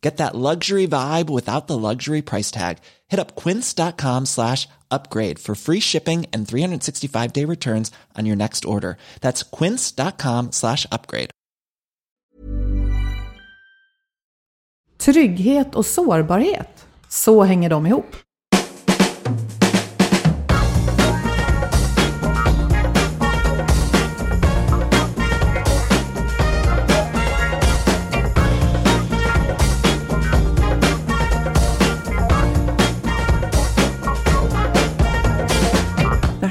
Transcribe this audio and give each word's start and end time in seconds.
Get 0.00 0.16
that 0.18 0.34
luxury 0.34 0.86
vibe 0.86 1.28
without 1.28 1.66
the 1.66 1.76
luxury 1.76 2.22
price 2.22 2.50
tag. 2.50 2.78
Hit 3.08 3.18
up 3.20 3.34
quince.com 3.34 4.26
slash 4.26 4.68
upgrade 4.90 5.38
for 5.38 5.54
free 5.54 5.80
shipping 5.80 6.26
and 6.32 6.46
365 6.46 7.32
day 7.32 7.44
returns 7.44 7.90
on 8.16 8.26
your 8.26 8.36
next 8.36 8.64
order. 8.64 8.96
That's 9.20 9.42
quince.com 9.42 10.52
slash 10.52 10.86
upgrade. 10.92 11.30
Trygghet 14.98 15.74
och 15.74 15.86
sårbarhet. 15.86 16.86
Så 17.08 17.42
hänger 17.42 17.70
de 17.70 17.86
ihop. 17.86 18.16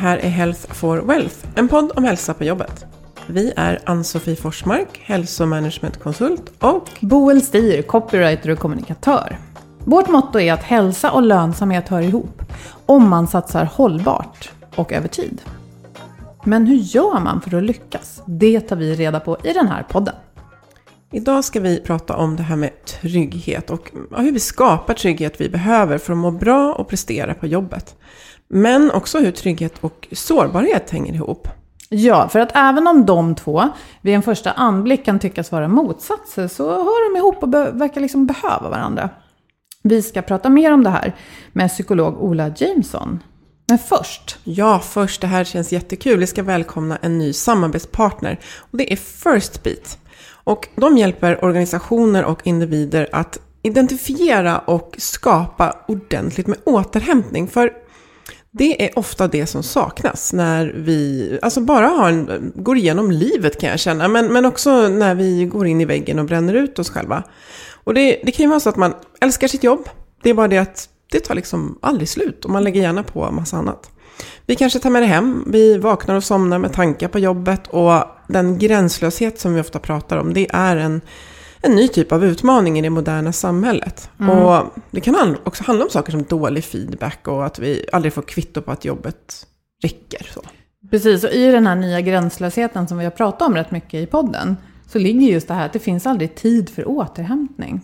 Här 0.08 0.18
är 0.18 0.30
Health 0.30 0.74
for 0.74 0.98
Wealth, 0.98 1.36
en 1.56 1.68
podd 1.68 1.92
om 1.96 2.04
hälsa 2.04 2.34
på 2.34 2.44
jobbet. 2.44 2.86
Vi 3.28 3.54
är 3.56 3.80
Ann-Sofie 3.86 4.36
Forsmark, 4.36 5.02
hälsomanagementkonsult 5.04 6.52
och 6.60 6.90
Boel 7.00 7.42
Stier, 7.42 7.82
copywriter 7.82 8.50
och 8.50 8.60
kommunikatör. 8.60 9.38
Vårt 9.80 10.10
motto 10.10 10.40
är 10.40 10.54
att 10.54 10.64
hälsa 10.64 11.12
och 11.12 11.22
lönsamhet 11.22 11.90
hör 11.90 12.02
ihop 12.02 12.42
om 12.86 13.10
man 13.10 13.28
satsar 13.28 13.66
hållbart 13.66 14.52
och 14.76 14.94
över 14.94 15.08
tid. 15.08 15.42
Men 16.44 16.68
hur 16.68 16.78
gör 16.78 17.20
man 17.20 17.42
för 17.42 17.58
att 17.58 17.64
lyckas? 17.64 18.22
Det 18.26 18.60
tar 18.60 18.76
vi 18.76 18.96
reda 18.96 19.20
på 19.20 19.38
i 19.44 19.54
den 19.54 19.68
här 19.68 19.84
podden. 19.84 20.16
idag 21.12 21.44
ska 21.44 21.60
vi 21.60 21.80
prata 21.80 22.16
om 22.16 22.36
det 22.36 22.44
här 22.44 22.56
med 22.56 22.86
trygghet 22.86 23.70
och 23.70 23.92
hur 24.18 24.32
vi 24.32 24.40
skapar 24.40 24.94
trygghet 24.94 25.42
vi 25.42 25.50
behöver 25.50 25.98
för 25.98 26.14
att 26.14 26.20
må 26.20 26.32
bra 26.32 26.74
och 26.74 26.88
prestera 26.88 27.34
på 27.34 27.48
jobbet. 27.48 27.96
Men 28.48 28.92
också 28.92 29.20
hur 29.20 29.32
trygghet 29.32 29.74
och 29.82 30.08
sårbarhet 30.12 30.90
hänger 30.90 31.14
ihop. 31.14 31.48
Ja, 31.90 32.30
för 32.30 32.40
att 32.40 32.52
även 32.56 32.88
om 32.88 33.06
de 33.06 33.36
två 33.36 33.70
vid 34.02 34.16
en 34.16 34.22
första 34.24 34.52
anblick 34.52 35.06
kan 35.06 35.20
tyckas 35.20 35.52
vara 35.52 35.68
motsatser 35.68 36.48
så 36.48 36.70
hör 36.70 37.14
de 37.14 37.18
ihop 37.20 37.44
och 37.44 37.50
be- 37.50 37.72
verkar 37.72 38.02
liksom 38.02 38.26
behöva 38.26 38.70
varandra. 38.70 39.10
Vi 39.84 40.02
ska 40.02 40.22
prata 40.22 40.50
mer 40.50 40.74
om 40.74 40.84
det 40.84 40.90
här 40.90 41.16
med 41.54 41.70
psykolog 41.70 42.24
Ola 42.24 42.52
Jameson. 42.58 43.24
Men 43.70 43.78
först, 43.78 44.38
Ja, 44.44 44.80
först, 44.80 45.22
det 45.22 45.28
här 45.28 45.44
känns 45.44 45.72
jättekul. 45.72 46.20
Vi 46.20 46.28
ska 46.28 46.44
välkomna 46.44 46.98
en 47.02 47.18
ny 47.18 47.34
samarbetspartner 47.34 48.40
och 48.72 48.78
det 48.78 48.94
är 48.94 48.96
First 48.96 49.64
Beat. 49.64 49.98
Och 50.30 50.68
de 50.76 50.98
hjälper 50.98 51.46
organisationer 51.46 52.26
och 52.26 52.48
individer 52.48 53.08
att 53.12 53.40
identifiera 53.62 54.58
och 54.60 54.96
skapa 54.98 55.76
ordentligt 55.88 56.48
med 56.48 56.58
återhämtning. 56.66 57.48
För 57.48 57.72
det 58.52 58.86
är 58.86 59.00
ofta 59.00 59.28
det 59.28 59.46
som 59.46 59.64
saknas 59.64 60.34
när 60.34 60.74
vi 60.76 61.40
alltså 61.42 61.62
bara 61.62 61.88
har 61.88 62.10
en, 62.10 62.52
går 62.56 62.78
igenom 62.78 63.12
livet 63.12 63.60
kan 63.60 63.70
jag 63.70 63.80
känna. 63.80 64.08
Men, 64.08 64.34
men 64.34 64.46
också 64.46 64.88
när 64.88 65.16
vi 65.16 65.46
går 65.46 65.68
in 65.68 65.82
i 65.82 65.86
väggen 65.86 66.20
och 66.20 66.26
bränner 66.26 66.54
ut 66.54 66.80
oss 66.80 66.90
själva. 66.90 67.24
Och 67.84 67.94
det, 67.94 68.22
det 68.24 68.32
kan 68.32 68.44
ju 68.44 68.50
vara 68.50 68.60
så 68.60 68.70
att 68.70 68.76
man 68.76 68.94
älskar 69.22 69.48
sitt 69.48 69.64
jobb. 69.64 69.90
Det 70.24 70.30
är 70.30 70.34
bara 70.34 70.48
det 70.48 70.58
att 70.58 70.90
det 71.12 71.20
tar 71.20 71.36
liksom 71.36 71.80
aldrig 71.82 72.10
slut 72.10 72.46
och 72.46 72.52
man 72.52 72.64
lägger 72.64 72.82
gärna 72.82 73.04
på 73.04 73.24
en 73.24 73.36
massa 73.36 73.58
annat. 73.58 73.92
Vi 74.46 74.56
kanske 74.56 74.80
tar 74.80 74.90
med 74.90 75.02
det 75.02 75.08
hem, 75.08 75.44
vi 75.48 75.78
vaknar 75.78 76.16
och 76.16 76.24
somnar 76.24 76.60
med 76.60 76.74
tankar 76.74 77.08
på 77.08 77.20
jobbet 77.20 77.68
och 77.68 78.04
den 78.28 78.60
gränslöshet 78.60 79.40
som 79.40 79.54
vi 79.54 79.62
ofta 79.62 79.80
pratar 79.80 80.18
om, 80.18 80.34
det 80.34 80.48
är 80.54 80.78
en, 80.78 81.02
en 81.62 81.76
ny 81.76 81.88
typ 81.88 82.12
av 82.12 82.26
utmaning 82.26 82.80
i 82.80 82.82
det 82.82 82.90
moderna 82.90 83.32
samhället. 83.32 84.10
Och 84.32 84.66
det 84.92 85.02
kan 85.02 85.38
också 85.44 85.64
handla 85.64 85.86
om 85.86 85.92
saker 85.92 86.12
som 86.12 86.24
dålig 86.24 86.64
feedback 86.64 87.28
och 87.28 87.46
att 87.46 87.60
vi 87.60 87.86
aldrig 87.92 88.14
får 88.14 88.22
kvitto 88.22 88.62
på 88.62 88.72
att 88.72 88.86
jobbet 88.86 89.48
räcker. 89.84 90.30
Så. 90.34 90.42
precis, 90.90 91.24
och 91.24 91.32
i 91.32 91.52
den 91.52 91.68
här 91.68 91.76
nya 91.76 92.02
gränslösheten 92.02 92.88
som 92.88 92.98
vi 92.98 93.04
har 93.04 93.12
pratat 93.12 93.48
om 93.48 93.56
rätt 93.56 93.72
mycket 93.72 93.94
i 93.94 94.06
podden, 94.06 94.58
så 94.88 95.00
ligger 95.00 95.28
just 95.28 95.48
det 95.48 95.54
här 95.54 95.66
att 95.66 95.74
det 95.74 95.80
finns 95.80 96.08
aldrig 96.08 96.36
tid 96.36 96.70
för 96.70 96.88
återhämtning. 96.88 97.80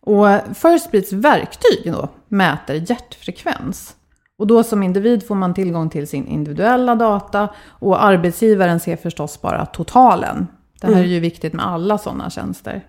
Och 0.00 0.26
First 0.54 0.90
Beats 0.90 1.12
verktyg 1.12 1.92
då 1.92 2.08
mäter 2.28 2.74
hjärtfrekvens. 2.74 3.96
Och 4.38 4.46
då 4.46 4.62
som 4.62 4.82
individ 4.82 5.26
får 5.26 5.34
man 5.34 5.54
tillgång 5.54 5.90
till 5.90 6.08
sin 6.08 6.26
individuella 6.26 6.94
data 6.94 7.48
och 7.66 8.04
arbetsgivaren 8.04 8.80
ser 8.80 8.96
förstås 8.96 9.40
bara 9.40 9.66
totalen. 9.66 10.46
Det 10.88 10.94
här 10.94 11.02
är 11.02 11.06
ju 11.06 11.20
viktigt 11.20 11.52
med 11.52 11.66
alla 11.66 11.98
sådana 11.98 12.30
tjänster. 12.30 12.82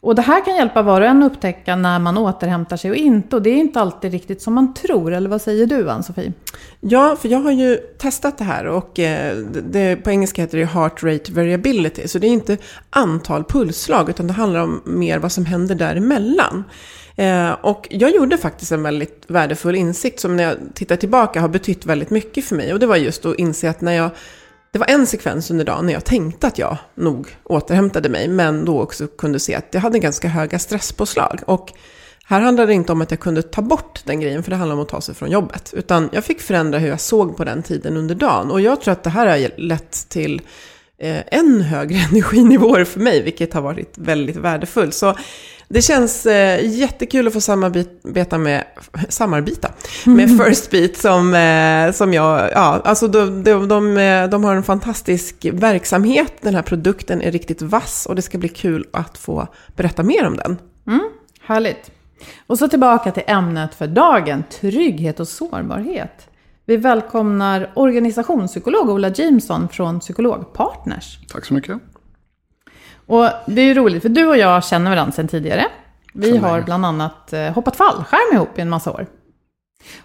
Och 0.00 0.14
det 0.14 0.22
här 0.22 0.44
kan 0.44 0.56
hjälpa 0.56 0.82
var 0.82 1.00
och 1.00 1.06
en 1.06 1.22
att 1.22 1.32
upptäcka 1.32 1.76
när 1.76 1.98
man 1.98 2.18
återhämtar 2.18 2.76
sig 2.76 2.90
och 2.90 2.96
inte. 2.96 3.36
Och 3.36 3.42
det 3.42 3.50
är 3.50 3.56
inte 3.56 3.80
alltid 3.80 4.12
riktigt 4.12 4.42
som 4.42 4.54
man 4.54 4.74
tror. 4.74 5.12
Eller 5.12 5.28
vad 5.28 5.42
säger 5.42 5.66
du, 5.66 5.90
Ann-Sofie? 5.90 6.32
Ja, 6.80 7.16
för 7.20 7.28
jag 7.28 7.38
har 7.38 7.52
ju 7.52 7.76
testat 7.76 8.38
det 8.38 8.44
här 8.44 8.66
och 8.66 8.98
eh, 8.98 9.36
det, 9.36 9.60
det, 9.60 9.96
på 9.96 10.10
engelska 10.10 10.42
heter 10.42 10.58
det 10.58 10.64
heart 10.64 11.02
rate 11.02 11.32
variability. 11.32 12.08
Så 12.08 12.18
det 12.18 12.26
är 12.26 12.30
inte 12.30 12.56
antal 12.90 13.44
pulsslag 13.44 14.10
utan 14.10 14.26
det 14.26 14.32
handlar 14.32 14.60
om 14.60 14.82
mer 14.84 15.18
vad 15.18 15.32
som 15.32 15.46
händer 15.46 15.74
däremellan. 15.74 16.64
Eh, 17.16 17.52
och 17.52 17.88
jag 17.90 18.14
gjorde 18.14 18.38
faktiskt 18.38 18.72
en 18.72 18.82
väldigt 18.82 19.24
värdefull 19.28 19.74
insikt 19.74 20.20
som 20.20 20.36
när 20.36 20.44
jag 20.44 20.56
tittar 20.74 20.96
tillbaka 20.96 21.40
har 21.40 21.48
betytt 21.48 21.86
väldigt 21.86 22.10
mycket 22.10 22.44
för 22.44 22.56
mig. 22.56 22.72
Och 22.72 22.78
det 22.78 22.86
var 22.86 22.96
just 22.96 23.26
att 23.26 23.38
inse 23.38 23.70
att 23.70 23.80
när 23.80 23.92
jag 23.92 24.10
det 24.70 24.78
var 24.78 24.86
en 24.86 25.06
sekvens 25.06 25.50
under 25.50 25.64
dagen 25.64 25.86
när 25.86 25.92
jag 25.92 26.04
tänkte 26.04 26.46
att 26.46 26.58
jag 26.58 26.76
nog 26.94 27.36
återhämtade 27.44 28.08
mig, 28.08 28.28
men 28.28 28.64
då 28.64 28.82
också 28.82 29.06
kunde 29.06 29.38
se 29.38 29.54
att 29.54 29.66
jag 29.70 29.80
hade 29.80 29.98
ganska 29.98 30.28
höga 30.28 30.58
stresspåslag. 30.58 31.40
Och 31.46 31.72
här 32.24 32.40
handlade 32.40 32.66
det 32.66 32.74
inte 32.74 32.92
om 32.92 33.00
att 33.00 33.10
jag 33.10 33.20
kunde 33.20 33.42
ta 33.42 33.62
bort 33.62 34.02
den 34.04 34.20
grejen, 34.20 34.42
för 34.42 34.50
det 34.50 34.56
handlar 34.56 34.76
om 34.76 34.82
att 34.82 34.88
ta 34.88 35.00
sig 35.00 35.14
från 35.14 35.30
jobbet. 35.30 35.74
Utan 35.76 36.08
jag 36.12 36.24
fick 36.24 36.40
förändra 36.40 36.78
hur 36.78 36.88
jag 36.88 37.00
såg 37.00 37.36
på 37.36 37.44
den 37.44 37.62
tiden 37.62 37.96
under 37.96 38.14
dagen. 38.14 38.50
Och 38.50 38.60
jag 38.60 38.80
tror 38.80 38.92
att 38.92 39.02
det 39.02 39.10
här 39.10 39.26
har 39.26 39.60
lett 39.60 40.08
till 40.08 40.40
eh, 40.98 41.20
än 41.26 41.60
högre 41.60 41.98
energinivåer 42.10 42.84
för 42.84 43.00
mig, 43.00 43.22
vilket 43.22 43.54
har 43.54 43.62
varit 43.62 43.98
väldigt 43.98 44.36
värdefullt. 44.36 44.94
Så 44.94 45.16
det 45.68 45.82
känns 45.82 46.26
eh, 46.26 46.78
jättekul 46.78 47.26
att 47.26 47.32
få 47.32 47.40
samarbeta 47.40 48.38
med, 48.38 48.64
samarbeta 49.08 49.70
med 50.04 50.38
First 50.44 50.70
Beat 50.70 50.96
som, 50.96 51.34
eh, 51.34 51.92
som 51.92 52.14
jag, 52.14 52.50
ja, 52.52 52.80
alltså 52.84 53.08
de, 53.08 53.44
de, 53.44 53.68
de, 53.68 53.96
eh, 53.96 54.28
de 54.28 54.44
har 54.44 54.56
en 54.56 54.62
fantastisk 54.62 55.46
verksamhet, 55.52 56.32
den 56.40 56.54
här 56.54 56.62
produkten 56.62 57.22
är 57.22 57.32
riktigt 57.32 57.62
vass 57.62 58.06
och 58.06 58.14
det 58.14 58.22
ska 58.22 58.38
bli 58.38 58.48
kul 58.48 58.86
att 58.92 59.18
få 59.18 59.48
berätta 59.76 60.02
mer 60.02 60.26
om 60.26 60.36
den. 60.36 60.58
Härligt. 61.40 61.90
Och 62.46 62.58
så 62.58 62.68
tillbaka 62.68 63.12
till 63.12 63.22
ämnet 63.26 63.74
för 63.74 63.86
dagen, 63.86 64.44
trygghet 64.60 65.20
och 65.20 65.28
sårbarhet. 65.28 66.28
Vi 66.64 66.76
välkomnar 66.76 67.72
organisationspsykolog 67.74 68.90
Ola 68.90 69.08
Jameson 69.08 69.68
från 69.68 70.00
Psykologpartners. 70.00 71.18
Tack 71.28 71.44
så 71.44 71.54
mycket. 71.54 71.78
Och 73.06 73.28
det 73.46 73.60
är 73.60 73.64
ju 73.64 73.74
roligt, 73.74 74.02
för 74.02 74.08
du 74.08 74.26
och 74.26 74.36
jag 74.36 74.64
känner 74.64 74.90
varandra 74.90 75.12
sedan 75.12 75.28
tidigare. 75.28 75.66
Vi 76.12 76.36
har 76.36 76.62
bland 76.62 76.86
annat 76.86 77.32
eh, 77.32 77.52
hoppat 77.52 77.76
fallskärm 77.76 78.36
ihop 78.36 78.58
i 78.58 78.60
en 78.60 78.68
massa 78.68 78.92
år. 78.92 79.06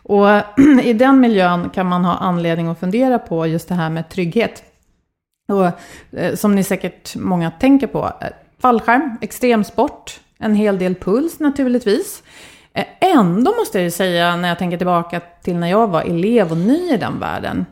Och 0.04 0.28
i 0.84 0.94
den 0.94 1.20
miljön 1.20 1.70
kan 1.70 1.86
man 1.88 2.06
ha 2.06 2.16
anledning 2.16 2.68
att 2.68 2.80
fundera 2.80 3.20
på 3.20 3.48
just 3.48 3.68
det 3.68 3.76
här 3.76 3.90
med 3.90 4.10
trygghet. 4.10 4.64
Och 5.52 5.66
eh, 6.20 6.36
som 6.36 6.56
ni 6.56 6.64
säkert 6.64 7.16
många 7.16 7.52
tänker 7.52 7.88
på, 7.88 8.06
eh, 8.22 8.28
fallskärm, 8.60 9.18
extremsport, 9.22 10.20
en 10.38 10.56
hel 10.56 10.80
del 10.80 10.96
puls 10.96 11.40
naturligtvis. 11.40 12.24
Ändå 13.00 13.54
måste 13.60 13.78
jag 13.78 13.84
ju 13.84 13.92
säga, 13.92 14.36
när 14.36 14.50
jag 14.50 14.60
tänker 14.60 14.78
tillbaka 14.78 15.20
till 15.20 15.56
när 15.56 15.68
jag 15.68 15.88
var 15.88 16.02
elev 16.02 16.52
och 16.52 16.58
ny 16.58 16.94
i 16.94 16.98
den 16.98 17.20
världen, 17.20 17.66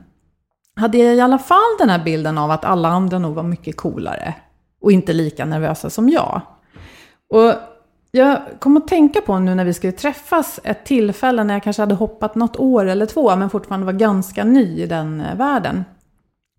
hade 0.75 0.97
jag 0.97 1.15
i 1.15 1.21
alla 1.21 1.39
fall 1.39 1.77
den 1.79 1.89
här 1.89 2.03
bilden 2.03 2.37
av 2.37 2.51
att 2.51 2.65
alla 2.65 2.89
andra 2.89 3.19
nog 3.19 3.35
var 3.35 3.43
mycket 3.43 3.77
coolare 3.77 4.35
och 4.81 4.91
inte 4.91 5.13
lika 5.13 5.45
nervösa 5.45 5.89
som 5.89 6.09
jag. 6.09 6.41
Och 7.29 7.53
jag 8.11 8.41
kom 8.59 8.77
att 8.77 8.87
tänka 8.87 9.21
på 9.21 9.39
nu 9.39 9.55
när 9.55 9.65
vi 9.65 9.73
skulle 9.73 9.93
träffas 9.93 10.59
ett 10.63 10.85
tillfälle 10.85 11.43
när 11.43 11.53
jag 11.53 11.63
kanske 11.63 11.81
hade 11.81 11.95
hoppat 11.95 12.35
något 12.35 12.57
år 12.57 12.85
eller 12.85 13.05
två 13.05 13.35
men 13.35 13.49
fortfarande 13.49 13.85
var 13.85 13.93
ganska 13.93 14.43
ny 14.43 14.81
i 14.81 14.85
den 14.85 15.21
eh, 15.21 15.35
världen. 15.35 15.83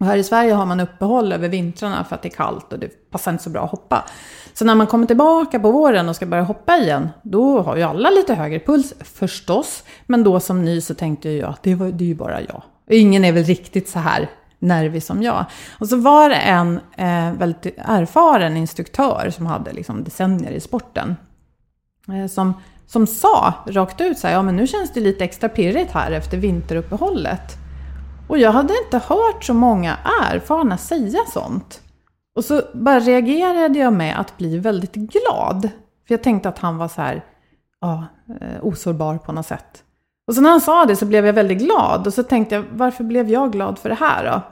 Och 0.01 0.07
här 0.07 0.17
i 0.17 0.25
Sverige 0.25 0.53
har 0.53 0.67
man 0.67 0.81
uppehåll 0.81 1.33
över 1.33 1.49
vintrarna 1.49 2.05
för 2.05 2.15
att 2.15 2.23
det 2.23 2.29
är 2.29 2.37
kallt 2.37 2.73
och 2.73 2.79
det 2.79 3.11
passar 3.11 3.33
inte 3.33 3.45
så 3.45 3.51
bra 3.51 3.65
att 3.65 3.71
hoppa. 3.71 4.05
Så 4.55 4.65
när 4.65 4.75
man 4.75 4.87
kommer 4.87 5.07
tillbaka 5.07 5.61
på 5.61 5.71
våren 5.71 6.09
och 6.09 6.17
ska 6.17 6.27
börja 6.27 6.43
hoppa 6.43 6.77
igen, 6.77 7.09
då 7.23 7.61
har 7.61 7.77
ju 7.77 7.83
alla 7.83 8.11
lite 8.11 8.35
högre 8.35 8.61
puls 8.61 8.95
förstås. 9.01 9.85
Men 10.07 10.25
då 10.25 10.41
som 10.41 10.65
ny 10.65 10.81
så 10.81 10.95
tänkte 10.95 11.29
jag 11.29 11.51
att 11.51 11.63
det, 11.63 11.75
var, 11.75 11.87
det 11.87 12.05
är 12.05 12.09
ju 12.09 12.15
bara 12.15 12.41
jag. 12.41 12.63
Ingen 12.91 13.25
är 13.25 13.33
väl 13.33 13.45
riktigt 13.45 13.89
så 13.89 13.99
här 13.99 14.31
nervig 14.61 15.03
som 15.03 15.23
jag. 15.23 15.45
Och 15.79 15.89
så 15.89 15.97
var 15.97 16.29
det 16.29 16.37
en 16.37 16.81
eh, 16.97 17.33
väldigt 17.33 17.79
erfaren 17.79 18.57
instruktör 18.57 19.31
som 19.31 19.47
hade 19.47 19.73
liksom 19.73 20.05
decennier 20.05 20.51
i 20.51 20.61
sporten. 20.61 21.17
Eh, 22.09 22.27
som, 22.27 22.55
som 22.87 23.07
sa 23.07 23.55
rakt 23.67 24.01
ut 24.01 24.19
så 24.19 24.27
här, 24.27 24.35
ja 24.35 24.43
men 24.43 24.57
nu 24.57 24.67
känns 24.67 24.93
det 24.93 25.01
lite 25.01 25.25
extra 25.25 25.49
pirrigt 25.49 25.93
här 25.93 26.13
efter 26.13 26.37
vinteruppehållet. 26.39 27.57
Och 28.29 28.39
jag 28.39 28.53
hade 28.53 28.75
inte 28.85 28.99
hört 28.99 29.45
så 29.45 29.55
många 29.55 29.97
erfarna 30.31 30.77
säga 30.77 31.21
sånt. 31.33 31.81
Och 32.35 32.45
så 32.45 32.63
bara 32.75 33.01
reagerade 33.01 33.79
jag 33.79 33.93
med 33.93 34.21
att 34.21 34.37
bli 34.37 34.59
väldigt 34.59 34.95
glad. 34.95 35.63
För 36.07 36.15
jag 36.15 36.23
tänkte 36.23 36.49
att 36.49 36.59
han 36.59 36.77
var 36.77 36.89
så 36.89 37.03
här, 37.03 37.25
ja, 37.81 38.07
eh, 38.41 38.65
osårbar 38.65 39.19
på 39.19 39.33
något 39.33 39.47
sätt. 39.47 39.85
Och 40.31 40.35
så 40.35 40.41
när 40.41 40.51
han 40.51 40.61
sa 40.61 40.87
det 40.87 40.97
så 40.97 41.07
blev 41.07 41.27
jag 41.27 41.33
väldigt 41.33 41.59
glad. 41.59 42.07
Och 42.07 42.15
så 42.15 42.23
tänkte 42.23 42.55
jag, 42.55 42.65
varför 42.73 43.05
blev 43.05 43.31
jag 43.31 43.53
glad 43.53 43.79
för 43.79 43.89
det 43.89 43.95
här 43.95 44.25
då? 44.25 44.43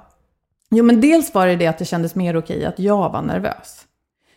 Jo, 0.70 0.84
men 0.84 1.00
dels 1.00 1.34
var 1.34 1.46
det 1.46 1.56
det 1.56 1.66
att 1.66 1.78
det 1.78 1.84
kändes 1.84 2.14
mer 2.14 2.36
okej 2.36 2.64
att 2.64 2.78
jag 2.78 3.12
var 3.12 3.22
nervös. 3.22 3.86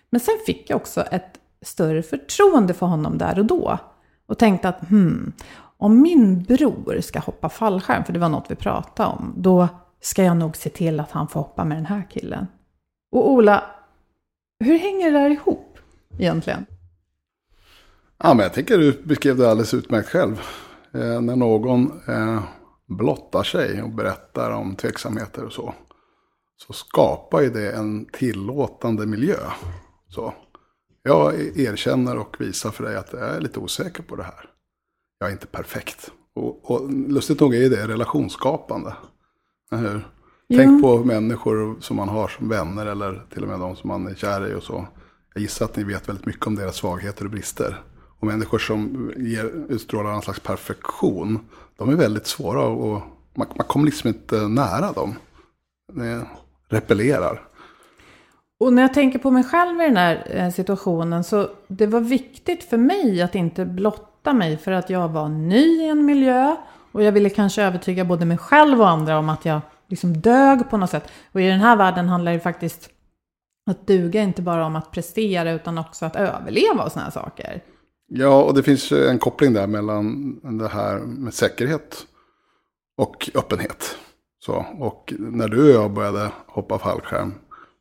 Men 0.10 0.20
sen 0.20 0.34
fick 0.46 0.70
jag 0.70 0.76
också 0.76 1.02
ett 1.02 1.40
större 1.62 2.04
förtroende 2.04 2.74
för 2.74 2.86
honom 2.86 3.18
där 3.18 3.40
och 3.40 3.46
då. 3.46 3.78
Och 4.26 4.38
tänkte 4.38 4.70
att, 4.70 4.90
hmm, 4.90 5.34
om 5.78 6.02
min 6.02 6.44
bror 6.44 7.02
ska 7.02 7.20
hoppa 7.20 7.50
fallskärm, 7.50 8.04
för 8.04 8.14
det 8.14 8.20
var 8.20 8.30
något 8.30 8.52
vi 8.52 8.56
pratade 8.56 9.10
om, 9.10 9.34
då 9.38 9.68
ska 10.02 10.24
jag 10.24 10.38
nog 10.38 10.58
se 10.58 10.70
till 10.70 11.00
att 11.00 11.12
han 11.12 11.28
får 11.28 11.40
hoppa 11.40 11.66
med 11.66 11.78
den 11.78 11.86
här 11.86 12.04
killen. 12.10 12.48
Och 13.12 13.32
Ola, 13.32 13.64
hur 14.60 14.80
hänger 14.80 15.12
det 15.12 15.20
där 15.20 15.30
ihop 15.30 15.78
egentligen? 16.20 16.66
Ja, 18.24 18.34
men 18.34 18.44
jag 18.44 18.54
tänker 18.54 18.78
du 18.78 19.02
beskrev 19.04 19.38
det 19.38 19.50
alldeles 19.52 19.74
utmärkt 19.74 20.10
själv. 20.10 20.42
Eh, 20.94 21.22
när 21.22 21.36
någon 21.36 22.02
eh, 22.08 22.44
blottar 22.88 23.44
sig 23.44 23.82
och 23.82 23.90
berättar 23.90 24.52
om 24.52 24.76
tveksamheter 24.76 25.46
och 25.46 25.54
så. 25.54 25.74
Så 26.68 26.74
skapar 26.74 27.42
ju 27.42 27.50
det 27.50 27.72
en 27.72 28.06
tillåtande 28.06 29.06
miljö. 29.06 29.38
Så. 30.08 30.34
Jag 31.04 31.34
erkänner 31.58 32.18
och 32.18 32.36
visar 32.40 32.72
för 32.72 32.84
dig 32.84 32.96
att 32.96 33.14
jag 33.14 33.22
är 33.22 33.42
lite 33.42 33.60
osäker 33.60 34.04
på 34.04 34.16
det 34.16 34.24
här. 34.24 34.50
Jag 35.20 35.30
är 35.30 35.34
inte 35.34 35.48
perfekt. 35.48 36.12
Och, 36.36 36.72
och 36.72 36.92
lustigt 36.92 37.40
nog 37.40 37.56
är 37.56 37.70
det 37.70 37.88
relationsskapande. 37.88 38.94
Hur? 39.72 40.08
Tänk 40.58 40.84
på 40.84 41.04
människor 41.04 41.78
som 41.80 41.98
man 41.98 42.10
har 42.10 42.28
som 42.28 42.50
vänner 42.50 42.86
eller 42.86 43.26
till 43.34 43.44
och 43.44 43.50
med 43.50 43.60
de 43.60 43.76
som 43.76 43.88
man 43.88 44.08
är 44.08 44.16
kär 44.16 44.52
i 44.52 44.56
och 44.56 44.64
så. 44.64 44.88
Jag 45.34 45.42
gissar 45.42 45.66
att 45.66 45.76
ni 45.76 45.84
vet 45.84 46.10
väldigt 46.10 46.26
mycket 46.26 46.48
om 46.48 46.56
deras 46.56 46.76
svagheter 46.76 47.26
och 47.26 47.32
brister. 47.32 47.84
Och 48.22 48.28
människor 48.28 48.60
som 48.60 49.12
ger, 49.18 49.52
utstrålar 49.70 50.12
någon 50.12 50.22
slags 50.22 50.40
perfektion, 50.40 51.40
de 51.78 51.90
är 51.90 51.96
väldigt 51.96 52.28
svåra 52.28 52.62
och 52.62 53.02
man, 53.34 53.48
man 53.56 53.68
kommer 53.68 53.86
liksom 53.86 54.08
inte 54.08 54.36
nära 54.48 54.92
dem. 54.92 55.16
Det 55.94 56.26
repellerar. 56.70 57.42
Och 58.60 58.74
när 58.74 58.82
jag 58.82 58.94
tänker 58.94 59.20
på 59.20 59.32
mig 59.32 59.44
själv 59.44 59.82
i 59.82 59.84
den 59.84 59.98
här 59.98 60.28
eh, 60.30 60.50
situationen 60.50 61.24
så 61.24 61.50
det 61.68 61.88
var 61.88 62.00
viktigt 62.00 62.64
för 62.64 62.78
mig 62.78 63.22
att 63.22 63.36
inte 63.36 63.66
blotta 63.66 64.34
mig 64.34 64.58
för 64.58 64.72
att 64.72 64.90
jag 64.90 65.10
var 65.10 65.30
ny 65.30 65.82
i 65.82 65.88
en 65.88 66.06
miljö 66.06 66.56
och 66.92 67.04
jag 67.04 67.12
ville 67.12 67.30
kanske 67.30 67.64
övertyga 67.64 68.06
både 68.06 68.26
mig 68.26 68.38
själv 68.38 68.82
och 68.82 68.90
andra 68.90 69.20
om 69.20 69.30
att 69.30 69.46
jag 69.46 69.62
liksom 69.88 70.14
dög 70.18 70.70
på 70.70 70.78
något 70.78 70.90
sätt. 70.90 71.12
Och 71.32 71.42
i 71.42 71.48
den 71.48 71.60
här 71.60 71.76
världen 71.76 72.10
handlar 72.10 72.34
det 72.34 72.40
faktiskt 72.40 72.90
att 73.72 73.88
duga 73.88 74.22
inte 74.22 74.42
bara 74.42 74.66
om 74.66 74.76
att 74.76 74.92
prestera 74.92 75.52
utan 75.52 75.78
också 75.78 76.06
att 76.06 76.16
överleva 76.16 76.84
och 76.84 76.92
sådana 76.92 77.06
här 77.06 77.12
saker. 77.12 77.62
Ja, 78.14 78.44
och 78.44 78.54
det 78.54 78.64
finns 78.64 78.92
ju 78.92 79.08
en 79.08 79.20
koppling 79.20 79.54
där 79.54 79.68
mellan 79.68 80.40
det 80.58 80.68
här 80.68 81.00
med 81.00 81.34
säkerhet 81.34 82.08
och 82.98 83.30
öppenhet. 83.34 83.98
Så, 84.40 84.66
och 84.80 85.14
när 85.20 85.48
du 85.48 85.64
och 85.64 85.84
jag 85.84 85.94
började 85.94 86.32
hoppa 86.48 86.80
fallskärm 86.80 87.34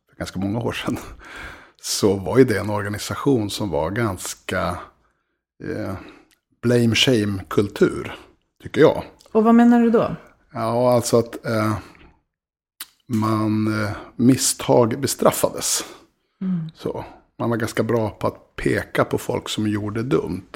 för 0.09 0.17
ganska 0.17 0.39
många 0.39 0.59
år 0.59 0.71
sedan. 0.71 0.97
Så 1.81 2.15
var 2.15 2.37
ju 2.37 2.43
det 2.43 2.59
en 2.59 2.69
organisation 2.69 3.49
som 3.49 3.69
var 3.69 3.89
ganska 3.89 4.79
eh, 5.63 5.93
blame 6.61 6.95
shame-kultur. 6.95 8.15
Tycker 8.63 8.81
jag. 8.81 9.03
Och 9.31 9.43
vad 9.43 9.55
menar 9.55 9.81
du 9.81 9.89
då? 9.89 10.15
Ja, 10.53 10.93
alltså 10.93 11.17
att 11.17 11.45
eh, 11.45 11.77
man 13.07 13.83
eh, 13.83 13.91
misstag 14.15 14.99
bestraffades. 14.99 15.85
Så, 16.75 17.05
man 17.41 17.49
var 17.49 17.57
ganska 17.57 17.83
bra 17.83 18.09
på 18.09 18.27
att 18.27 18.55
peka 18.55 19.05
på 19.05 19.17
folk 19.17 19.49
som 19.49 19.67
gjorde 19.67 20.03
dumt. 20.03 20.51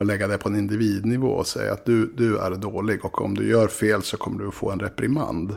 Och 0.00 0.06
lägga 0.06 0.26
det 0.26 0.38
på 0.38 0.48
en 0.48 0.56
individnivå 0.56 1.28
och 1.28 1.46
säga 1.46 1.72
att 1.72 1.84
du, 1.84 2.06
du 2.06 2.38
är 2.38 2.50
dålig 2.50 3.04
och 3.04 3.22
om 3.22 3.34
du 3.34 3.48
gör 3.48 3.68
fel 3.68 4.02
så 4.02 4.16
kommer 4.16 4.44
du 4.44 4.50
få 4.50 4.70
en 4.70 4.80
reprimand. 4.80 5.56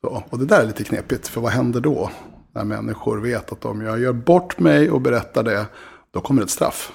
Så, 0.00 0.22
och 0.30 0.38
det 0.38 0.44
där 0.44 0.62
är 0.62 0.66
lite 0.66 0.84
knepigt, 0.84 1.28
för 1.28 1.40
vad 1.40 1.52
händer 1.52 1.80
då? 1.80 2.10
När 2.52 2.64
människor 2.64 3.20
vet 3.20 3.52
att 3.52 3.64
om 3.64 3.80
jag 3.80 4.00
gör 4.00 4.12
bort 4.12 4.58
mig 4.58 4.90
och 4.90 5.00
berättar 5.00 5.42
det, 5.42 5.66
då 6.10 6.20
kommer 6.20 6.42
ett 6.42 6.50
straff. 6.50 6.92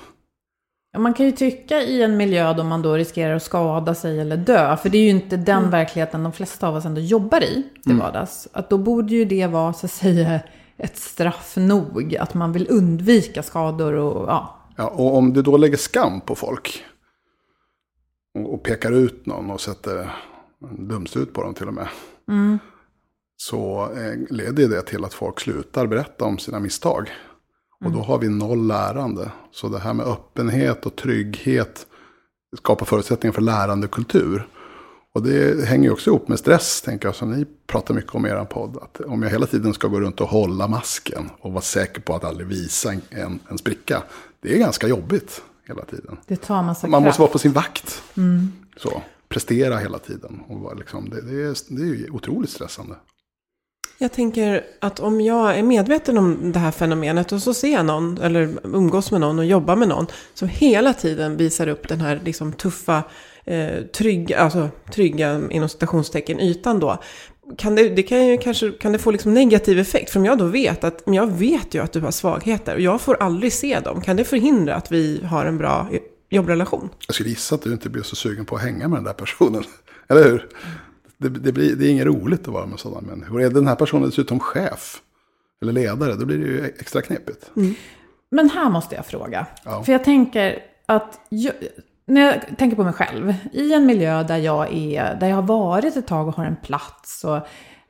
Man 0.97 1.13
kan 1.13 1.25
ju 1.25 1.31
tycka 1.31 1.81
i 1.81 2.03
en 2.03 2.17
miljö 2.17 2.53
då 2.53 2.63
man 2.63 2.81
då 2.81 2.93
riskerar 2.93 3.35
att 3.35 3.43
skada 3.43 3.95
sig 3.95 4.19
eller 4.19 4.37
dö, 4.37 4.77
för 4.77 4.89
det 4.89 4.97
är 4.97 5.03
ju 5.03 5.09
inte 5.09 5.37
den 5.37 5.69
verkligheten 5.69 6.23
de 6.23 6.33
flesta 6.33 6.67
av 6.67 6.75
oss 6.75 6.85
ändå 6.85 7.01
jobbar 7.01 7.43
i 7.43 7.63
till 7.83 7.95
vardags. 7.95 8.47
Att 8.53 8.69
då 8.69 8.77
borde 8.77 9.15
ju 9.15 9.25
det 9.25 9.47
vara 9.47 9.73
så 9.73 9.85
att 9.85 9.91
säga 9.91 10.39
ett 10.77 10.97
straff 10.97 11.53
nog, 11.57 12.15
att 12.15 12.33
man 12.33 12.51
vill 12.51 12.67
undvika 12.69 13.43
skador 13.43 13.93
och 13.93 14.29
ja. 14.29 14.59
Ja, 14.75 14.87
och 14.87 15.17
om 15.17 15.33
du 15.33 15.41
då 15.41 15.57
lägger 15.57 15.77
skam 15.77 16.21
på 16.21 16.35
folk 16.35 16.83
och, 18.39 18.63
pekar 18.63 18.91
ut 18.91 19.25
någon 19.25 19.51
och 19.51 19.61
sätter 19.61 20.09
en 20.71 20.87
dumsut 20.87 21.33
på 21.33 21.43
dem 21.43 21.53
till 21.53 21.67
och 21.67 21.73
med. 21.73 21.87
Så 23.37 23.91
eh, 23.95 24.35
leder 24.35 24.67
det 24.67 24.81
till 24.81 25.05
att 25.05 25.13
folk 25.13 25.39
slutar 25.39 25.87
berätta 25.87 26.25
om 26.25 26.37
sina 26.37 26.59
misstag. 26.59 27.11
Och 27.85 27.91
då 27.91 27.99
har 27.99 28.19
vi 28.19 28.29
noll 28.29 28.67
lärande. 28.67 29.31
Så 29.51 29.69
det 29.69 29.79
här 29.79 29.93
med 29.93 30.05
öppenhet 30.05 30.85
och 30.85 30.95
trygghet 30.95 31.87
skapar 32.57 32.85
förutsättningar 32.85 33.33
för 33.33 33.41
lärandekultur. 33.41 34.47
Och 35.15 35.23
det 35.23 35.65
hänger 35.65 35.83
ju 35.83 35.91
också 35.91 36.09
ihop 36.09 36.27
med 36.27 36.39
stress, 36.39 36.81
tänker 36.81 37.07
jag, 37.07 37.15
som 37.15 37.31
ni 37.31 37.45
pratar 37.67 37.93
mycket 37.93 38.15
om 38.15 38.25
i 38.25 38.29
er 38.29 38.45
podd. 38.45 38.77
Att 38.77 39.01
om 39.01 39.23
jag 39.23 39.29
hela 39.29 39.45
tiden 39.45 39.73
ska 39.73 39.87
gå 39.87 39.99
runt 39.99 40.21
och 40.21 40.29
hålla 40.29 40.67
masken 40.67 41.29
och 41.39 41.51
vara 41.51 41.61
säker 41.61 42.01
på 42.01 42.15
att 42.15 42.23
aldrig 42.23 42.47
visa 42.47 42.93
en, 43.09 43.39
en, 43.49 43.57
spricka. 43.57 44.03
Det 44.41 44.53
är 44.53 44.57
ganska 44.57 44.87
jobbigt 44.87 45.41
hela 45.67 45.85
tiden. 45.85 46.17
Det 46.27 46.35
tar 46.35 46.63
massa 46.63 46.87
Man 46.87 47.03
kraft. 47.03 47.05
måste 47.05 47.21
vara 47.21 47.31
på 47.31 47.39
sin 47.39 47.51
vakt. 47.51 48.03
Så, 48.77 49.01
prestera 49.29 49.77
hela 49.77 49.99
tiden. 49.99 50.39
Och 50.47 50.59
vara 50.59 50.73
liksom, 50.73 51.09
det, 51.09 51.21
det, 51.21 51.43
är, 51.43 51.75
det 51.75 51.81
är 51.81 51.85
ju 51.85 52.09
otroligt 52.09 52.49
stressande. 52.49 52.95
Jag 53.97 54.11
tänker 54.11 54.65
att 54.79 54.99
om 54.99 55.21
jag 55.21 55.59
är 55.59 55.63
medveten 55.63 56.17
om 56.17 56.51
det 56.51 56.59
här 56.59 56.71
fenomenet 56.71 57.31
och 57.31 57.41
så 57.41 57.53
ser 57.53 57.73
jag 57.73 57.85
någon, 57.85 58.17
eller 58.17 58.49
umgås 58.63 59.11
med 59.11 59.21
någon 59.21 59.39
och 59.39 59.45
jobbar 59.45 59.75
med 59.75 59.87
någon 59.87 60.07
som 60.33 60.47
hela 60.47 60.93
tiden 60.93 61.37
visar 61.37 61.67
upp 61.67 61.87
den 61.87 62.01
här 62.01 62.21
liksom 62.23 62.53
tuffa, 62.53 63.03
eh, 63.45 63.83
trygga, 63.83 64.39
alltså 64.39 64.69
trygga 64.91 65.41
inom 65.49 65.69
citationstecken 65.69 66.39
ytan 66.39 66.79
då. 66.79 66.97
Kan 67.57 67.75
det, 67.75 67.89
det 67.89 68.03
kan 68.03 68.27
ju 68.27 68.37
kanske 68.37 68.71
kan 68.71 68.91
det 68.91 68.99
få 68.99 69.11
liksom 69.11 69.33
negativ 69.33 69.79
effekt? 69.79 70.09
För 70.09 70.19
om 70.19 70.25
jag 70.25 70.37
då 70.37 70.45
vet 70.45 70.83
att, 70.83 71.05
men 71.05 71.15
jag 71.15 71.31
vet 71.31 71.73
ju 71.73 71.83
att 71.83 71.91
du 71.91 71.99
har 71.99 72.11
svagheter 72.11 72.75
och 72.75 72.81
jag 72.81 73.01
får 73.01 73.15
aldrig 73.15 73.53
se 73.53 73.79
dem. 73.79 74.01
Kan 74.01 74.15
det 74.15 74.23
förhindra 74.23 74.75
att 74.75 74.91
vi 74.91 75.23
har 75.23 75.45
en 75.45 75.57
bra 75.57 75.89
jobbrelation? 76.29 76.89
Jag 77.07 77.15
skulle 77.15 77.29
gissa 77.29 77.55
att 77.55 77.61
du 77.61 77.71
inte 77.71 77.89
blir 77.89 78.03
så 78.03 78.15
sugen 78.15 78.45
på 78.45 78.55
att 78.55 78.61
hänga 78.61 78.87
med 78.87 78.97
den 78.97 79.03
där 79.03 79.13
personen. 79.13 79.63
Eller 80.07 80.23
hur? 80.23 80.49
Det, 81.17 81.29
det, 81.29 81.51
blir, 81.51 81.75
det 81.75 81.87
är 81.87 81.89
inget 81.89 82.05
roligt 82.05 82.41
att 82.41 82.53
vara 82.53 82.65
med 82.65 82.79
sådana 82.79 83.01
människor. 83.01 83.41
Är 83.41 83.49
den 83.49 83.67
här 83.67 83.75
personen 83.75 84.09
dessutom 84.09 84.39
chef 84.39 85.01
eller 85.61 85.73
ledare, 85.73 86.15
då 86.15 86.25
blir 86.25 86.37
det 86.37 86.45
ju 86.45 86.65
extra 86.79 87.01
knepigt. 87.01 87.51
Men 88.31 88.49
här 88.49 88.69
måste 88.69 88.95
jag 88.95 89.05
fråga. 89.05 89.47
Ja. 89.63 89.83
För 89.83 89.91
jag 89.91 90.03
tänker 90.03 90.59
att, 90.85 91.19
jag, 91.29 91.53
när 92.05 92.21
jag 92.21 92.57
tänker 92.57 92.75
på 92.75 92.83
mig 92.83 92.93
själv, 92.93 93.33
i 93.51 93.73
en 93.73 93.85
miljö 93.85 94.23
där 94.23 94.37
jag 94.37 94.73
är, 94.73 95.15
där 95.15 95.27
jag 95.27 95.35
har 95.35 95.43
varit 95.43 95.95
ett 95.95 96.07
tag 96.07 96.27
och 96.27 96.35
har 96.35 96.45
en 96.45 96.55
plats 96.55 97.23
och 97.23 97.37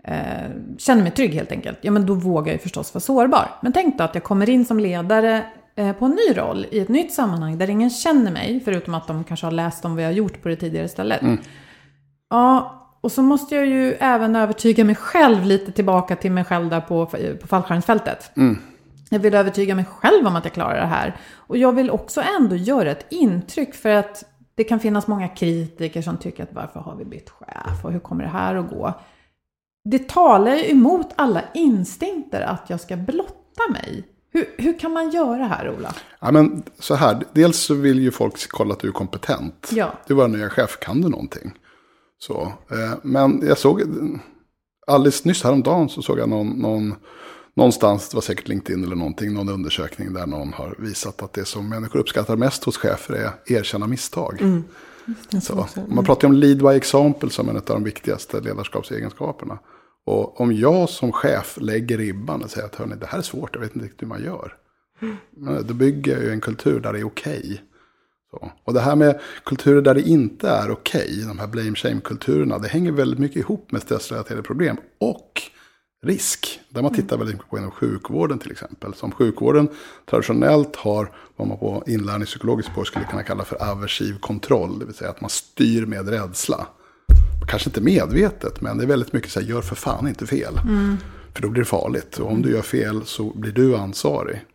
eh, 0.03 0.49
känner 0.77 1.03
mig 1.03 1.11
trygg 1.11 1.33
helt 1.33 1.51
enkelt, 1.51 1.77
ja 1.81 1.91
men 1.91 2.05
då 2.05 2.13
vågar 2.13 2.51
jag 2.51 2.61
förstås 2.61 2.93
vara 2.93 3.01
sårbar. 3.01 3.49
Men 3.61 3.73
tänk 3.73 3.97
då 3.97 4.03
att 4.03 4.15
jag 4.15 4.23
kommer 4.23 4.49
in 4.49 4.65
som 4.65 4.79
ledare 4.79 5.45
eh, 5.75 5.93
på 5.93 6.05
en 6.05 6.11
ny 6.11 6.37
roll 6.37 6.65
i 6.71 6.79
ett 6.79 6.89
nytt 6.89 7.13
sammanhang 7.13 7.57
där 7.57 7.69
ingen 7.69 7.89
känner 7.89 8.31
mig, 8.31 8.61
förutom 8.65 8.93
att 8.93 9.07
de 9.07 9.23
kanske 9.23 9.45
har 9.45 9.51
läst 9.51 9.85
om 9.85 9.95
vad 9.95 10.03
jag 10.03 10.09
har 10.09 10.13
gjort 10.13 10.41
på 10.41 10.49
det 10.49 10.55
tidigare 10.55 10.87
stället. 10.87 11.21
Ja, 12.29 12.79
och 13.01 13.11
så 13.11 13.21
måste 13.21 13.55
jag 13.55 13.65
ju 13.65 13.93
även 13.93 14.35
övertyga 14.35 14.83
mig 14.85 14.95
själv 14.95 15.43
lite 15.45 15.71
tillbaka 15.71 16.15
till 16.15 16.31
mig 16.31 16.43
själv 16.43 16.69
där 16.69 16.81
på, 16.81 17.05
på 17.41 17.47
fallskärmsfältet. 17.47 18.31
Jag 19.13 19.19
vill 19.19 19.33
övertyga 19.33 19.75
mig 19.75 19.85
själv 19.85 20.27
om 20.27 20.35
att 20.35 20.45
jag 20.45 20.53
klarar 20.53 20.81
det 20.81 20.87
här. 20.87 21.17
Och 21.35 21.57
jag 21.57 21.73
vill 21.73 21.91
också 21.91 22.21
ändå 22.39 22.55
göra 22.55 22.91
ett 22.91 23.05
intryck 23.09 23.75
för 23.75 23.89
att 23.89 24.23
det 24.55 24.63
kan 24.63 24.79
finnas 24.79 25.07
många 25.07 25.27
kritiker 25.27 26.01
som 26.01 26.17
tycker 26.17 26.43
att 26.43 26.53
varför 26.53 26.79
har 26.79 26.95
vi 26.95 27.05
bytt 27.05 27.29
chef 27.29 27.85
och 27.85 27.91
hur 27.91 27.99
kommer 27.99 28.23
det 28.23 28.29
här 28.29 28.55
att 28.55 28.69
gå? 28.69 28.93
Det 29.89 30.09
talar 30.09 30.55
ju 30.55 30.71
emot 30.71 31.07
alla 31.15 31.41
instinkter 31.53 32.41
att 32.41 32.69
jag 32.69 32.79
ska 32.79 32.97
blotta 32.97 33.63
mig. 33.69 34.03
Hur, 34.31 34.45
hur 34.57 34.79
kan 34.79 34.91
man 34.91 35.09
göra 35.09 35.43
här, 35.43 35.75
Ola? 35.77 35.95
Ja, 36.19 36.31
men 36.31 36.63
så 36.79 36.95
här, 36.95 37.23
dels 37.33 37.59
så 37.59 37.73
vill 37.73 37.99
ju 37.99 38.11
folk 38.11 38.49
kolla 38.49 38.73
att 38.73 38.79
du 38.79 38.87
är 38.87 38.91
kompetent. 38.91 39.69
Ja. 39.71 39.93
Du 40.07 40.13
var 40.13 40.27
nya 40.27 40.49
chef, 40.49 40.77
kan 40.79 41.01
du 41.01 41.09
någonting? 41.09 41.53
Så, 42.17 42.41
eh, 42.71 42.93
men 43.03 43.47
jag 43.47 43.57
såg, 43.57 43.81
alldeles 44.87 45.25
nyss 45.25 45.43
häromdagen 45.43 45.89
så 45.89 46.01
såg 46.01 46.19
jag 46.19 46.29
någon, 46.29 46.49
någon, 46.49 46.95
någonstans, 47.55 48.09
det 48.09 48.15
var 48.15 48.21
säkert 48.21 48.47
LinkedIn 48.47 48.83
eller 48.83 48.95
någonting, 48.95 49.33
någon 49.33 49.49
undersökning 49.49 50.13
där 50.13 50.27
någon 50.27 50.53
har 50.53 50.75
visat 50.79 51.23
att 51.23 51.33
det 51.33 51.45
som 51.45 51.69
människor 51.69 51.99
uppskattar 51.99 52.35
mest 52.35 52.63
hos 52.63 52.77
chefer 52.77 53.13
är 53.13 53.31
erkänna 53.45 53.87
misstag. 53.87 54.63
Så, 55.41 55.67
man 55.87 56.05
pratar 56.05 56.27
ju 56.27 56.33
om 56.33 56.39
lead 56.39 56.57
by 56.57 56.77
example 56.77 57.29
som 57.29 57.49
en 57.49 57.55
av 57.55 57.63
de 57.65 57.83
viktigaste 57.83 58.41
ledarskapsegenskaperna. 58.41 59.59
Och 60.05 60.41
om 60.41 60.53
jag 60.53 60.89
som 60.89 61.11
chef 61.11 61.57
lägger 61.61 61.97
ribban 61.97 62.43
och 62.43 62.49
säger 62.49 62.67
att 62.67 62.75
hörni, 62.75 62.95
det 62.95 63.05
här 63.05 63.17
är 63.17 63.21
svårt, 63.21 63.49
jag 63.53 63.61
vet 63.61 63.75
inte 63.75 63.85
riktigt 63.85 64.01
hur 64.01 64.07
man 64.07 64.23
gör. 64.23 64.53
Men 65.37 65.67
Då 65.67 65.73
bygger 65.73 66.13
jag 66.13 66.23
ju 66.23 66.31
en 66.31 66.41
kultur 66.41 66.79
där 66.79 66.93
det 66.93 66.99
är 66.99 67.07
okej. 67.07 67.61
Så. 68.31 68.51
Och 68.63 68.73
det 68.73 68.79
här 68.79 68.95
med 68.95 69.21
kulturer 69.45 69.81
där 69.81 69.93
det 69.93 70.01
inte 70.01 70.49
är 70.49 70.71
okej, 70.71 71.23
de 71.27 71.39
här 71.39 71.47
blame 71.47 71.75
shame-kulturerna, 71.75 72.59
det 72.59 72.67
hänger 72.67 72.91
väldigt 72.91 73.19
mycket 73.19 73.37
ihop 73.37 73.71
med 73.71 73.81
stressrelaterade 73.81 74.43
problem 74.43 74.77
och 74.99 75.41
risk. 76.03 76.59
Där 76.69 76.81
man 76.81 76.93
tittar 76.93 77.17
väldigt 77.17 77.35
mycket 77.35 77.49
på 77.49 77.57
inom 77.57 77.71
sjukvården 77.71 78.39
till 78.39 78.51
exempel. 78.51 78.93
Som 78.93 79.11
sjukvården 79.11 79.69
traditionellt 80.09 80.75
har 80.75 81.11
vad 81.35 81.47
man 81.47 81.57
på 81.57 81.83
inlärningspsykologiskt 81.87 82.71
spår 82.71 82.83
skulle 82.83 83.05
kunna 83.05 83.23
kalla 83.23 83.45
för 83.45 83.71
aversiv 83.71 84.19
kontroll. 84.19 84.79
Det 84.79 84.85
vill 84.85 84.95
säga 84.95 85.09
att 85.09 85.21
man 85.21 85.29
styr 85.29 85.85
med 85.85 86.09
rädsla. 86.09 86.67
Kanske 87.47 87.69
inte 87.69 87.81
medvetet, 87.81 88.61
men 88.61 88.77
det 88.77 88.83
är 88.83 88.87
väldigt 88.87 89.13
mycket 89.13 89.31
så 89.31 89.39
här, 89.39 89.47
gör 89.47 89.61
för 89.61 89.75
fan 89.75 90.07
inte 90.07 90.27
fel. 90.27 90.53
För 91.33 91.41
då 91.41 91.49
blir 91.49 91.61
det 91.61 91.69
farligt. 91.69 92.17
Och 92.17 92.31
om 92.31 92.41
du 92.41 92.51
gör 92.51 92.61
fel 92.61 93.01
så 93.05 93.31
blir 93.35 93.51
du 93.51 93.75
ansvarig. 93.75 94.45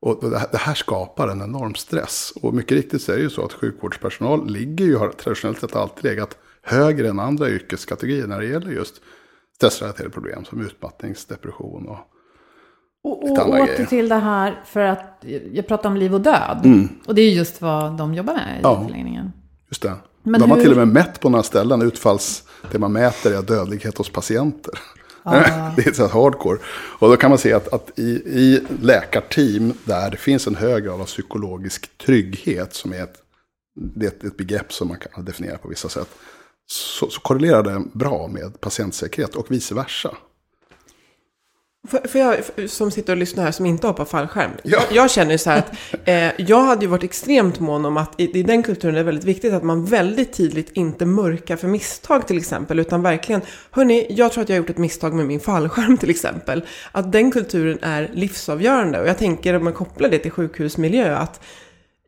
Och 0.00 0.30
det 0.30 0.58
här 0.58 0.74
skapar 0.74 1.28
en 1.28 1.42
enorm 1.42 1.74
stress. 1.74 2.32
Och 2.42 2.54
mycket 2.54 2.72
riktigt 2.72 3.02
så 3.02 3.12
är 3.12 3.16
det 3.16 3.22
ju 3.22 3.30
så 3.30 3.44
att 3.44 3.52
sjukvårdspersonal 3.52 4.50
ligger 4.50 4.84
ju, 4.84 4.96
har 4.96 5.08
traditionellt 5.08 5.60
sett 5.60 5.76
alltid 5.76 6.04
legat 6.04 6.38
högre 6.62 7.08
än 7.08 7.18
andra 7.18 7.50
yrkeskategorier 7.50 8.26
när 8.26 8.40
det 8.40 8.46
gäller 8.46 8.70
just 8.70 9.00
stressrelaterade 9.56 10.10
problem 10.12 10.44
som 10.44 10.60
utmattningsdepression 10.66 11.86
och 11.88 11.98
Och, 13.04 13.22
och 13.24 13.30
åter 13.30 13.66
grejer. 13.66 13.86
till 13.86 14.08
det 14.08 14.14
här 14.14 14.62
för 14.66 14.80
att 14.80 15.24
jag 15.52 15.66
pratar 15.68 15.88
om 15.88 15.96
liv 15.96 16.14
och 16.14 16.20
död. 16.20 16.88
Och 17.06 17.14
det 17.14 17.22
är 17.22 17.30
just 17.30 17.60
vad 17.62 17.96
de 17.96 18.14
jobbar 18.14 18.34
med 18.34 18.56
i 18.58 18.60
Ja. 18.62 18.84
förlängningen. 18.86 19.32
Just 19.70 19.82
det. 19.82 19.92
Men 20.22 20.40
de 20.40 20.50
har 20.50 20.56
hur- 20.56 20.64
till 20.64 20.72
och 20.72 20.78
med 20.78 20.88
mätt 20.88 21.20
på 21.20 21.28
några 21.28 21.42
ställen 21.42 21.82
utfalls... 21.82 22.42
Det 22.72 22.78
man 22.78 22.92
mäter 22.92 23.32
är 23.38 23.42
dödlighet 23.42 23.98
hos 23.98 24.10
patienter. 24.10 24.72
det 25.76 25.86
är 25.86 25.92
så 25.92 26.06
hardcore. 26.06 26.58
Och 26.98 27.08
då 27.08 27.16
kan 27.16 27.30
man 27.30 27.38
se 27.38 27.52
att, 27.52 27.72
att 27.72 27.98
i, 27.98 28.02
i 28.26 28.62
läkarteam 28.82 29.72
där 29.84 30.10
det 30.10 30.16
finns 30.16 30.46
en 30.46 30.54
hög 30.54 30.84
grad 30.84 31.00
av 31.00 31.04
psykologisk 31.04 31.98
trygghet 31.98 32.74
som 32.74 32.92
är 32.92 33.02
ett, 33.02 33.22
det 33.74 34.06
är 34.06 34.26
ett 34.26 34.36
begrepp 34.36 34.72
som 34.72 34.88
man 34.88 34.96
kan 34.98 35.24
definiera 35.24 35.58
på 35.58 35.68
vissa 35.68 35.88
sätt. 35.88 36.08
Så, 36.66 37.10
så 37.10 37.20
korrelerar 37.20 37.62
det 37.62 37.82
bra 37.92 38.28
med 38.28 38.60
patientsäkerhet 38.60 39.34
och 39.34 39.50
vice 39.50 39.74
versa. 39.74 40.16
För, 41.88 42.08
för 42.08 42.18
jag 42.18 42.36
som 42.70 42.90
sitter 42.90 43.12
och 43.12 43.16
lyssnar 43.16 43.44
här 43.44 43.52
som 43.52 43.66
inte 43.66 43.86
har 43.86 43.94
på 43.94 44.04
fallskärm. 44.04 44.50
Ja. 44.62 44.82
Jag, 44.92 45.10
känner 45.10 45.36
så 45.36 45.50
här 45.50 45.58
att 45.58 45.72
eh, 46.04 46.46
jag 46.48 46.60
hade 46.62 46.84
ju 46.84 46.90
varit 46.90 47.04
extremt 47.04 47.60
mån 47.60 47.84
om 47.84 47.96
att 47.96 48.20
i, 48.20 48.38
i 48.38 48.42
den 48.42 48.62
kulturen 48.62 48.94
är 48.94 48.98
det 48.98 49.04
väldigt 49.04 49.24
viktigt 49.24 49.52
att 49.52 49.62
man 49.62 49.84
väldigt 49.84 50.32
tydligt 50.32 50.70
inte 50.72 51.06
mörkar 51.06 51.56
för 51.56 51.68
misstag 51.68 52.26
till 52.26 52.38
exempel. 52.38 52.78
Utan 52.78 53.02
verkligen, 53.02 53.40
hörni, 53.70 54.06
jag 54.10 54.32
tror 54.32 54.42
att 54.42 54.48
jag 54.48 54.56
har 54.56 54.58
gjort 54.58 54.70
ett 54.70 54.78
misstag 54.78 55.14
med 55.14 55.26
min 55.26 55.40
fallskärm 55.40 55.96
till 55.96 56.10
exempel. 56.10 56.64
Att 56.92 57.12
den 57.12 57.30
kulturen 57.30 57.78
är 57.82 58.10
livsavgörande. 58.14 59.00
Och 59.00 59.08
jag 59.08 59.18
tänker 59.18 59.54
om 59.54 59.64
man 59.64 59.72
kopplar 59.72 60.08
det 60.08 60.18
till 60.18 60.30
sjukhusmiljö 60.30 61.16
att 61.16 61.40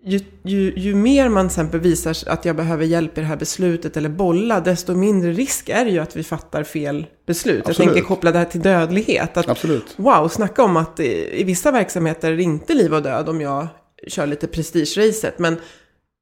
ju, 0.09 0.21
ju, 0.43 0.73
ju 0.77 0.95
mer 0.95 1.29
man 1.29 1.49
till 1.49 1.53
exempel 1.55 1.81
visar 1.81 2.17
att 2.27 2.45
jag 2.45 2.57
behöver 2.57 2.85
hjälp 2.85 3.19
i 3.19 3.21
det 3.21 3.27
här 3.27 3.37
beslutet 3.37 3.97
eller 3.97 4.09
bolla, 4.09 4.61
desto 4.61 4.95
mindre 4.95 5.33
risk 5.33 5.69
är 5.69 5.85
det 5.85 5.91
ju 5.91 5.99
att 5.99 6.17
vi 6.17 6.23
fattar 6.25 6.63
fel 6.65 7.07
beslut. 7.27 7.55
Jag 7.65 7.71
Absolut. 7.71 7.93
tänker 7.93 8.09
koppla 8.09 8.33
det 8.33 8.39
här 8.39 8.45
till 8.45 8.61
dödlighet. 8.63 9.37
Att, 9.37 9.49
Absolut. 9.49 9.95
Wow, 9.97 10.29
snacka 10.29 10.63
om 10.63 10.77
att 10.77 11.01
i, 11.01 11.41
i 11.41 11.45
vissa 11.45 11.71
verksamheter 11.73 12.33
är 12.33 12.37
det 12.37 12.43
inte 12.43 12.75
liv 12.75 12.95
och 12.95 13.03
död 13.03 13.29
om 13.29 13.41
jag 13.41 13.67
kör 14.09 14.27
lite 14.27 14.47
prestigeracet. 14.47 15.39
Men 15.39 15.57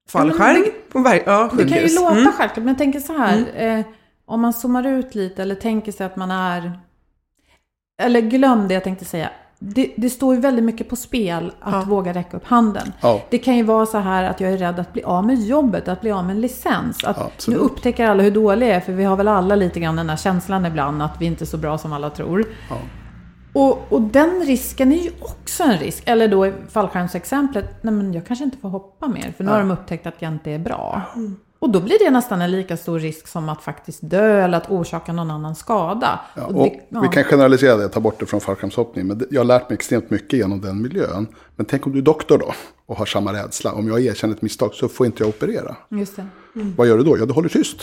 fallskärm 0.09 0.65
på 0.93 0.99
ver- 0.99 1.23
ja, 1.27 1.51
Det 1.57 1.69
kan 1.69 1.79
ju 1.79 1.95
låta 1.95 2.11
Mm. 2.17 2.33
självklart, 2.33 2.57
men 2.57 2.69
jag 2.69 2.79
tänker 2.79 3.01
så 3.01 3.13
här. 3.13 3.45
Eh, 3.57 3.85
om 4.27 4.41
man 4.41 4.53
zoomar 4.53 4.87
ut 4.87 5.15
lite 5.15 5.43
eller 5.43 5.55
tänker 5.55 5.93
sig 5.93 6.07
att 6.07 6.17
man 6.17 6.31
är... 6.31 6.81
Eller 8.03 8.21
glöm 8.21 8.69
det 8.69 8.75
jag 8.75 8.85
tänkte 8.85 9.05
säga. 9.05 9.31
Det, 9.59 9.95
det 9.97 10.11
står 10.11 10.35
ju 10.35 10.41
väldigt 10.41 10.65
mycket 10.65 10.89
på 10.89 10.97
spel 10.97 11.53
att 11.61 11.73
Ja. 11.75 11.83
våga 11.87 12.13
räcka 12.15 12.37
upp 12.37 12.45
handen. 12.47 12.93
Ja. 13.01 13.21
Det 13.31 13.39
kan 13.39 13.57
ju 13.57 13.63
vara 13.63 13.87
så 13.87 13.99
här 13.99 14.25
att 14.25 14.41
jag 14.41 14.53
är 14.53 14.59
rädd 14.59 14.79
att 14.81 14.93
bli 14.93 15.03
av 15.03 15.27
med 15.27 15.39
jobbet, 15.43 15.89
att 15.89 16.01
bli 16.01 16.11
av 16.11 16.25
med 16.25 16.35
en 16.37 16.41
licens. 16.41 17.05
Att 17.05 17.47
nu 17.49 17.57
upptäcker 17.57 18.07
alla 18.07 18.23
hur 18.23 18.31
dåliga 18.31 18.69
jag 18.69 18.77
är, 18.77 18.81
för 18.81 18.93
vi 18.93 19.05
har 19.05 19.17
väl 19.17 19.29
alla 19.29 19.55
lite 19.57 19.81
grann 19.81 19.97
den 19.97 20.11
här 20.11 20.17
känslan 20.17 20.67
ibland 20.67 21.03
att 21.03 21.21
vi 21.21 21.27
inte 21.27 21.45
är 21.45 21.47
så 21.47 21.57
bra 21.59 21.79
som 21.79 21.93
alla 21.93 22.11
tror. 22.11 22.45
Ja. 22.71 22.77
Och, 23.53 23.93
och 23.93 24.03
den 24.03 24.45
risken 24.47 24.93
är 24.93 24.97
ju 25.03 25.11
också 25.21 25.63
en 25.63 25.79
risk. 25.79 26.03
Eller 26.07 26.29
då 26.29 26.47
i 26.47 26.53
fallskärmsexemplet, 26.71 27.83
nej 27.83 27.95
men 27.95 28.13
jag 28.13 28.27
kanske 28.27 28.45
inte 28.45 28.59
får 28.59 28.69
hoppa 28.69 29.09
mer, 29.09 29.35
för 29.37 29.45
nu 29.45 29.51
har 29.51 29.59
de 29.59 29.71
upptäckt 29.71 30.07
att 30.07 30.23
jag 30.23 30.33
inte 30.33 30.51
är 30.51 30.59
bra. 30.59 31.03
Och 31.59 31.71
då 31.71 31.81
blir 31.81 31.99
det 31.99 32.11
nästan 32.11 32.43
en 32.43 32.51
lika 32.51 32.77
stor 32.77 32.99
risk 33.01 33.27
som 33.29 33.49
att 33.49 33.63
faktiskt 33.63 33.99
dö 34.03 34.45
eller 34.45 34.57
att 34.59 34.71
orsaka 34.71 35.13
någon 35.13 35.31
annan 35.31 35.55
skada. 35.55 36.21
Ja, 36.35 36.47
Och 36.47 36.53
det- 36.65 36.81
ja. 36.89 37.01
Vi 37.01 37.09
kan 37.09 37.25
generalisera 37.25 37.77
det, 37.77 37.89
ta 37.89 38.01
bort 38.01 38.21
det 38.21 38.27
från 38.27 38.41
fallskärmshoppning. 38.41 39.07
Men 39.07 39.27
jag 39.31 39.41
har 39.41 39.45
lärt 39.45 39.69
mig 39.71 39.75
extremt 39.75 40.11
mycket 40.11 40.33
genom 40.39 40.61
den 40.61 40.83
miljön. 40.83 41.27
Men 41.57 41.67
tänk 41.67 41.87
om 41.87 41.93
du 41.93 41.99
är 41.99 42.03
doktor 42.03 42.39
då 42.39 42.53
och 42.87 42.97
har 42.97 43.07
samma 43.07 43.33
rädsla. 43.33 43.73
Om 43.73 43.89
jag 43.89 44.01
erkänner 44.01 44.35
ett 44.35 44.43
misstag 44.43 44.75
så 44.75 44.89
får 44.89 45.07
inte 45.07 45.23
jag 45.23 45.29
operera. 45.29 45.77
Just 45.91 46.17
det. 46.17 46.27
Vad 46.77 46.87
gör 46.89 46.99
du 46.99 47.05
då? 47.05 47.19
Ja, 47.19 47.27
du 47.27 47.33
håller 47.33 47.49
tyst. 47.49 47.81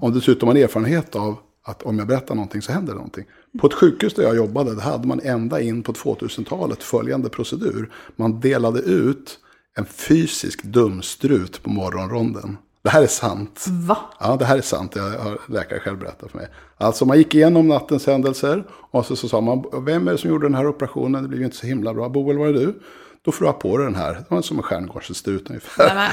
Om 0.00 0.12
du 0.12 0.18
dessutom 0.18 0.48
har 0.48 0.56
erfarenhet 0.56 1.16
av 1.16 1.36
att 1.64 1.82
om 1.82 1.98
jag 1.98 2.06
berättar 2.08 2.34
någonting 2.34 2.62
så 2.62 2.72
händer 2.72 2.92
det 2.92 2.96
någonting. 2.96 3.24
På 3.60 3.66
ett 3.66 3.74
sjukhus 3.74 4.14
där 4.14 4.22
jag 4.22 4.36
jobbade, 4.36 4.74
där 4.74 4.82
hade 4.82 5.08
man 5.08 5.20
ända 5.20 5.60
in 5.60 5.82
på 5.82 5.92
2000-talet 5.92 6.82
följande 6.82 7.28
procedur. 7.28 7.90
Man 8.16 8.40
delade 8.40 8.80
ut 8.80 9.38
en 9.78 9.86
fysisk 9.86 10.62
dumstrut 10.62 11.62
på 11.62 11.70
morgonronden. 11.70 12.56
Det 12.82 12.90
här 12.90 13.02
är 13.02 13.06
sant. 13.06 13.66
Va? 13.68 13.98
Ja, 14.20 14.36
det 14.36 14.44
här 14.44 14.58
är 14.58 14.62
sant. 14.62 14.92
Det 14.92 15.00
har 15.00 15.40
läkare 15.48 15.80
själv 15.80 15.98
berättat 15.98 16.30
för 16.30 16.38
mig. 16.38 16.48
Alltså 16.76 17.04
man 17.04 17.18
gick 17.18 17.34
igenom 17.34 17.68
nattens 17.68 18.06
händelser 18.06 18.64
och 18.70 19.06
så, 19.06 19.16
så 19.16 19.28
sa 19.28 19.40
man, 19.40 19.64
vem 19.84 20.08
är 20.08 20.12
det 20.12 20.18
som 20.18 20.30
gjorde 20.30 20.46
den 20.46 20.54
här 20.54 20.66
operationen? 20.66 21.22
Det 21.22 21.28
blev 21.28 21.40
ju 21.40 21.44
inte 21.44 21.56
så 21.56 21.66
himla 21.66 21.94
bra. 21.94 22.08
Boel, 22.08 22.38
var 22.38 22.46
det 22.46 22.52
du? 22.52 22.80
Då 23.22 23.32
får 23.32 23.44
du 23.44 23.48
ha 23.50 23.58
på 23.58 23.76
dig 23.76 23.86
den 23.86 23.94
här. 23.94 24.12
Det 24.12 24.24
var 24.28 24.42
som 24.42 24.56
en 24.56 24.62
stjärngorsestut 24.62 25.50
ungefär. 25.50 25.94
Nej, 25.94 26.10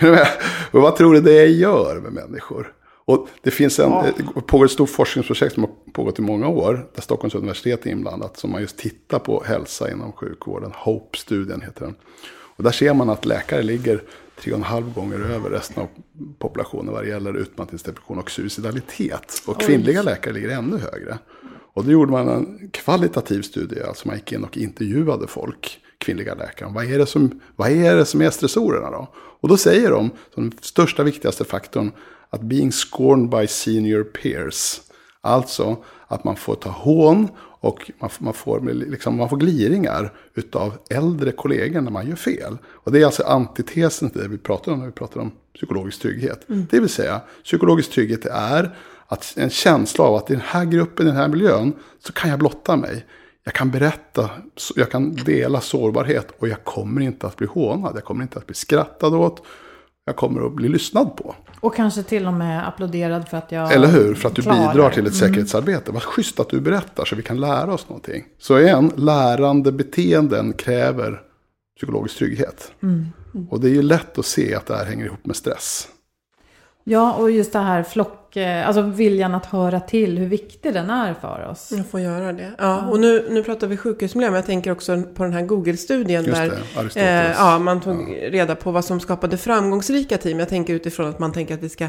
men, 0.00 0.26
vad 0.82 0.96
tror 0.96 1.14
du 1.14 1.20
det 1.20 1.46
gör 1.46 2.00
med 2.00 2.12
människor? 2.12 2.72
Och 3.04 3.28
det 3.42 3.50
finns 3.50 3.78
en, 3.78 3.90
det 4.34 4.40
pågår 4.46 4.64
ett 4.64 4.70
stort 4.70 4.90
forskningsprojekt 4.90 5.54
som 5.54 5.62
har 5.62 5.92
pågått 5.92 6.18
i 6.18 6.22
många 6.22 6.48
år. 6.48 6.86
Där 6.94 7.02
Stockholms 7.02 7.34
universitet 7.34 7.86
är 7.86 7.90
inblandat. 7.90 8.36
Som 8.36 8.50
man 8.50 8.60
just 8.60 8.78
tittar 8.78 9.18
på 9.18 9.42
hälsa 9.46 9.90
inom 9.90 10.12
sjukvården. 10.12 10.72
HOPE-studien 10.74 11.60
heter 11.60 11.84
den. 11.84 11.94
Och 12.56 12.64
där 12.64 12.70
ser 12.70 12.94
man 12.94 13.10
att 13.10 13.24
läkare 13.24 13.62
ligger 13.62 14.02
tre 14.40 14.52
och 14.52 14.58
en 14.58 14.64
halv 14.64 14.94
gånger 14.94 15.20
över 15.20 15.50
resten 15.50 15.82
av 15.82 15.88
populationen 16.38 16.94
vad 16.94 17.04
det 17.04 17.08
gäller 17.08 17.36
utmattningsdepression 17.36 18.18
och 18.18 18.30
suicidalitet. 18.30 19.42
Och 19.46 19.60
kvinnliga 19.60 20.02
läkare 20.02 20.34
ligger 20.34 20.48
ännu 20.48 20.78
högre. 20.78 21.18
Och 21.74 21.84
då 21.84 21.90
gjorde 21.90 22.12
man 22.12 22.28
en 22.28 22.70
kvalitativ 22.72 23.42
studie, 23.42 23.82
alltså 23.82 24.08
man 24.08 24.16
gick 24.16 24.32
in 24.32 24.44
och 24.44 24.56
intervjuade 24.56 25.26
folk, 25.26 25.80
kvinnliga 25.98 26.34
läkare. 26.34 26.72
Vad 26.74 26.92
är 26.92 26.98
det 26.98 27.06
som, 27.06 27.40
vad 27.56 27.70
är, 27.70 27.96
det 27.96 28.04
som 28.04 28.20
är 28.20 28.30
stressorerna 28.30 28.90
då? 28.90 29.08
Och 29.14 29.48
då 29.48 29.56
säger 29.56 29.90
de, 29.90 30.10
som 30.34 30.50
den 30.50 30.58
största 30.60 31.02
viktigaste 31.02 31.44
faktorn, 31.44 31.92
att 32.30 32.40
being 32.40 32.72
scorned 32.72 33.30
by 33.30 33.46
senior 33.46 34.04
peers. 34.04 34.80
Alltså 35.20 35.84
att 36.10 36.24
man 36.24 36.36
får 36.36 36.54
ta 36.54 36.70
hån 36.70 37.28
och 37.60 37.90
man, 37.98 38.10
man, 38.18 38.34
får, 38.34 38.60
liksom, 38.72 39.16
man 39.16 39.28
får 39.28 39.36
gliringar 39.36 40.12
utav 40.34 40.72
äldre 40.90 41.32
kollegor 41.32 41.80
när 41.80 41.90
man 41.90 42.08
gör 42.08 42.16
fel. 42.16 42.58
Och 42.64 42.92
det 42.92 43.00
är 43.00 43.06
alltså 43.06 43.22
antitesen 43.22 44.10
till 44.10 44.20
det 44.20 44.28
vi 44.28 44.38
pratar 44.38 44.72
om 44.72 44.78
när 44.78 44.86
vi 44.86 44.92
pratar 44.92 45.20
om 45.20 45.32
psykologisk 45.54 46.02
trygghet. 46.02 46.48
Mm. 46.48 46.66
Det 46.70 46.80
vill 46.80 46.88
säga, 46.88 47.20
psykologisk 47.44 47.90
trygghet 47.90 48.26
är 48.26 48.76
att 49.06 49.34
en 49.36 49.50
känsla 49.50 50.04
av 50.04 50.14
att 50.14 50.30
i 50.30 50.32
den 50.32 50.42
här 50.46 50.64
gruppen, 50.64 51.06
i 51.06 51.08
den 51.08 51.18
här 51.18 51.28
miljön, 51.28 51.72
så 52.06 52.12
kan 52.12 52.30
jag 52.30 52.38
blotta 52.38 52.76
mig. 52.76 53.06
Jag 53.44 53.54
kan 53.54 53.70
berätta, 53.70 54.30
jag 54.76 54.90
kan 54.90 55.14
dela 55.14 55.60
sårbarhet 55.60 56.28
och 56.38 56.48
jag 56.48 56.64
kommer 56.64 57.00
inte 57.00 57.26
att 57.26 57.36
bli 57.36 57.46
hånad. 57.46 57.92
Jag 57.96 58.04
kommer 58.04 58.22
inte 58.22 58.38
att 58.38 58.46
bli 58.46 58.54
skrattad 58.54 59.14
åt. 59.14 59.42
Jag 60.10 60.16
kommer 60.16 60.46
att 60.46 60.52
bli 60.52 60.68
lyssnad 60.68 61.16
på. 61.16 61.34
Och 61.60 61.74
kanske 61.74 62.02
till 62.02 62.26
och 62.26 62.32
med 62.32 62.68
applåderad 62.68 63.28
för 63.28 63.36
att 63.36 63.52
jag 63.52 63.72
Eller 63.72 63.88
hur? 63.88 64.14
För 64.14 64.28
att 64.28 64.34
du 64.34 64.42
klarar. 64.42 64.72
bidrar 64.72 64.90
till 64.90 65.06
ett 65.06 65.22
mm. 65.22 65.28
säkerhetsarbete. 65.28 65.92
Vad 65.92 66.02
schysst 66.02 66.40
att 66.40 66.48
du 66.48 66.60
berättar 66.60 67.04
så 67.04 67.16
vi 67.16 67.22
kan 67.22 67.40
lära 67.40 67.74
oss 67.74 67.88
någonting. 67.88 68.24
Så 68.38 68.58
igen, 68.58 68.92
lärande 68.96 69.72
beteenden 69.72 70.52
kräver 70.52 71.22
psykologisk 71.76 72.18
trygghet. 72.18 72.72
Mm. 72.82 73.06
Mm. 73.34 73.48
Och 73.48 73.60
det 73.60 73.68
är 73.68 73.72
ju 73.72 73.82
lätt 73.82 74.18
att 74.18 74.26
se 74.26 74.54
att 74.54 74.66
det 74.66 74.76
här 74.76 74.84
hänger 74.84 75.04
ihop 75.04 75.26
med 75.26 75.36
stress. 75.36 75.88
Ja, 76.84 77.12
och 77.12 77.30
just 77.30 77.52
det 77.52 77.58
här 77.58 77.82
flock, 77.82 78.19
eh, 78.36 78.68
alltså 78.68 78.82
viljan 78.82 79.34
att 79.34 79.46
höra 79.46 79.80
till, 79.80 80.18
hur 80.18 80.26
viktig 80.26 80.74
den 80.74 80.90
är 80.90 81.14
för 81.14 81.48
oss. 81.50 81.72
Jag 81.76 81.86
får 81.86 82.00
göra 82.00 82.32
det. 82.32 82.52
Ja, 82.58 82.88
och 82.88 83.00
nu, 83.00 83.26
nu 83.30 83.42
pratar 83.42 83.66
vi 83.66 83.76
sjukhusmiljö, 83.76 84.30
men 84.30 84.36
jag 84.36 84.46
tänker 84.46 84.70
också 84.70 85.02
på 85.14 85.22
den 85.22 85.32
här 85.32 85.42
Google-studien 85.42 86.24
där 86.24 86.52
eh, 86.96 87.30
ja, 87.30 87.58
man 87.58 87.80
tog 87.80 88.10
ja. 88.10 88.30
reda 88.30 88.54
på 88.54 88.70
vad 88.70 88.84
som 88.84 89.00
skapade 89.00 89.36
framgångsrika 89.36 90.18
team. 90.18 90.38
Jag 90.38 90.48
tänker 90.48 90.74
utifrån 90.74 91.08
att 91.08 91.18
man 91.18 91.32
tänker 91.32 91.54
att 91.54 91.62
vi 91.62 91.68
ska 91.68 91.88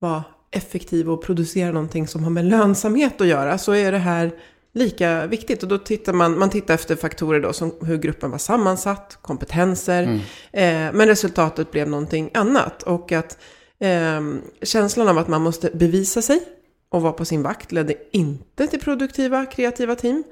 vara 0.00 0.24
effektiva 0.50 1.12
och 1.12 1.22
producera 1.24 1.72
någonting 1.72 2.08
som 2.08 2.24
har 2.24 2.30
med 2.30 2.44
lönsamhet 2.44 3.20
att 3.20 3.26
göra, 3.26 3.58
så 3.58 3.72
är 3.72 3.92
det 3.92 3.98
här 3.98 4.30
lika 4.74 5.26
viktigt. 5.26 5.62
Och 5.62 5.68
då 5.68 5.78
tittar 5.78 6.12
man, 6.12 6.38
man 6.38 6.50
tittar 6.50 6.74
efter 6.74 6.96
faktorer 6.96 7.40
då 7.40 7.52
som 7.52 7.72
hur 7.80 7.98
gruppen 7.98 8.30
var 8.30 8.38
sammansatt, 8.38 9.18
kompetenser, 9.22 10.02
mm. 10.02 10.18
eh, 10.52 10.94
men 10.94 11.06
resultatet 11.06 11.70
blev 11.70 11.88
någonting 11.88 12.30
annat. 12.34 12.82
Och 12.82 13.12
att 13.12 13.38
Eh, 13.78 14.20
känslan 14.62 15.08
av 15.08 15.18
att 15.18 15.28
man 15.28 15.42
måste 15.42 15.70
bevisa 15.74 16.22
sig 16.22 16.40
och 16.88 17.02
vara 17.02 17.12
på 17.12 17.24
sin 17.24 17.42
vakt 17.42 17.72
ledde 17.72 17.94
inte 18.12 18.66
till 18.66 18.80
produktiva, 18.80 19.46
kreativa 19.46 19.94
team. 19.94 20.24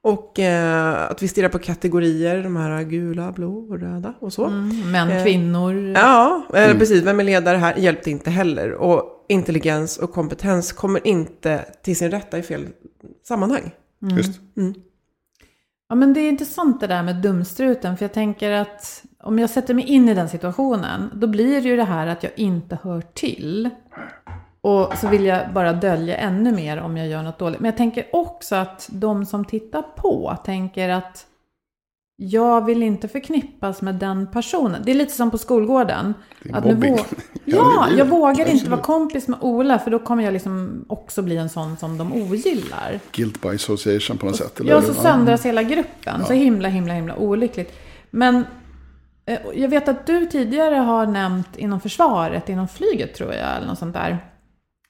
Och 0.00 0.38
eh, 0.38 1.10
att 1.10 1.22
vi 1.22 1.28
stirrar 1.28 1.48
på 1.48 1.58
kategorier, 1.58 2.42
de 2.42 2.56
här 2.56 2.82
gula, 2.82 3.32
blå 3.32 3.58
och 3.58 3.80
röda 3.80 4.14
och 4.20 4.32
så. 4.32 4.44
Mm, 4.44 4.90
män, 4.90 5.10
eh, 5.10 5.24
kvinnor. 5.24 5.92
Ja, 5.94 6.46
eh, 6.54 6.64
mm. 6.64 6.78
precis. 6.78 7.02
Vem 7.02 7.20
är 7.20 7.24
ledare 7.24 7.56
här 7.56 7.76
hjälpte 7.76 8.10
inte 8.10 8.30
heller. 8.30 8.72
Och 8.72 9.24
intelligens 9.28 9.98
och 9.98 10.12
kompetens 10.12 10.72
kommer 10.72 11.06
inte 11.06 11.64
till 11.82 11.96
sin 11.96 12.10
rätta 12.10 12.38
i 12.38 12.42
fel 12.42 12.66
sammanhang. 13.28 13.70
Mm. 14.02 14.16
Just. 14.16 14.40
Mm. 14.56 14.74
Ja, 15.88 15.94
men 15.94 16.14
det 16.14 16.20
är 16.20 16.28
intressant 16.28 16.80
det 16.80 16.86
där 16.86 17.02
med 17.02 17.16
dumstruten. 17.16 17.96
För 17.96 18.04
jag 18.04 18.12
tänker 18.12 18.50
att 18.50 19.04
om 19.22 19.38
jag 19.38 19.50
sätter 19.50 19.74
mig 19.74 19.84
in 19.84 20.08
i 20.08 20.14
den 20.14 20.28
situationen, 20.28 21.10
då 21.14 21.26
blir 21.26 21.62
det 21.62 21.68
ju 21.68 21.76
det 21.76 21.84
här 21.84 22.06
att 22.06 22.22
jag 22.22 22.32
inte 22.36 22.78
hör 22.82 23.00
till. 23.00 23.70
Och 24.60 24.92
så 24.96 25.08
vill 25.08 25.24
jag 25.24 25.52
bara 25.52 25.72
dölja 25.72 26.16
ännu 26.16 26.52
mer 26.52 26.80
om 26.80 26.96
jag 26.96 27.08
gör 27.08 27.22
något 27.22 27.38
dåligt. 27.38 27.60
Men 27.60 27.68
jag 27.68 27.76
tänker 27.76 28.06
också 28.12 28.56
att 28.56 28.88
de 28.92 29.26
som 29.26 29.44
tittar 29.44 29.82
på 29.82 30.36
tänker 30.44 30.88
att 30.88 31.26
jag 32.20 32.64
vill 32.64 32.82
inte 32.82 33.08
förknippas 33.08 33.82
med 33.82 33.94
den 33.94 34.26
personen. 34.26 34.82
Det 34.84 34.90
är 34.90 34.94
lite 34.94 35.12
som 35.12 35.30
på 35.30 35.38
skolgården. 35.38 36.14
Det 36.42 36.50
är 36.50 36.56
att 36.56 36.64
mobbing. 36.64 36.94
Nu 36.94 36.98
ja, 37.44 37.88
jag 37.96 38.06
vågar 38.06 38.46
inte 38.46 38.70
vara 38.70 38.80
kompis 38.80 39.28
med 39.28 39.38
Ola 39.40 39.78
för 39.78 39.90
då 39.90 39.98
kommer 39.98 40.24
jag 40.24 40.32
liksom 40.32 40.84
också 40.88 41.22
bli 41.22 41.36
en 41.36 41.48
sån 41.48 41.76
som 41.76 41.98
de 41.98 42.12
ogillar. 42.12 43.00
Guilt 43.12 43.42
by 43.42 43.48
association 43.48 44.18
på 44.18 44.26
något 44.26 44.36
sätt. 44.36 44.60
Eller? 44.60 44.70
Ja, 44.70 44.82
så 44.82 44.94
söndras 44.94 45.46
hela 45.46 45.62
gruppen. 45.62 46.16
Ja. 46.20 46.24
Så 46.24 46.32
himla, 46.32 46.68
himla, 46.68 46.94
himla 46.94 47.16
olyckligt. 47.16 47.78
Men 48.10 48.44
jag 49.54 49.68
vet 49.68 49.88
att 49.88 50.06
du 50.06 50.26
tidigare 50.26 50.74
har 50.74 51.06
nämnt 51.06 51.56
inom 51.56 51.80
försvaret, 51.80 52.48
inom 52.48 52.68
flyget 52.68 53.14
tror 53.14 53.34
jag, 53.34 53.56
eller 53.56 53.66
något 53.66 53.78
sånt 53.78 53.94
där. 53.94 54.18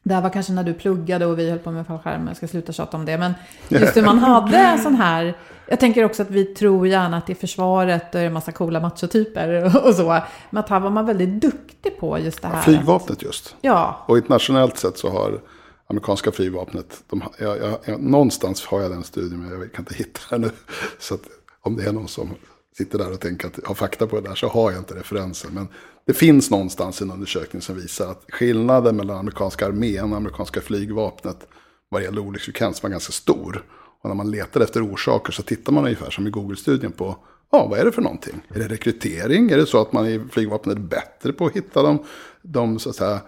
Det 0.03 0.14
här 0.14 0.22
var 0.22 0.31
kanske 0.31 0.53
när 0.53 0.64
du 0.64 0.74
pluggade 0.74 1.27
och 1.27 1.38
vi 1.38 1.51
höll 1.51 1.59
på 1.59 1.70
med 1.70 1.87
fallskärm, 1.87 2.27
jag 2.27 2.37
ska 2.37 2.48
sluta 2.48 2.72
tjata 2.72 2.96
om 2.96 3.05
det. 3.05 3.18
Men 3.18 3.35
just 3.68 3.96
hur 3.96 4.03
man 4.03 4.18
hade 4.18 4.57
en 4.57 4.79
sån 4.79 4.94
här, 4.94 5.37
jag 5.68 5.81
tänker 5.81 6.05
också 6.05 6.22
att 6.22 6.31
vi 6.31 6.44
tror 6.44 6.87
gärna 6.87 7.16
att 7.16 7.31
i 7.31 7.35
försvaret 7.35 8.14
är 8.14 8.20
det 8.20 8.27
en 8.27 8.33
massa 8.33 8.53
coola 8.53 8.81
machotyper 8.81 9.77
och 9.87 9.94
så. 9.94 10.20
Men 10.51 10.61
att 10.61 10.68
här 10.68 10.81
var 10.81 10.90
man 10.90 11.07
väldigt 11.07 11.40
duktig 11.42 11.98
på 12.01 12.18
just 12.18 12.42
det 12.42 12.48
här. 12.48 12.62
Flygvapnet 12.62 13.22
just. 13.22 13.57
Ja. 13.61 14.05
Och 14.09 14.16
internationellt 14.16 14.79
sett 14.79 14.98
så 14.98 15.11
har 15.11 15.40
amerikanska 15.87 16.33
flygvapnet, 16.33 17.03
de, 17.11 17.22
jag, 17.38 17.59
jag, 17.59 17.79
jag, 17.85 18.03
någonstans 18.03 18.66
har 18.66 18.81
jag 18.81 18.90
den 18.90 19.05
studien 19.05 19.40
men 19.40 19.61
jag 19.61 19.72
kan 19.72 19.83
inte 19.83 19.94
hitta 19.94 20.20
den 20.31 20.40
nu. 20.40 20.51
Så 20.98 21.14
att 21.14 21.22
om 21.62 21.77
det 21.77 21.85
är 21.85 21.92
någon 21.92 22.09
som 22.09 22.35
sitter 22.79 22.99
där 22.99 23.12
och 23.12 23.21
tänker 23.21 23.49
att 23.49 23.59
jag 23.62 23.69
har 23.69 23.75
fakta 23.75 24.07
på 24.07 24.21
det 24.21 24.29
där 24.29 24.35
så 24.35 24.49
har 24.49 24.71
jag 24.71 24.81
inte 24.81 24.95
referensen. 24.95 25.55
Men 25.55 25.69
det 26.07 26.14
finns 26.14 26.51
någonstans 26.51 27.03
en 27.03 27.11
undersökning 27.11 27.62
som 27.62 27.77
visar 27.77 28.11
att 28.11 28.25
skillnaden 28.29 28.97
mellan 28.97 29.19
amerikanska 29.19 29.67
armén 29.67 30.12
och 30.12 30.17
amerikanska 30.17 30.61
flygvapnet 30.61 31.49
vad 31.88 32.03
gäller 32.03 32.21
olycksfrekvens 32.21 32.83
var 32.83 32.91
ganska 32.91 33.12
stor. 33.12 33.64
Och 34.03 34.09
när 34.09 34.14
man 34.14 34.31
letar 34.31 34.61
efter 34.61 34.93
orsaker 34.93 35.33
så 35.33 35.43
tittar 35.43 35.73
man 35.73 35.85
ungefär 35.85 36.11
som 36.11 36.27
i 36.27 36.31
Google-studien 36.31 36.93
på 36.93 37.17
Ja, 37.51 37.67
vad 37.71 37.79
är 37.79 37.85
det 37.85 37.93
för 37.93 38.03
någonting? 38.03 38.41
Är 38.49 38.59
det 38.59 38.69
rekrytering? 38.69 39.51
Är 39.51 39.57
det 39.57 39.67
så 39.67 39.81
att 39.81 39.93
man 39.93 40.07
i 40.07 40.21
flygvapnet 40.31 40.77
är 40.77 40.81
bättre 40.81 41.33
på 41.33 41.47
att 41.47 41.53
hitta 41.53 41.83
de, 41.83 42.05
de 42.43 42.79
så 42.79 42.91
att 42.91 42.97
säga, 42.97 43.21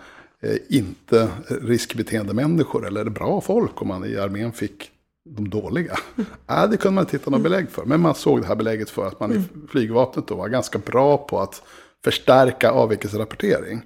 eh, 0.42 0.56
inte 0.68 1.28
riskbeteende 1.48 2.34
människor? 2.34 2.86
Eller 2.86 3.00
är 3.00 3.04
det 3.04 3.10
bra 3.10 3.40
folk 3.40 3.82
om 3.82 3.88
man 3.88 4.04
i 4.04 4.16
armén 4.16 4.52
fick 4.52 4.90
de 5.24 5.50
dåliga. 5.50 5.98
äh, 6.50 6.70
det 6.70 6.76
kunde 6.76 6.94
man 6.94 7.04
inte 7.04 7.16
hitta 7.16 7.30
något 7.30 7.42
belägg 7.42 7.70
för. 7.70 7.84
Men 7.84 8.00
man 8.00 8.14
såg 8.14 8.40
det 8.40 8.46
här 8.46 8.54
belägget 8.54 8.90
för 8.90 9.06
att 9.06 9.20
man 9.20 9.32
i 9.32 9.42
flygvapnet 9.68 10.26
då 10.26 10.34
var 10.34 10.48
ganska 10.48 10.78
bra 10.78 11.18
på 11.18 11.40
att 11.40 11.62
förstärka 12.04 12.70
avvikelserapportering. 12.70 13.82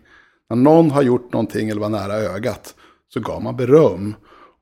När 0.51 0.57
någon 0.57 0.90
har 0.90 1.03
gjort 1.03 1.33
någonting 1.33 1.68
eller 1.68 1.81
var 1.81 1.88
nära 1.88 2.14
ögat 2.14 2.75
så 3.09 3.20
gav 3.20 3.42
man 3.42 3.57
beröm 3.57 4.14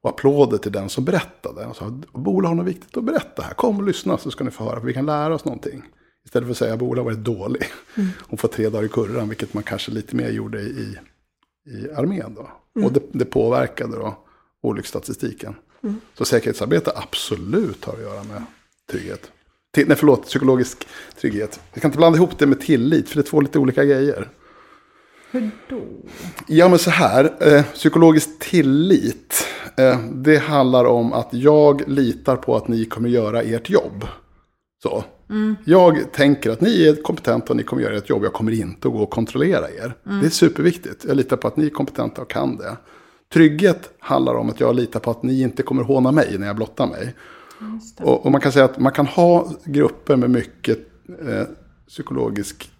och 0.02 0.10
applåder 0.10 0.58
till 0.58 0.72
den 0.72 0.88
som 0.88 1.04
berättade. 1.04 1.66
Och 1.66 1.76
sa, 1.76 2.00
Bola 2.12 2.48
har 2.48 2.54
något 2.54 2.66
viktigt 2.66 2.96
att 2.96 3.04
berätta 3.04 3.42
här. 3.42 3.54
Kom 3.54 3.76
och 3.78 3.82
lyssna 3.82 4.18
så 4.18 4.30
ska 4.30 4.44
ni 4.44 4.50
få 4.50 4.64
höra, 4.64 4.80
för 4.80 4.86
vi 4.86 4.94
kan 4.94 5.06
lära 5.06 5.34
oss 5.34 5.44
någonting. 5.44 5.82
Istället 6.24 6.46
för 6.46 6.50
att 6.50 6.58
säga 6.58 6.72
att 6.72 6.78
Bola 6.78 7.00
har 7.00 7.04
varit 7.04 7.24
dålig. 7.24 7.62
Mm. 7.94 8.08
Hon 8.28 8.38
får 8.38 8.48
tre 8.48 8.68
dagar 8.68 8.84
i 8.84 8.88
kurran, 8.88 9.28
vilket 9.28 9.54
man 9.54 9.62
kanske 9.62 9.90
lite 9.90 10.16
mer 10.16 10.30
gjorde 10.30 10.60
i, 10.60 10.98
i 11.66 11.90
armén. 11.96 12.34
Då. 12.34 12.50
Mm. 12.76 12.86
Och 12.86 12.92
det, 12.92 13.02
det 13.12 13.24
påverkade 13.24 13.96
då 13.96 14.16
olycksstatistiken. 14.62 15.54
Mm. 15.82 16.00
Så 16.14 16.24
säkerhetsarbete 16.24 16.92
absolut 16.94 17.84
har 17.84 17.92
att 17.92 18.00
göra 18.00 18.24
med 18.24 18.42
trygghet. 18.90 19.30
Till, 19.74 19.88
nej, 19.88 19.96
förlåt, 19.96 20.26
psykologisk 20.26 20.88
trygghet. 21.20 21.60
Vi 21.74 21.80
kan 21.80 21.88
inte 21.88 21.98
blanda 21.98 22.16
ihop 22.16 22.38
det 22.38 22.46
med 22.46 22.60
tillit, 22.60 23.08
för 23.08 23.16
det 23.16 23.20
är 23.20 23.30
två 23.30 23.40
lite 23.40 23.58
olika 23.58 23.84
grejer. 23.84 24.28
Hur 25.30 25.50
då? 25.68 25.82
Ja, 26.46 26.68
men 26.68 26.78
så 26.78 26.90
här. 26.90 27.34
Eh, 27.40 27.64
psykologisk 27.64 28.38
tillit. 28.38 29.46
Eh, 29.76 30.00
det 30.12 30.38
handlar 30.38 30.84
om 30.84 31.12
att 31.12 31.28
jag 31.30 31.88
litar 31.88 32.36
på 32.36 32.56
att 32.56 32.68
ni 32.68 32.84
kommer 32.84 33.08
göra 33.08 33.42
ert 33.42 33.70
jobb. 33.70 34.06
Så. 34.82 35.04
Mm. 35.30 35.56
Jag 35.64 36.12
tänker 36.12 36.50
att 36.50 36.60
ni 36.60 36.86
är 36.86 37.02
kompetenta 37.02 37.52
och 37.52 37.56
ni 37.56 37.62
kommer 37.62 37.82
göra 37.82 37.96
ert 37.96 38.10
jobb. 38.10 38.24
Jag 38.24 38.32
kommer 38.32 38.52
inte 38.52 38.88
att 38.88 38.94
gå 38.94 39.02
och 39.02 39.10
kontrollera 39.10 39.70
er. 39.70 39.94
Mm. 40.06 40.20
Det 40.20 40.26
är 40.26 40.30
superviktigt. 40.30 41.04
Jag 41.08 41.16
litar 41.16 41.36
på 41.36 41.48
att 41.48 41.56
ni 41.56 41.66
är 41.66 41.70
kompetenta 41.70 42.22
och 42.22 42.30
kan 42.30 42.56
det. 42.56 42.76
Trygghet 43.32 43.90
handlar 43.98 44.34
om 44.34 44.50
att 44.50 44.60
jag 44.60 44.76
litar 44.76 45.00
på 45.00 45.10
att 45.10 45.22
ni 45.22 45.42
inte 45.42 45.62
kommer 45.62 45.82
håna 45.82 46.12
mig 46.12 46.38
när 46.38 46.46
jag 46.46 46.56
blottar 46.56 46.86
mig. 46.86 47.14
Och, 48.00 48.26
och, 48.26 48.32
man 48.32 48.40
kan 48.40 48.52
säga 48.52 48.64
att 48.64 48.78
man 48.78 48.92
kan 48.92 49.06
ha 49.06 49.52
grupper 49.64 50.16
med 50.16 50.30
mycket 50.30 50.78
eh, 51.28 51.42
psykologisk 51.88 52.70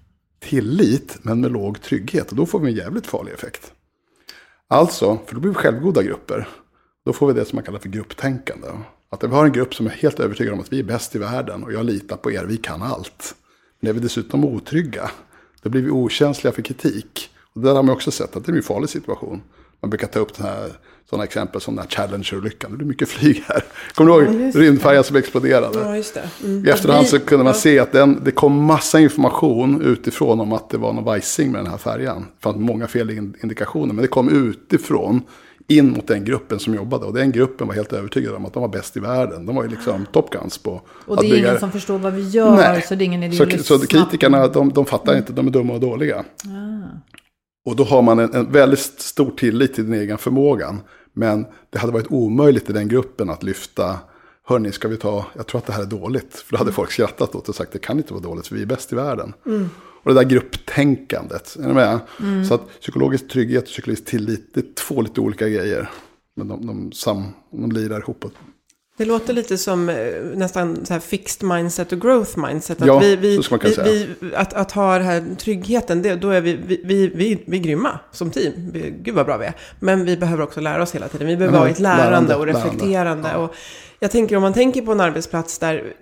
tillit 0.41 1.19
men 1.23 1.41
med 1.41 1.53
låg 1.53 1.83
trygghet. 1.83 2.31
Och 2.31 2.37
då 2.37 2.47
får 2.47 2.61
vi 2.61 2.71
en 2.71 2.77
jävligt 2.77 3.07
farlig 3.07 3.33
effekt. 3.33 3.73
Alltså, 4.69 5.19
för 5.27 5.35
då 5.35 5.41
blir 5.41 5.51
vi 5.51 5.55
självgoda 5.55 6.03
grupper. 6.03 6.49
Då 7.05 7.12
får 7.12 7.27
vi 7.27 7.33
det 7.33 7.45
som 7.45 7.57
man 7.57 7.65
kallar 7.65 7.79
för 7.79 7.88
grupptänkande. 7.88 8.69
Att 9.11 9.25
vi 9.25 9.29
har 9.29 9.45
en 9.45 9.53
grupp 9.53 9.75
som 9.75 9.87
är 9.87 9.91
helt 9.91 10.21
övertygad 10.21 10.55
om 10.55 10.61
att 10.61 10.73
vi 10.73 10.79
är 10.79 10.85
bäst 10.85 11.17
i 11.17 11.19
världen 11.19 11.65
och 11.65 11.73
jag 11.73 11.87
litar 11.87 12.17
på 12.17 12.33
er, 12.33 12.45
vi 12.45 12.57
kan 12.57 12.83
allt. 12.83 13.35
Men 13.81 13.91
är 13.91 13.95
vi 13.95 14.01
dessutom 14.01 14.45
otrygga, 14.45 15.11
då 15.62 15.71
blir 15.71 15.83
vi 15.83 15.91
okänsliga 15.91 16.53
för 16.53 16.62
kritik. 16.62 17.31
Och 17.55 17.61
där 17.61 17.75
har 17.75 17.83
man 17.83 17.95
också 17.95 18.11
sett 18.11 18.37
att 18.37 18.45
det 18.45 18.53
är 18.53 18.57
en 18.57 18.62
farlig 18.62 18.91
situation. 18.91 19.43
Man 19.83 19.90
brukar 19.90 20.07
ta 20.07 20.18
upp 20.18 20.37
sådana 21.11 21.25
exempel 21.25 21.61
som 21.61 21.77
den 21.77 21.85
här 21.85 21.90
Challenger-olyckan. 21.90 22.79
Det 22.79 22.85
är 22.85 22.87
mycket 22.87 23.09
flyg 23.09 23.45
här. 23.47 23.64
Kommer 23.95 24.12
du 24.12 24.25
ihåg 24.25 24.51
ja, 24.55 24.61
rymdfärjan 24.61 25.05
som 25.05 25.16
exploderade? 25.16 25.79
Ja, 25.79 25.97
just 25.97 26.14
det. 26.14 26.31
Mm. 26.45 26.66
I 26.66 26.71
efterhand 26.71 27.07
så 27.07 27.18
kunde 27.18 27.45
man 27.45 27.55
se 27.55 27.79
att 27.79 27.92
den, 27.92 28.21
det 28.25 28.31
kom 28.31 28.64
massa 28.64 29.01
information 29.01 29.83
utifrån 29.83 30.40
om 30.40 30.53
att 30.53 30.71
det 30.71 30.79
var 30.79 30.92
någon 30.92 31.05
vajsing 31.05 31.53
med 31.53 31.61
den 31.61 31.71
här 31.71 31.79
färjan. 31.79 32.21
Det 32.21 32.42
fanns 32.42 32.57
många 32.57 32.87
felindikationer, 32.87 33.95
men 33.95 34.03
det 34.03 34.09
kom 34.09 34.29
utifrån 34.49 35.23
in 35.68 35.90
mot 35.90 36.07
den 36.07 36.25
gruppen 36.25 36.59
som 36.59 36.75
jobbade. 36.75 37.07
Och 37.07 37.14
den 37.14 37.33
gruppen 37.33 37.66
var 37.66 37.75
helt 37.75 37.92
övertygad 37.92 38.35
om 38.35 38.47
att 38.47 38.53
de 38.53 38.61
var 38.61 38.68
bäst 38.68 38.97
i 38.97 39.01
världen. 39.01 39.47
De 39.47 39.57
var 39.57 39.62
ju 39.62 39.68
liksom 39.68 40.07
Top 40.12 40.31
Guns 40.31 40.59
på 40.59 40.83
Och 41.07 41.16
det 41.16 41.27
är 41.27 41.31
bygga... 41.31 41.49
ingen 41.49 41.61
som 41.61 41.73
förstår 41.73 41.99
vad 41.99 42.12
vi 42.12 42.29
gör, 42.29 42.57
Nej. 42.57 42.83
så 42.83 42.95
det 42.95 43.05
är 43.05 43.07
ingen 43.07 43.23
idé 43.23 43.59
så, 43.59 43.79
så 43.79 43.87
kritikerna, 43.87 44.49
de, 44.49 44.73
de 44.73 44.87
fattar 44.87 45.16
inte, 45.16 45.33
de 45.33 45.47
är 45.47 45.51
dumma 45.51 45.73
och 45.73 45.81
dåliga. 45.81 46.25
Ah. 46.45 47.12
Och 47.64 47.77
då 47.77 47.85
har 47.85 48.03
man 48.03 48.18
en, 48.18 48.35
en 48.35 48.53
väldigt 48.53 48.81
stor 48.81 49.31
tillit 49.31 49.75
till 49.75 49.85
den 49.85 49.94
egen 49.94 50.18
förmågan. 50.18 50.81
Men 51.12 51.46
det 51.70 51.79
hade 51.79 51.92
varit 51.92 52.11
omöjligt 52.11 52.70
i 52.70 52.72
den 52.72 52.88
gruppen 52.88 53.31
att 53.31 53.42
lyfta, 53.42 53.98
hörni, 54.44 54.72
ska 54.72 54.88
vi 54.88 54.96
ta, 54.96 55.27
jag 55.37 55.46
tror 55.46 55.59
att 55.59 55.66
det 55.66 55.72
här 55.72 55.83
är 55.83 55.87
dåligt. 55.87 56.35
För 56.35 56.53
då 56.53 56.59
hade 56.59 56.72
folk 56.72 56.92
skrattat 56.92 57.35
åt 57.35 57.48
och 57.48 57.55
sagt, 57.55 57.72
det 57.72 57.79
kan 57.79 57.98
inte 57.98 58.12
vara 58.12 58.22
dåligt, 58.22 58.46
för 58.46 58.57
vi 58.57 58.62
är 58.62 58.66
bäst 58.66 58.92
i 58.92 58.96
världen. 58.96 59.33
Och 60.05 60.14
det 60.14 60.20
där 60.20 60.29
grupptänkandet, 60.29 61.57
är 61.62 61.66
ni 61.66 61.75
med? 61.75 61.98
Så 62.48 62.55
att 62.55 62.81
psykologisk 62.81 63.29
trygghet 63.29 63.62
och 63.62 63.68
psykologisk 63.68 64.05
tillit, 64.05 64.55
det 64.55 64.61
är 64.61 64.75
två 64.75 65.03
lite 65.03 65.20
olika 65.20 65.48
grejer. 65.48 65.90
Men 66.37 66.48
de, 66.48 66.66
de, 66.66 66.92
sam, 66.92 67.25
de 67.51 67.72
lirar 67.72 68.01
ihop. 68.01 68.25
Det 68.97 69.05
låter 69.05 69.33
lite 69.33 69.59
som 69.59 69.89
eh, 69.89 69.97
nästan 70.35 70.87
så 70.87 70.93
här 70.93 71.01
fixed 71.01 71.49
mindset 71.49 71.93
och 71.93 72.01
growth 72.01 72.39
mindset. 72.39 72.81
Att, 72.81 72.87
Ja, 72.87 72.99
vi, 72.99 73.17
vi, 73.17 73.43
så 73.43 73.59
vi, 73.85 74.09
vi, 74.21 74.35
att, 74.35 74.53
att 74.55 74.73
ha 74.73 74.99
den 74.99 75.07
här 75.07 75.25
tryggheten, 75.39 76.03
det, 76.03 76.15
då 76.15 76.31
är 76.31 76.41
vi, 76.41 76.55
vi, 76.67 76.81
vi, 76.85 77.09
vi, 77.09 77.43
vi 77.47 77.59
är 77.59 77.63
grymma 77.63 77.99
som 78.11 78.31
team. 78.31 78.53
Vi, 78.73 78.95
gud 79.03 79.15
vad 79.15 79.27
bra 79.27 79.37
vi 79.37 79.47
är. 79.47 79.55
Men 79.81 80.05
vi 80.05 80.17
behöver 80.17 80.43
också 80.43 80.61
lära 80.61 80.83
oss 80.83 80.95
hela 80.95 81.09
tiden. 81.09 81.27
Vi 81.27 81.37
behöver 81.37 81.59
vara 81.59 81.69
i 81.69 81.73
ett 81.73 81.79
lärande, 81.79 82.05
lärande, 82.05 82.37
och 82.37 82.47
reflekterande. 82.47 82.93
lärande, 82.93 83.29
ja. 83.33 83.37
Och 83.37 83.55
jag 84.01 84.11
tänker 84.11 84.37
om 84.37 84.43
man 84.43 84.53
tänker 84.53 84.83
på 84.83 84.93
en 84.93 85.01
arbetsplats 85.01 85.59
där, 85.59 85.93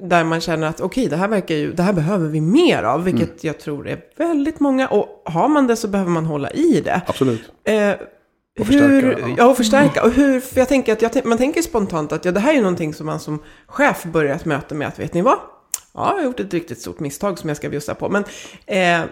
där 0.00 0.24
man 0.24 0.40
känner 0.40 0.66
att 0.66 0.80
okej, 0.80 1.06
det 1.06 1.16
här 1.16 1.28
verkar 1.28 1.54
ju, 1.54 1.72
det 1.72 1.82
här 1.82 1.92
behöver 1.92 2.28
vi 2.28 2.40
mer 2.40 2.82
av. 2.82 3.04
Vilket 3.04 3.28
Mm. 3.28 3.38
jag 3.40 3.58
tror 3.60 3.88
är 3.88 4.00
väldigt 4.16 4.60
många. 4.60 4.88
Och 4.88 5.22
har 5.24 5.48
man 5.48 5.66
det 5.66 5.76
så 5.76 5.88
behöver 5.88 6.10
man 6.10 6.26
hålla 6.26 6.50
i 6.50 6.80
det. 6.84 7.00
Absolut. 7.06 7.40
Eh, 7.64 7.92
Och 8.60 8.66
hur, 8.66 9.00
förstärka, 9.00 9.34
ja. 9.38 9.50
och 9.50 9.56
förstärka. 9.56 10.04
Och 10.04 10.10
hur, 10.10 10.40
för 10.40 10.58
jag 10.58 10.68
tänker 10.68 10.92
att 10.92 11.14
jag, 11.14 11.26
man 11.26 11.38
tänker 11.38 11.62
spontant 11.62 12.12
att 12.12 12.24
ja, 12.24 12.32
det 12.32 12.40
här 12.40 12.50
är 12.50 12.54
ju 12.54 12.62
någonting 12.62 12.94
som 12.94 13.06
man 13.06 13.20
som 13.20 13.38
chef 13.66 14.04
börjar 14.04 14.36
ett 14.36 14.44
möte 14.44 14.74
med 14.74 14.88
att 14.88 14.98
vet 14.98 15.14
ni 15.14 15.22
vad? 15.22 15.38
Ja, 15.94 16.10
jag 16.10 16.16
har 16.16 16.24
gjort 16.24 16.40
ett 16.40 16.54
riktigt 16.54 16.80
stort 16.80 17.00
misstag 17.00 17.38
som 17.38 17.48
jag 17.48 17.56
ska 17.56 17.68
bjussa 17.68 17.94
på. 17.94 18.08
Men 18.08 18.24
eh, 18.66 19.08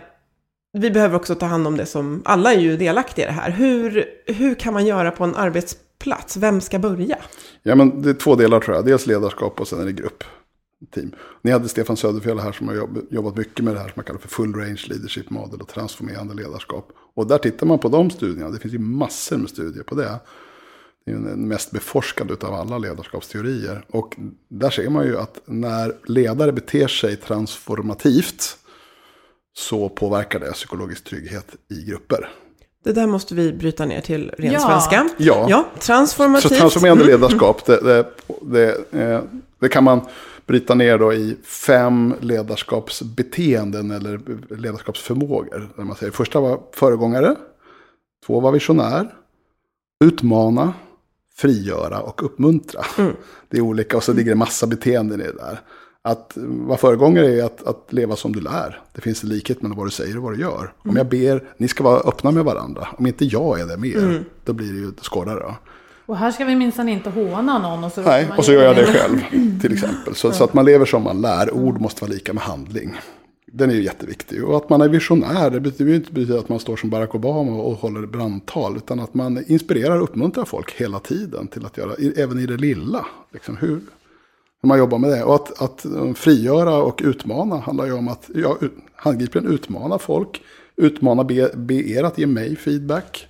vi 0.73 0.91
behöver 0.91 1.17
också 1.17 1.35
ta 1.35 1.47
hand 1.47 1.67
om 1.67 1.77
det 1.77 1.87
som, 1.87 2.23
alla 2.25 2.55
är 2.55 2.59
ju 2.59 2.77
delaktiga 2.77 3.25
i 3.25 3.29
det 3.29 3.33
här. 3.33 3.51
Hur, 3.51 4.05
hur 4.27 4.55
kan 4.55 4.73
man 4.73 4.87
göra 4.87 5.11
på 5.11 5.25
en 5.25 5.37
arbetsplats? 5.37 6.37
Vem 6.37 6.61
ska 6.61 6.79
börja? 6.79 7.17
Ja, 7.63 7.75
men 7.75 8.03
det 8.03 8.11
är 8.11 8.15
två 8.15 8.35
delar 8.35 8.61
tror 8.61 8.77
jag. 8.77 8.87
Dels 8.87 9.07
ledarskap 9.07 9.61
och 9.61 9.69
sen 9.69 9.81
är 9.81 9.85
det 9.85 9.93
grupp. 9.93 10.25
Team. 10.95 11.13
Ni 11.43 11.51
hade 11.51 11.69
Stefan 11.69 11.97
Söderfjell 11.97 12.39
här 12.39 12.53
som 12.53 12.69
har 12.69 12.75
jobb, 12.75 12.99
jobbat 13.11 13.37
mycket 13.37 13.65
med 13.65 13.75
det 13.75 13.81
här 13.81 13.87
som 13.87 13.93
man 13.97 14.05
kallar 14.05 14.21
för 14.21 14.29
full 14.29 14.55
range 14.55 14.85
leadership 14.89 15.31
model 15.31 15.61
och 15.61 15.69
transformerande 15.69 16.35
ledarskap. 16.35 16.93
Och 17.19 17.27
där 17.27 17.39
tittar 17.39 17.67
man 17.67 17.79
på 17.79 17.89
de 17.89 18.11
studierna. 18.11 18.51
Det 18.51 18.59
finns 18.59 18.75
ju 18.75 18.79
massor 18.79 19.37
med 19.37 19.51
studier 19.51 19.83
på 19.83 19.95
det. 19.95 20.21
Det 21.07 21.13
är 21.13 21.15
den 21.15 21.49
mest 21.49 21.71
beforskade 21.71 22.47
av 22.47 22.55
alla 22.55 22.79
ledarskapsteorier. 22.79 23.85
Och 23.91 24.17
där 24.49 24.71
ser 24.71 24.91
man 24.91 25.07
ju 25.07 25.19
att 25.19 25.41
när 25.45 25.95
ledare 26.07 26.53
beter 26.53 26.89
sig 26.89 27.17
transformativt 27.17 28.57
så 29.57 29.89
påverkar 29.89 30.41
det 30.41 30.53
psykologisk 30.53 31.05
trygghet 31.05 31.47
i 31.71 31.91
grupper. 31.91 32.29
Det 32.85 32.93
där 32.93 33.07
måste 33.07 33.35
vi 33.35 33.53
bryta 33.53 33.87
ner 33.87 34.01
till 34.01 34.31
ren 34.39 34.53
Ja. 34.53 34.61
svenska. 34.61 35.09
Ja. 35.17 35.47
ja 35.51 35.69
transformativt. 35.81 36.53
Så 36.53 36.59
transformerande 36.59 37.05
ledarskap, 37.05 37.65
det, 37.67 37.81
det, 37.81 38.07
det, 38.43 38.93
eh, 39.03 39.23
det 39.61 39.69
kan 39.69 39.85
man 39.85 40.01
bryta 40.49 40.75
ner 40.75 40.99
då 40.99 41.13
i 41.13 41.37
fem 41.43 42.15
ledarskapsbeteenden 42.21 43.91
eller 43.91 44.21
ledarskapsförmågor. 44.55 45.69
Där 45.77 45.85
man 45.85 45.97
säger, 45.97 46.13
första 46.13 46.41
var 46.41 46.61
föregångare, 46.73 47.37
två 48.27 48.41
var 48.41 48.53
visionär, 48.53 49.15
utmana, 50.05 50.73
frigöra 51.37 52.01
och 52.01 52.23
uppmuntra. 52.23 52.85
Det 53.49 53.57
är 53.57 53.61
olika 53.61 53.97
och 53.97 54.05
så 54.05 54.13
ligger 54.13 54.31
det 54.31 54.37
massa 54.37 54.67
beteenden 54.67 55.21
i 55.21 55.25
det 55.25 55.33
där. 55.33 55.61
Att 56.03 56.33
vara 56.37 56.79
föregångare 56.79 57.41
är 57.41 57.45
att, 57.45 57.67
att 57.67 57.93
leva 57.93 58.17
som 58.17 58.33
du 58.33 58.41
lär. 58.41 58.83
Det 58.93 59.01
finns 59.01 59.23
en 59.23 59.29
likhet 59.29 59.63
mellan 59.63 59.79
vad 59.79 59.87
du 59.87 59.91
säger 59.91 60.17
och 60.17 60.23
vad 60.23 60.33
du 60.33 60.41
gör. 60.41 60.73
Om 60.79 60.97
jag 60.97 61.09
ber, 61.09 61.45
ni 61.57 61.69
ska 61.69 61.85
vara 61.85 62.01
öppna 62.01 62.31
med 62.31 62.45
varandra. 62.45 62.89
Om 62.99 63.07
inte 63.07 63.25
jag 63.25 63.61
är 63.61 63.67
det 63.67 63.77
med 63.77 63.91
er, 63.91 64.25
då 64.45 64.53
blir 64.53 64.73
det 64.73 64.79
ju 64.79 64.93
skådare. 65.03 65.55
Och 66.09 66.17
här 66.17 66.31
ska 66.31 66.45
vi 66.45 66.57
minsann 66.57 66.89
inte 66.89 67.11
håna 67.11 67.59
någon. 67.59 67.85
Och 67.85 67.93
så 67.93 68.03
Nej, 68.03 68.29
och 68.37 68.45
så 68.45 68.53
gör 68.53 68.63
jag 68.63 68.77
det 68.77 68.87
själv 68.87 69.21
till 69.61 69.73
exempel. 69.73 70.15
Så, 70.15 70.33
så 70.33 70.45
att 70.45 70.55
man 70.55 70.65
lever 70.65 70.87
som 70.87 71.03
man 71.03 71.21
lär. 71.21 71.55
Ord 71.55 71.81
måste 71.81 72.05
vara 72.05 72.13
lika 72.13 72.33
med 72.33 72.43
handling. 72.43 72.97
Den 73.47 73.71
är 73.71 73.75
ju 73.75 73.83
jätteviktig. 73.83 74.45
Och 74.45 74.57
att 74.57 74.71
man 74.71 74.81
är 74.81 74.89
visionär, 74.89 75.51
det 75.51 75.61
betyder 75.61 75.91
ju 75.91 75.97
inte 75.97 76.39
att 76.39 76.49
man 76.49 76.59
står 76.59 76.77
som 76.77 76.91
Barack 76.91 77.15
Obama 77.15 77.63
och 77.63 77.75
håller 77.75 78.07
brandtal. 78.07 78.77
Utan 78.77 79.01
att 79.01 79.15
man 79.15 79.45
inspirerar 79.47 79.97
och 79.97 80.03
uppmuntrar 80.03 80.45
folk 80.45 80.73
hela 80.73 80.99
tiden 80.99 81.49
till 81.49 81.67
att 81.67 81.77
göra, 81.77 81.93
även 82.17 82.39
i 82.39 82.47
det 82.47 82.57
lilla. 82.57 83.07
Liksom 83.33 83.57
hur, 83.57 83.81
hur 84.61 84.69
man 84.69 84.79
jobbar 84.79 84.99
med 84.99 85.11
det. 85.11 85.25
Och 85.25 85.35
att, 85.35 85.63
att 85.63 85.85
eh, 85.85 86.15
frigöra 86.15 86.77
och 86.77 87.01
utmana 87.05 87.57
handlar 87.57 87.87
ju 87.87 87.93
om 87.93 88.09
att 88.09 88.31
ja, 88.35 88.57
handgripligen 88.97 89.53
utmana 89.53 89.99
folk. 89.99 90.43
Utmana, 90.77 91.25
be, 91.25 91.51
be 91.55 91.75
er 91.75 92.05
att 92.05 92.19
ge 92.19 92.27
mig 92.27 92.57
feedback 92.57 93.29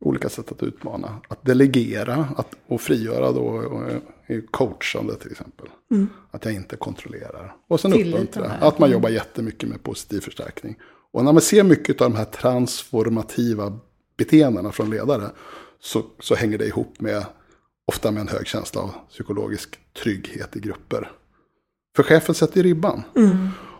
olika 0.00 0.28
sätt 0.28 0.52
att 0.52 0.62
utmana. 0.62 1.20
Att 1.28 1.44
delegera 1.44 2.28
att, 2.36 2.54
och 2.66 2.80
frigöra 2.80 3.32
då 3.32 3.44
och, 3.44 3.82
är 4.26 4.42
coachande 4.50 5.14
till 5.14 5.30
exempel. 5.30 5.66
Att 6.30 6.44
jag 6.44 6.54
inte 6.54 6.76
kontrollerar. 6.76 7.54
Och 7.68 7.80
sen 7.80 7.92
uppmuntra. 7.92 8.50
Att 8.50 8.78
man 8.78 8.90
jobbar 8.90 9.08
jättemycket 9.08 9.68
med 9.68 9.82
positiv 9.82 10.20
förstärkning. 10.20 10.76
Och 11.12 11.24
när 11.24 11.32
man 11.32 11.42
ser 11.42 11.64
mycket 11.64 12.00
av 12.00 12.10
de 12.10 12.16
här 12.16 12.24
transformativa 12.24 13.78
beteendena 14.16 14.72
från 14.72 14.90
ledare. 14.90 15.30
Så, 15.80 16.02
så 16.20 16.34
hänger 16.34 16.58
det 16.58 16.66
ihop 16.66 17.00
med, 17.00 17.24
ofta 17.86 18.10
med 18.10 18.20
en 18.20 18.28
hög 18.28 18.46
känsla 18.46 18.80
av 18.80 18.90
psykologisk 19.08 19.78
trygghet 20.02 20.56
i 20.56 20.60
grupper. 20.60 21.10
För 21.96 22.02
chefen 22.02 22.34
sätter 22.34 22.62
ribban. 22.62 23.02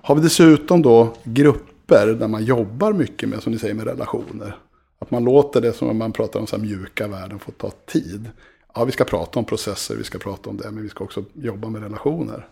Har 0.02 0.14
vi 0.14 0.20
dessutom 0.20 0.83
då 0.83 1.14
grupper 1.24 2.06
där 2.06 2.28
man 2.28 2.44
jobbar 2.44 2.92
mycket 2.92 3.28
med, 3.28 3.42
som 3.42 3.52
ni 3.52 3.59
säger, 3.59 3.74
med 3.74 3.87
relationer. 3.87 4.59
Att 5.02 5.10
man 5.10 5.24
låter 5.24 5.60
det 5.60 5.72
som 5.72 5.98
man 5.98 6.12
pratar 6.12 6.40
om 6.40 6.46
så 6.46 6.56
här 6.56 6.62
mjuka 6.62 7.08
värden 7.08 7.38
få 7.38 7.50
ta 7.50 7.70
tid. 7.70 8.30
Ja, 8.74 8.84
vi 8.84 8.92
ska 8.92 9.04
prata 9.04 9.38
om 9.38 9.44
processer, 9.44 9.96
vi 9.96 10.04
ska 10.04 10.18
prata 10.18 10.50
om 10.50 10.56
det, 10.56 10.70
men 10.70 10.82
vi 10.82 10.88
ska 10.88 11.04
också 11.04 11.24
jobba 11.34 11.68
med 11.68 11.82
relationer. 11.82 12.46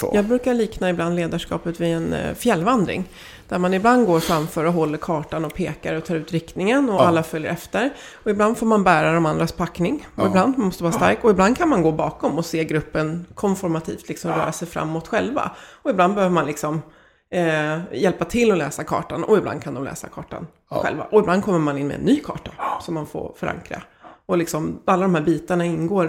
Så. 0.00 0.10
Jag 0.14 0.24
brukar 0.24 0.54
likna 0.54 0.90
ibland 0.90 1.16
ledarskapet 1.16 1.80
vid 1.80 1.88
en 1.96 2.12
eh, 2.12 2.34
fjällvandring. 2.34 3.04
Där 3.48 3.58
man 3.58 3.74
ibland 3.74 4.06
går 4.06 4.20
framför 4.20 4.64
och 4.64 4.72
håller 4.72 4.98
kartan 4.98 5.44
och 5.44 5.54
pekar 5.54 5.94
och 5.94 6.04
tar 6.04 6.14
ut 6.16 6.32
riktningen 6.32 6.88
och 6.90 6.94
Ja. 6.94 7.06
alla 7.06 7.22
följer 7.22 7.50
efter. 7.52 7.90
Och 8.24 8.30
ibland 8.30 8.58
får 8.58 8.66
man 8.66 8.84
bära 8.84 9.12
de 9.12 9.26
andras 9.26 9.52
packning. 9.52 10.06
Och 10.14 10.22
Ja. 10.24 10.28
ibland 10.28 10.58
måste 10.58 10.82
man 10.82 10.92
vara 10.92 11.00
stark. 11.00 11.24
Och 11.24 11.30
ibland 11.30 11.56
kan 11.56 11.68
man 11.68 11.82
gå 11.82 11.92
bakom 11.92 12.38
och 12.38 12.46
se 12.46 12.64
gruppen 12.64 13.26
konformativt 13.34 14.08
liksom 14.08 14.30
röra 14.30 14.52
sig 14.52 14.68
framåt 14.68 15.08
själva. 15.08 15.50
Och 15.82 15.90
ibland 15.90 16.14
behöver 16.14 16.34
man 16.34 16.46
liksom 16.46 16.82
eh, 17.34 17.80
hjälpa 17.92 18.24
till 18.24 18.52
att 18.52 18.58
läsa 18.58 18.84
kartan. 18.84 19.24
Och 19.24 19.38
ibland 19.38 19.62
kan 19.62 19.74
de 19.74 19.84
läsa 19.84 20.08
kartan 20.08 20.46
själva. 20.70 21.04
Och 21.04 21.20
ibland 21.20 21.44
kommer 21.44 21.58
man 21.58 21.78
in 21.78 21.86
med 21.86 21.96
en 21.96 22.02
ny 22.02 22.20
karta 22.20 22.50
som 22.80 22.94
man 22.94 23.06
får 23.06 23.34
förankra. 23.36 23.82
Och 24.26 24.38
liksom 24.38 24.80
alla 24.84 25.02
de 25.02 25.14
här 25.14 25.22
bitarna 25.22 25.64
ingår 25.64 26.06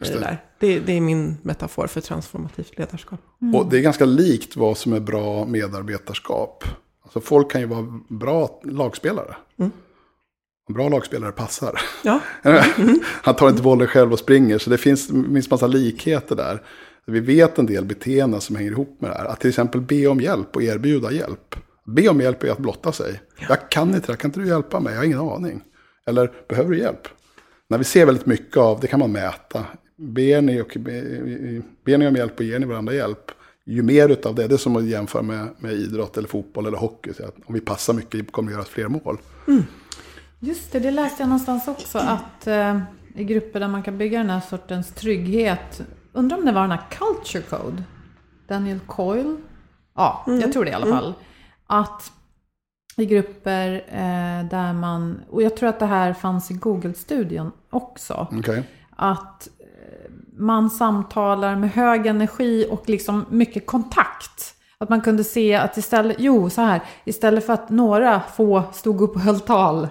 i 0.00 0.04
det 0.04 0.14
det. 0.14 0.20
där. 0.20 0.44
Det, 0.60 0.78
det 0.78 0.92
är 0.92 1.00
min 1.00 1.36
metafor 1.42 1.86
för 1.86 2.00
transformativt 2.00 2.78
ledarskap. 2.78 3.20
Och 3.54 3.66
det 3.66 3.78
är 3.78 3.80
ganska 3.80 4.04
likt 4.04 4.56
vad 4.56 4.76
som 4.76 4.92
är 4.92 5.00
bra 5.00 5.44
medarbetarskap. 5.44 6.64
Alltså 7.02 7.20
folk 7.20 7.50
kan 7.50 7.60
ju 7.60 7.66
vara 7.66 7.86
bra 8.08 8.60
lagspelare. 8.64 9.36
En 10.68 10.74
bra 10.74 10.88
lagspelare 10.88 11.32
passar. 11.32 11.80
Ja, 12.02 12.20
Han 13.22 13.34
tar 13.34 13.48
inte 13.48 13.62
bollen 13.62 13.86
själv 13.86 14.12
och 14.12 14.18
springer. 14.18 14.58
Så 14.58 14.70
det 14.70 14.78
finns, 14.78 15.06
finns 15.06 15.50
massa 15.50 15.66
likheter 15.66 16.36
där. 16.36 16.62
Vi 17.06 17.20
vet 17.20 17.58
en 17.58 17.66
del 17.66 17.84
beteenden 17.84 18.40
som 18.40 18.56
hänger 18.56 18.70
ihop 18.70 18.96
med 19.00 19.10
det 19.10 19.14
här. 19.14 19.24
Att 19.24 19.40
till 19.40 19.48
exempel 19.48 19.80
be 19.80 20.06
om 20.06 20.20
hjälp 20.20 20.56
och 20.56 20.62
erbjuda 20.62 21.12
hjälp. 21.12 21.56
Be 21.86 22.08
om 22.08 22.20
hjälp 22.20 22.42
är 22.44 22.50
att 22.50 22.58
blotta 22.58 22.92
sig. 22.92 23.20
Jag 23.48 23.70
kan 23.70 23.94
inte 23.94 24.12
det, 24.12 24.16
kan 24.16 24.28
inte 24.28 24.40
du 24.40 24.46
hjälpa 24.48 24.80
mig? 24.80 24.92
Jag 24.92 25.00
har 25.00 25.04
ingen 25.04 25.18
aning. 25.18 25.60
Eller 26.06 26.32
behöver 26.48 26.70
du 26.70 26.78
hjälp? 26.78 27.08
När 27.68 27.78
vi 27.78 27.84
ser 27.84 28.06
väldigt 28.06 28.26
mycket 28.26 28.56
av, 28.56 28.80
det 28.80 28.86
kan 28.86 29.00
man 29.00 29.12
mäta. 29.12 29.64
Ber 29.96 30.42
ni, 30.42 30.60
och, 30.62 30.76
be- 30.80 31.62
ber 31.84 31.98
ni 31.98 32.06
om 32.08 32.16
hjälp 32.16 32.38
och 32.38 32.44
ger 32.44 32.58
ni 32.58 32.66
varandra 32.66 32.94
hjälp? 32.94 33.30
Ju 33.66 33.82
mer 33.82 34.08
utav 34.08 34.34
det, 34.34 34.46
det 34.46 34.54
är 34.54 34.58
som 34.58 34.76
att 34.76 34.84
jämföra 34.84 35.22
med, 35.22 35.48
med 35.58 35.72
idrott 35.72 36.16
eller 36.16 36.28
fotboll 36.28 36.66
eller 36.66 36.78
hockey. 36.78 37.10
Om 37.46 37.54
vi 37.54 37.60
passar 37.60 37.94
mycket 37.94 38.32
kommer 38.32 38.48
det 38.50 38.54
göras 38.54 38.68
fler 38.68 38.88
mål. 38.88 39.18
Just 40.40 40.72
det, 40.72 40.78
det 40.78 40.90
läste 40.90 41.22
jag 41.22 41.28
någonstans 41.28 41.68
också. 41.68 41.98
Att 41.98 42.46
eh, 42.46 42.80
i 43.16 43.24
grupper 43.24 43.60
där 43.60 43.68
man 43.68 43.82
kan 43.82 43.98
bygga 43.98 44.18
den 44.18 44.30
här 44.30 44.40
sortens 44.40 44.92
trygghet. 44.92 45.82
Undrar 46.14 46.38
om 46.38 46.44
det 46.44 46.52
var 46.52 46.60
den 46.60 46.70
här 46.70 46.82
Culture 46.90 47.42
Code. 47.42 47.82
Daniel 48.48 48.80
Coyle. 48.80 49.36
Ja, 49.94 50.24
jag 50.26 50.52
tror 50.52 50.64
det 50.64 50.70
i 50.70 50.74
alla 50.74 50.86
fall. 50.86 51.14
Att 51.66 52.12
i 52.96 53.06
grupper 53.06 53.74
eh, 53.88 54.48
där 54.50 54.72
man, 54.72 55.20
och 55.30 55.42
jag 55.42 55.56
tror 55.56 55.68
att 55.68 55.78
det 55.78 55.86
här 55.86 56.12
fanns 56.12 56.50
i 56.50 56.54
Google-studion 56.54 57.52
också. 57.70 58.26
Okej? 58.32 58.68
Att 58.96 59.48
eh, 59.58 60.10
man 60.36 60.70
samtalar 60.70 61.56
med 61.56 61.70
hög 61.70 62.06
energi 62.06 62.66
och 62.70 62.88
liksom 62.88 63.24
mycket 63.28 63.66
kontakt. 63.66 64.54
Att 64.78 64.88
man 64.88 65.00
kunde 65.00 65.24
se 65.24 65.54
att 65.54 65.76
istället, 65.76 66.16
jo 66.18 66.50
så 66.50 66.60
här, 66.60 66.80
istället 67.04 67.46
för 67.46 67.52
att 67.52 67.70
några 67.70 68.20
få 68.20 68.62
stod 68.72 69.00
upp 69.00 69.14
och 69.14 69.20
höll 69.20 69.40
tal. 69.40 69.88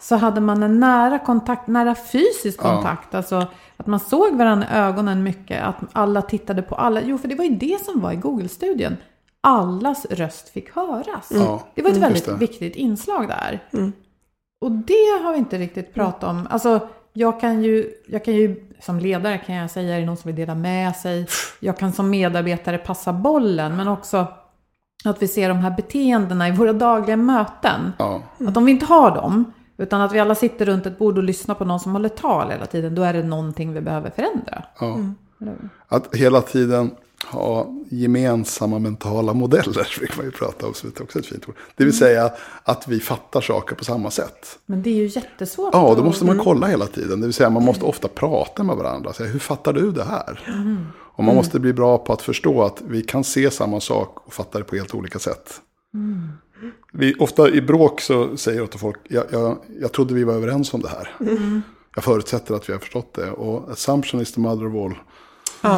Så 0.00 0.16
hade 0.16 0.40
man 0.40 0.62
en 0.62 0.80
nära 0.80 1.18
kontakt, 1.18 1.66
nära 1.66 1.94
fysisk 1.94 2.58
kontakt. 2.58 3.14
Alltså 3.14 3.46
att 3.80 3.86
man 3.86 4.00
såg 4.00 4.36
varandra 4.36 4.66
i 4.66 4.76
ögonen 4.76 5.22
mycket. 5.22 5.62
Att 5.62 5.76
alla 5.92 6.22
tittade 6.22 6.62
på 6.62 6.74
alla. 6.74 7.00
Jo, 7.02 7.18
för 7.18 7.28
det 7.28 7.34
var 7.34 7.44
ju 7.44 7.56
det 7.56 7.84
som 7.84 8.00
var 8.00 8.12
i 8.12 8.16
Google-studien. 8.16 8.96
allas 9.40 10.06
röst 10.10 10.48
fick 10.48 10.74
höras. 10.74 11.28
Ja, 11.30 11.62
Det 11.74 11.82
var 11.82 11.90
ett 11.90 11.96
mm, 11.96 12.12
väldigt 12.12 12.28
viktigt 12.28 12.76
inslag 12.76 13.28
där. 13.28 13.60
Och 14.60 14.70
det 14.70 15.22
har 15.22 15.32
vi 15.32 15.38
inte 15.38 15.58
riktigt 15.58 15.94
pratat 15.94 16.30
om. 16.30 16.46
Alltså, 16.50 16.88
jag 17.12 17.40
kan, 17.40 17.62
ju, 17.62 17.92
jag 18.08 18.24
kan 18.24 18.34
ju 18.34 18.70
som 18.80 18.98
ledare 18.98 19.38
kan 19.38 19.54
jag 19.54 19.70
säga, 19.70 19.96
är 19.96 20.00
det 20.00 20.06
någon 20.06 20.16
som 20.16 20.28
vill 20.28 20.36
dela 20.36 20.54
med 20.54 20.96
sig? 20.96 21.26
Jag 21.60 21.78
kan 21.78 21.92
som 21.92 22.10
medarbetare 22.10 22.78
passa 22.78 23.12
bollen, 23.12 23.76
men 23.76 23.88
också 23.88 24.26
att 25.04 25.22
vi 25.22 25.28
ser 25.28 25.48
de 25.48 25.58
här 25.58 25.70
beteendena 25.70 26.48
i 26.48 26.52
våra 26.52 26.72
dagliga 26.72 27.16
möten. 27.16 27.92
Ja. 27.98 28.22
Att 28.46 28.56
om 28.56 28.64
vi 28.64 28.72
inte 28.72 28.86
har 28.86 29.14
dem, 29.14 29.52
utan 29.80 30.00
att 30.00 30.12
vi 30.12 30.18
alla 30.18 30.34
sitter 30.34 30.66
runt 30.66 30.86
ett 30.86 30.98
bord 30.98 31.18
och 31.18 31.24
lyssnar 31.24 31.54
på 31.54 31.64
någon 31.64 31.80
som 31.80 31.92
håller 31.92 32.08
tal 32.08 32.50
hela 32.50 32.66
tiden, 32.66 32.94
då 32.94 33.02
är 33.02 33.12
det 33.12 33.22
någonting 33.22 33.72
vi 33.72 33.80
behöver 33.80 34.10
förändra. 34.10 34.64
Ja. 34.80 34.98
Att 35.88 36.14
hela 36.14 36.40
tiden 36.40 36.90
ha 37.26 37.74
gemensamma 37.90 38.78
mentala 38.78 39.32
modeller, 39.32 39.88
brukar 39.98 40.16
man 40.16 40.26
ju 40.26 40.32
prata 40.32 40.66
om, 40.66 40.74
så 40.74 40.86
det 40.86 41.00
är 41.00 41.02
också 41.02 41.18
ett 41.18 41.26
fint 41.26 41.48
ord. 41.48 41.54
Det 41.76 41.84
vill 41.84 41.98
säga 41.98 42.32
att 42.62 42.88
vi 42.88 43.00
fattar 43.00 43.40
saker 43.40 43.76
på 43.76 43.84
samma 43.84 44.10
sätt. 44.10 44.58
Men 44.66 44.82
det 44.82 44.90
är 44.90 44.94
ju 44.94 45.06
jättesvårt. 45.06 45.74
Ja, 45.74 45.94
då 45.96 46.04
måste 46.04 46.24
man 46.24 46.38
kolla 46.38 46.66
hela 46.66 46.86
tiden. 46.86 47.20
Det 47.20 47.26
vill 47.26 47.34
säga 47.34 47.50
man 47.50 47.64
måste 47.64 47.84
ofta 47.84 48.08
prata 48.08 48.62
med 48.62 48.76
varandra. 48.76 49.12
Säga, 49.12 49.30
hur 49.30 49.38
fattar 49.38 49.72
du 49.72 49.92
det 49.92 50.04
här? 50.04 50.40
Och 51.12 51.24
man 51.24 51.34
måste 51.34 51.60
bli 51.60 51.72
bra 51.72 51.98
på 51.98 52.12
att 52.12 52.22
förstå 52.22 52.62
att 52.62 52.82
vi 52.86 53.02
kan 53.02 53.24
se 53.24 53.50
samma 53.50 53.80
sak 53.80 54.26
och 54.26 54.32
fatta 54.32 54.58
det 54.58 54.64
på 54.64 54.76
helt 54.76 54.94
olika 54.94 55.18
sätt. 55.18 55.60
Vi, 56.92 57.14
ofta 57.18 57.48
i 57.50 57.60
bråk 57.62 58.00
så 58.00 58.36
säger 58.36 58.58
jag 58.60 58.70
till 58.70 58.80
folk, 58.80 58.98
jag, 59.08 59.24
jag, 59.30 59.58
jag 59.80 59.92
trodde 59.92 60.14
vi 60.14 60.24
var 60.24 60.34
överens 60.34 60.74
om 60.74 60.80
det 60.80 60.88
här. 60.88 61.08
Jag 61.94 62.04
förutsätter 62.04 62.54
att 62.54 62.68
vi 62.68 62.72
har 62.72 62.80
förstått 62.80 63.14
det. 63.14 63.30
Och 63.30 63.70
assumption 63.70 64.20
is 64.20 64.32
the 64.32 64.40
mother 64.40 64.66
of 64.66 64.74
all. 64.74 64.94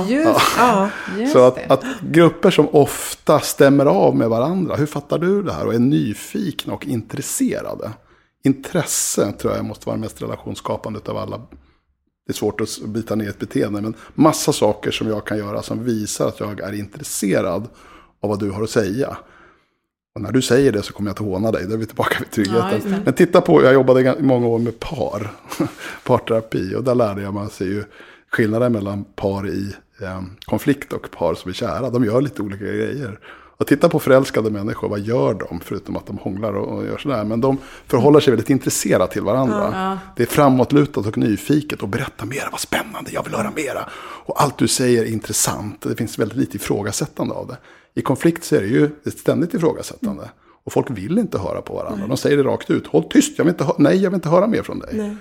Just, 0.09 0.41
Ja, 0.59 0.91
just 1.19 1.33
Så 1.33 1.39
det. 1.39 1.47
att, 1.47 1.71
att 1.71 2.01
grupper 2.01 2.51
som 2.51 2.69
ofta 2.73 3.41
stämmer 3.41 3.87
av 3.87 4.17
med 4.17 4.29
varandra, 4.29 4.77
hur 4.77 4.87
fattar 4.87 5.19
du 5.19 5.43
det 5.43 5.53
här? 5.53 5.67
Och 5.67 5.75
är 5.75 5.79
nyfikna 5.79 6.75
och 6.75 6.87
intresserade. 6.87 7.91
Intresse 8.45 9.33
tror 9.33 9.55
jag 9.55 9.65
måste 9.65 9.87
vara 9.87 9.97
mest 9.97 10.23
relationsskapande 10.23 11.01
av 11.07 11.17
alla. 11.17 11.39
Det 12.27 12.33
är 12.33 12.35
svårt 12.35 12.61
att 12.61 12.79
byta 12.87 13.15
ner 13.15 13.29
ett 13.29 13.39
beteende, 13.39 13.81
men 13.81 13.95
massa 14.15 14.53
saker 14.53 14.91
som 14.91 15.09
jag 15.09 15.27
kan 15.27 15.39
göra 15.39 15.63
som 15.63 15.85
visar 15.85 16.29
att 16.29 16.41
jag 16.41 16.61
är 16.61 16.73
intresserad 16.73 17.69
av 18.23 18.29
vad 18.31 18.39
du 18.41 18.51
har 18.51 18.63
att 18.63 18.71
säga. 18.71 19.17
Och 20.15 20.21
när 20.21 20.33
du 20.33 20.43
säger 20.43 20.73
det 20.73 20.83
så 20.83 20.93
kommer 20.93 21.11
jag 21.11 21.13
att 21.15 21.19
håna 21.19 21.51
dig, 21.53 21.67
då 21.69 21.75
är 21.75 21.79
vi 21.79 21.87
tillbaka 21.87 22.17
vid 22.19 22.29
Ja, 22.29 22.33
tryggheten. 22.35 22.91
det. 22.93 23.03
men 23.05 23.15
titta 23.15 23.41
på, 23.41 23.63
jag 23.63 23.75
jobbade 23.75 24.03
gan- 24.03 24.23
många 24.23 24.47
år 24.47 24.59
med 24.59 24.81
par, 24.81 25.31
parterapi, 26.05 26.75
och 26.75 26.85
där 26.85 26.95
lärde 26.95 27.23
jag 27.23 27.35
mig 27.35 27.43
att 27.47 27.53
se 27.53 27.65
ju 27.65 27.85
skillnaden 28.33 28.73
mellan 28.73 29.05
par 29.05 29.49
i 29.49 29.75
eh, 30.03 30.23
konflikt 30.45 30.93
och 30.93 31.11
par 31.11 31.35
som 31.35 31.49
är 31.49 31.53
kära. 31.53 31.91
De 31.91 32.05
gör 32.05 32.21
lite 32.21 32.43
olika 32.43 32.65
grejer. 32.65 33.19
Och 33.57 33.67
titta 33.67 33.89
på 33.89 33.99
förälskade 33.99 34.51
människor, 34.51 34.89
vad 34.89 35.01
gör 35.01 35.35
de? 35.35 35.61
Förutom 35.65 35.97
att 35.97 36.07
de 36.07 36.19
hånglar 36.19 36.53
och, 36.53 36.79
och 36.79 36.87
gör 36.87 36.99
sådär. 36.99 37.25
Men 37.25 37.41
de 37.41 37.59
förhåller 37.87 38.21
sig 38.21 38.31
väldigt 38.31 38.51
intresserat 38.51 39.11
till 39.11 39.23
varandra. 39.23 39.99
Det 40.17 40.23
är 40.23 40.27
framåtlutat 40.27 41.07
och 41.07 41.19
nyfiket 41.19 41.83
och 41.83 41.89
berätta 41.89 42.25
mera, 42.25 42.49
vad 42.51 42.61
spännande, 42.61 43.11
jag 43.13 43.25
vill 43.25 43.35
höra 43.35 43.51
mera. 43.57 43.89
Och 44.25 44.43
allt 44.43 44.59
du 44.59 44.69
säger 44.69 45.03
är 45.03 45.07
intressant, 45.13 45.81
det 45.81 45.97
finns 45.97 46.19
väldigt 46.19 46.39
lite 46.39 46.57
ifrågasättande 46.57 47.35
av 47.35 47.47
det. 47.47 47.57
I 47.95 48.03
konflikt 48.03 48.45
så 48.45 48.57
är 48.57 48.61
det 48.61 48.67
ju 48.67 48.91
ett 49.05 49.19
ständigt 49.19 49.55
ifrågasättande. 49.55 50.31
Och 50.65 50.73
folk 50.73 50.91
vill 50.91 51.19
inte 51.19 51.39
höra 51.39 51.63
på 51.63 51.75
varandra. 51.75 52.07
De 52.07 52.17
säger 52.17 52.37
det 52.37 52.43
rakt 52.43 52.71
ut, 52.71 52.87
håll 52.87 53.05
tyst, 53.11 53.39
jag 53.39 53.45
vill 53.45 53.55
inte 53.55 53.73
nej 53.79 53.97
jag 53.97 54.11
vill 54.11 54.15
inte 54.15 54.29
höra 54.29 54.47
mer 54.47 54.63
från 54.63 54.79
dig. 54.79 55.17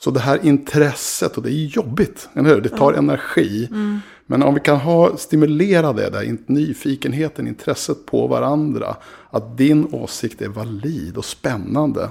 Så 0.00 0.10
det 0.10 0.20
här 0.20 0.38
intresset, 0.42 1.36
och 1.36 1.42
det 1.42 1.50
är 1.50 1.66
jobbigt, 1.66 2.28
eller 2.34 2.54
hur? 2.54 2.60
Det 2.60 2.68
tar 2.68 2.92
energi. 2.92 3.68
Men 4.26 4.42
om 4.42 4.54
vi 4.54 4.60
kan 4.60 4.76
ha, 4.76 5.16
stimulera 5.16 5.92
det 5.92 6.10
där, 6.10 6.36
nyfikenheten, 6.46 7.46
intresset 7.46 8.06
på 8.06 8.26
varandra. 8.26 8.96
Att 9.30 9.58
din 9.58 9.88
åsikt 9.94 10.42
är 10.42 10.48
valid 10.48 11.16
och 11.16 11.24
spännande. 11.24 12.10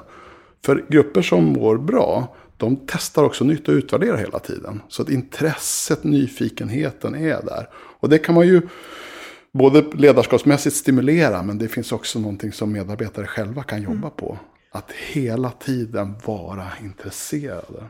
För 0.66 0.86
grupper 0.90 1.22
som 1.22 1.44
mår 1.44 1.78
bra, 1.78 2.36
de 2.58 2.80
testar 2.88 3.24
också 3.24 3.44
nytt 3.44 3.68
och 3.68 3.74
utvärderar 3.74 4.18
hela 4.18 4.40
tiden. 4.40 4.82
Så 4.88 5.02
att 5.02 5.10
intresset, 5.10 6.04
nyfikenheten 6.04 7.16
är 7.16 7.46
där. 7.46 7.70
Och 7.74 8.10
det 8.10 8.18
kan 8.18 8.36
man 8.36 8.48
ju 8.48 8.62
både 9.58 9.84
ledarskapsmässigt 9.94 10.76
stimulera, 10.76 11.44
men 11.44 11.58
det 11.58 11.68
finns 11.68 11.92
också 11.92 12.20
någonting 12.20 12.52
som 12.52 12.72
medarbetare 12.72 13.28
själva 13.28 13.64
kan 13.64 13.82
jobba 13.82 14.10
på. 14.10 14.38
Att 14.72 14.92
hela 14.92 15.52
tiden 15.52 16.16
vara 16.26 16.66
intresserade. 16.84 17.84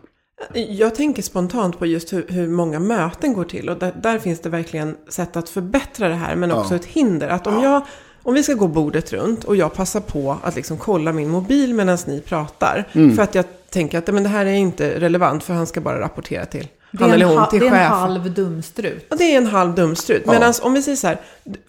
Jag 0.53 0.95
tänker 0.95 1.21
spontant 1.21 1.80
på 1.80 1.86
just 1.86 2.13
hur, 2.13 2.25
hur 2.30 2.47
många 2.47 2.80
möten 2.80 3.34
går 3.34 3.43
till. 3.43 3.69
Och 3.69 3.77
där, 3.77 3.93
där 4.03 4.19
finns 4.19 4.39
det 4.39 4.49
verkligen 4.49 4.97
sätt 5.10 5.36
att 5.36 5.49
förbättra 5.49 6.08
det 6.08 6.15
här. 6.15 6.36
Men 6.36 6.51
också 6.51 6.75
ett 6.75 6.86
hinder. 6.86 7.27
Att 7.27 7.47
om, 7.47 7.62
jag, 7.63 7.82
om 8.23 8.34
vi 8.34 8.43
ska 8.43 8.53
gå 8.53 8.67
bordet 8.67 9.13
runt 9.13 9.43
och 9.43 9.56
jag 9.56 9.73
passar 9.73 9.99
på 9.99 10.38
att 10.43 10.56
liksom 10.56 10.77
kolla 10.77 11.13
min 11.13 11.30
mobil 11.30 11.73
medan 11.73 11.97
ni 12.08 12.21
pratar. 12.21 12.88
Mm. 12.93 13.15
För 13.15 13.23
att 13.23 13.36
jag 13.36 13.45
tänker 13.69 13.97
att 13.97 14.08
men 14.08 14.23
det 14.23 14.30
här 14.30 14.45
är 14.45 14.53
inte 14.53 14.99
relevant 14.99 15.43
för 15.43 15.53
han 15.53 15.67
ska 15.67 15.82
bara 15.82 15.99
rapportera 15.99 16.45
till 16.45 16.67
han 17.00 17.10
är, 17.10 17.13
eller 17.13 17.26
hon, 17.26 17.50
till 17.50 17.60
det 17.60 17.65
är 17.67 17.71
en 17.71 17.78
chef. 17.78 17.89
halv 17.89 18.34
dumstrut. 18.34 19.06
Ja, 19.10 19.15
det 19.15 19.34
är 19.34 19.38
en 19.38 19.45
halv 19.47 19.76
dumstrut. 19.76 20.26
Medan 20.26 20.54
om 20.62 20.73
vi 20.73 20.82
säger 20.82 20.95
så 20.97 21.08
här, 21.08 21.17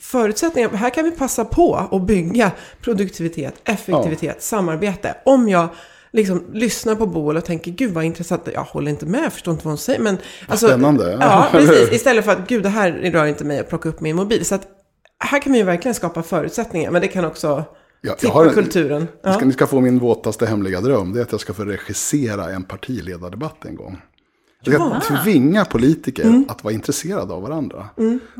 förutsättningar, 0.00 0.68
här 0.70 0.90
kan 0.90 1.04
vi 1.04 1.10
passa 1.10 1.44
på 1.44 1.74
att 1.90 2.02
bygga 2.02 2.50
produktivitet, 2.82 3.54
effektivitet, 3.64 4.42
samarbete. 4.42 5.14
Om 5.24 5.48
jag 5.48 5.68
liksom 6.12 6.44
lyssnar 6.52 6.94
på 6.94 7.06
Boel 7.06 7.36
och 7.36 7.44
tänker, 7.44 7.70
gud 7.70 7.92
vad 7.94 8.04
intressant, 8.04 8.48
jag 8.54 8.62
håller 8.64 8.90
inte 8.90 9.06
med, 9.06 9.24
jag 9.24 9.32
förstår 9.32 9.52
inte 9.52 9.64
vad 9.64 9.70
hon 9.70 9.78
säger. 9.78 10.00
Men, 10.00 10.18
alltså, 10.48 10.66
spännande. 10.68 11.16
Ja, 11.20 11.46
precis. 11.52 11.92
Istället 11.92 12.24
för 12.24 12.32
att, 12.32 12.48
gud 12.48 12.62
det 12.62 12.68
här 12.68 12.90
rör 12.92 13.26
inte 13.26 13.44
mig 13.44 13.58
att 13.58 13.68
plocka 13.68 13.88
upp 13.88 14.00
min 14.00 14.16
mobil. 14.16 14.44
Så 14.44 14.54
att 14.54 14.66
här 15.24 15.40
kan 15.42 15.52
man 15.52 15.58
ju 15.58 15.64
verkligen 15.64 15.94
skapa 15.94 16.22
förutsättningar, 16.22 16.90
men 16.90 17.02
det 17.02 17.08
kan 17.08 17.24
också 17.24 17.46
Ja, 17.48 17.64
jag 18.10 18.18
tippa 18.18 18.32
har 18.34 18.46
en- 18.46 18.54
kulturen. 18.54 19.00
Ni 19.02 19.06
Ja. 19.22 19.32
ska, 19.32 19.44
ni 19.44 19.52
ska 19.52 19.66
få 19.66 19.80
min 19.80 19.98
våtaste 19.98 20.46
hemliga 20.46 20.80
dröm. 20.80 21.12
Det 21.12 21.20
är 21.20 21.22
att 21.22 21.32
jag 21.32 21.40
ska 21.40 21.52
få 21.54 21.64
regissera 21.64 22.50
en 22.50 22.62
partiledardebatt 22.64 23.64
en 23.64 23.76
gång. 23.76 24.00
Jag 24.64 25.02
ska 25.02 25.16
tvinga 25.22 25.64
politiker 25.64 26.22
Mm. 26.24 26.44
att 26.48 26.64
vara 26.64 26.74
intresserade 26.74 27.32
av 27.34 27.42
varandra. 27.42 27.88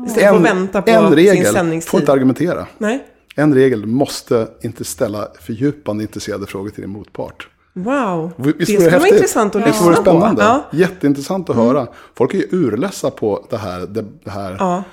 Istället 0.07 0.29
för 0.29 0.35
att 0.35 0.41
vänta 0.41 0.81
på 0.81 0.89
en 0.91 1.07
sin 1.07 1.15
regel, 1.15 1.53
sändningstid. 1.53 1.89
får 1.91 1.99
inte 1.99 2.11
argumentera. 2.11 2.67
Nej? 2.77 3.05
En 3.35 3.53
regel, 3.53 3.85
måste 3.85 4.47
inte 4.61 4.83
ställa 4.83 5.27
fördjupande 5.41 6.03
intresserade 6.03 6.45
frågor 6.45 6.69
till 6.69 6.81
din 6.81 6.89
motpart. 6.91 7.47
Wow. 7.73 8.31
Visst 8.37 8.57
det 8.59 8.65
skulle 8.65 8.97
vara 8.97 9.07
intressant 9.07 9.55
att 9.55 9.65
lyssna 9.67 9.89
det 9.89 9.95
spännande? 9.95 10.35
på. 10.35 10.41
Ja. 10.41 10.53
Mm. 10.71 10.81
Jätteintressant 10.81 11.49
att 11.49 11.55
höra. 11.55 11.87
Folk 12.15 12.33
är 12.33 12.37
ju 12.37 12.47
urlessa 12.51 13.09
på 13.11 13.45
det 13.49 13.57
här. 13.57 13.79
Det, 13.79 14.05
det 14.23 14.31
här 14.31 14.55
Ja. 14.59 14.83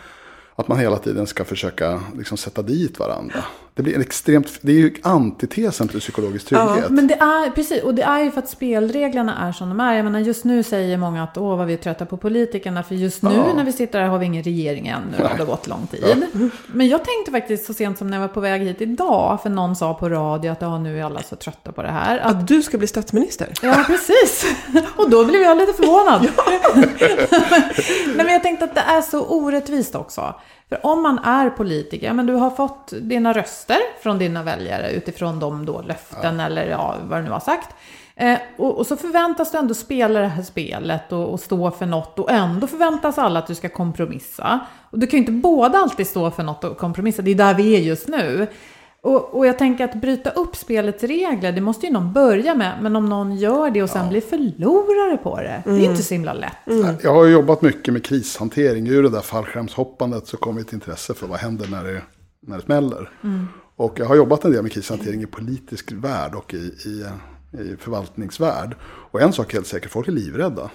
Att 0.57 0.69
man 0.69 0.79
hela 0.79 0.97
tiden 0.99 1.27
ska 1.27 1.45
försöka 1.45 2.01
liksom, 2.19 2.37
sätta 2.37 2.63
dit 2.63 2.99
varandra. 2.99 3.45
Det 3.77 3.83
blir 3.83 3.95
en 3.95 4.01
extremt, 4.01 4.59
det 4.61 4.73
är 4.73 4.77
ju 4.77 4.95
antitesen 5.03 5.89
till 5.89 6.01
psykologisk 6.01 6.47
trygghet. 6.47 6.91
Men 6.91 7.07
det 7.07 7.15
är, 7.15 7.51
precis, 7.51 7.83
och 7.83 7.95
det 7.95 8.03
är 8.03 8.23
ju 8.25 8.31
för 8.31 8.39
att 8.39 8.49
spelreglerna 8.49 9.49
är 9.49 9.53
som 9.53 9.69
de 9.69 9.81
är. 9.81 9.95
Jag 9.95 10.05
menar, 10.05 10.19
just 10.21 10.45
nu 10.45 10.63
säger 10.63 10.97
många 10.97 11.23
att 11.23 11.37
åh 11.39 11.57
vad 11.57 11.67
vi 11.67 11.73
är 11.73 11.77
trötta 11.77 12.07
på 12.07 12.17
politikerna. 12.17 12.83
För 12.83 12.95
just 12.95 13.23
nu 13.23 13.31
när 13.57 13.65
vi 13.65 13.73
sitter 13.73 14.01
här 14.01 14.09
har 14.09 14.19
vi 14.19 14.27
ingen 14.27 14.43
regering 14.43 14.87
ännu. 14.89 15.17
och 15.17 15.31
Det 15.31 15.39
har 15.39 15.47
gått 15.47 15.67
lång 15.67 15.87
tid. 15.87 16.27
Men 16.67 16.89
jag 16.89 17.05
tänkte 17.05 17.31
faktiskt 17.33 17.67
så 17.67 17.75
sent 17.75 17.99
som 17.99 18.11
när 18.11 18.17
jag 18.17 18.21
var 18.29 18.35
på 18.35 18.41
väg 18.41 18.63
hit 18.63 18.81
idag. 18.81 19.43
För 19.43 19.51
någon 19.51 19.77
sa 19.77 19.95
på 19.95 20.09
radio 20.09 20.51
att 20.53 20.63
ja, 20.63 20.79
nu 20.79 21.01
är 21.01 21.05
alla 21.05 21.23
så 21.23 21.37
trötta 21.37 21.73
på 21.73 21.83
det 21.83 21.91
här. 21.91 22.19
Att, 22.19 22.31
Att 22.37 22.49
du 22.49 22.63
ska 22.63 22.79
bli 22.79 22.87
statsminister. 22.87 23.53
ja, 23.63 23.85
precis. 23.87 24.47
Och 24.97 25.11
då 25.11 25.25
blev 25.25 25.41
jag 25.43 25.57
lite 25.57 25.73
förvånad. 25.73 26.29
Nej, 28.07 28.17
men 28.17 28.29
jag 28.29 28.43
tänkte 28.43 28.65
att 28.65 28.75
det 28.75 28.81
är 28.81 29.01
så 29.03 29.27
orättvist 29.27 29.95
också. 29.95 30.35
För 30.69 30.87
om 30.87 31.03
man 31.03 31.19
är 31.19 31.51
politiker, 31.51 32.13
men 32.13 32.27
du 32.27 32.33
har 32.33 32.51
fått 32.51 32.93
dina 33.01 33.33
röster 33.33 33.79
från 34.03 34.19
dina 34.19 34.43
väljare 34.43 34.91
utifrån 34.93 35.41
de 35.41 35.67
då 35.67 35.83
löften 35.83 36.41
eller 36.41 36.67
ja, 36.67 36.95
vad 37.09 37.19
du 37.19 37.25
nu 37.25 37.31
har 37.31 37.41
sagt. 37.41 37.75
Eh, 38.17 38.39
och, 38.57 38.79
och 38.79 38.87
så 38.87 38.97
förväntas 38.97 39.53
du 39.53 39.59
ändå 39.59 39.75
spela 39.75 40.21
det 40.21 40.27
här 40.27 40.43
spelet 40.43 41.13
och, 41.13 41.33
och 41.33 41.41
stå 41.41 41.71
för 41.71 41.87
något 41.87 42.19
och 42.19 42.31
ändå 42.31 42.67
förväntas 42.67 43.19
alla 43.19 43.39
att 43.39 43.47
du 43.47 43.55
ska 43.55 43.69
kompromissa. 43.69 44.61
Och 44.91 44.99
du 44.99 45.07
kan 45.07 45.13
ju 45.13 45.19
inte 45.19 45.33
båda 45.33 45.79
alltid 45.79 46.07
stå 46.07 46.31
för 46.31 46.43
något 46.43 46.65
och 46.65 46.79
kompromissa, 46.79 47.23
det 47.23 47.31
är 47.31 47.35
där 47.35 47.55
vi 47.55 47.77
är 47.77 47.81
just 47.81 48.09
nu. 48.09 48.47
Och, 49.01 49.35
och 49.35 49.47
jag 49.47 49.59
tänker 49.59 49.85
att 49.85 49.95
bryta 49.95 50.31
upp 50.31 50.57
spelets 50.57 51.05
regler, 51.05 51.53
det 51.53 51.61
måste 51.61 51.87
ju 51.87 51.93
någon 51.93 52.13
börja 52.13 52.55
med. 52.55 52.83
Men 52.83 52.97
om 52.97 53.09
någon 53.09 53.37
gör 53.37 53.71
det 53.71 53.83
och 53.83 53.91
sen 53.91 54.09
blir 54.09 54.21
förlorare 54.21 55.17
på 55.17 55.41
det, 55.41 55.63
det 55.65 55.71
är 55.71 55.91
inte 55.91 56.03
så 56.03 56.15
himla 56.15 56.33
lätt. 56.33 56.57
Jag 57.03 57.15
har 57.15 57.25
ju 57.25 57.33
jobbat 57.33 57.63
mycket 57.63 57.95
med 57.95 58.05
krishantering. 58.05 58.89
Ur 58.89 59.03
det 59.03 59.09
där 59.09 59.21
fallskärmshoppandet 59.21 60.27
så 60.27 60.37
kommer 60.37 60.61
ett 60.61 60.73
intresse 60.73 61.15
för 61.15 61.27
vad 61.27 61.39
händer 61.39 61.67
när 61.71 61.85
det, 61.85 62.03
när 62.41 62.57
det 62.57 62.63
smäller. 62.63 63.11
Och 63.77 63.99
jag 63.99 64.07
har 64.07 64.17
jobbat 64.17 64.45
en 64.45 64.53
del 64.53 64.63
med 64.63 64.73
krishantering 64.73 65.23
i 65.23 65.27
politisk 65.27 65.93
värld 65.93 66.35
och 66.35 66.55
i, 66.55 66.57
i, 66.57 67.05
i 67.63 67.77
förvaltningsvärld. 67.79 68.77
Och 69.11 69.23
en 69.23 69.33
sak 69.33 69.51
är 69.51 69.53
helt 69.53 69.67
säker, 69.67 69.89
folk 69.89 70.09
är 70.09 70.13
livrädda. 70.13 70.71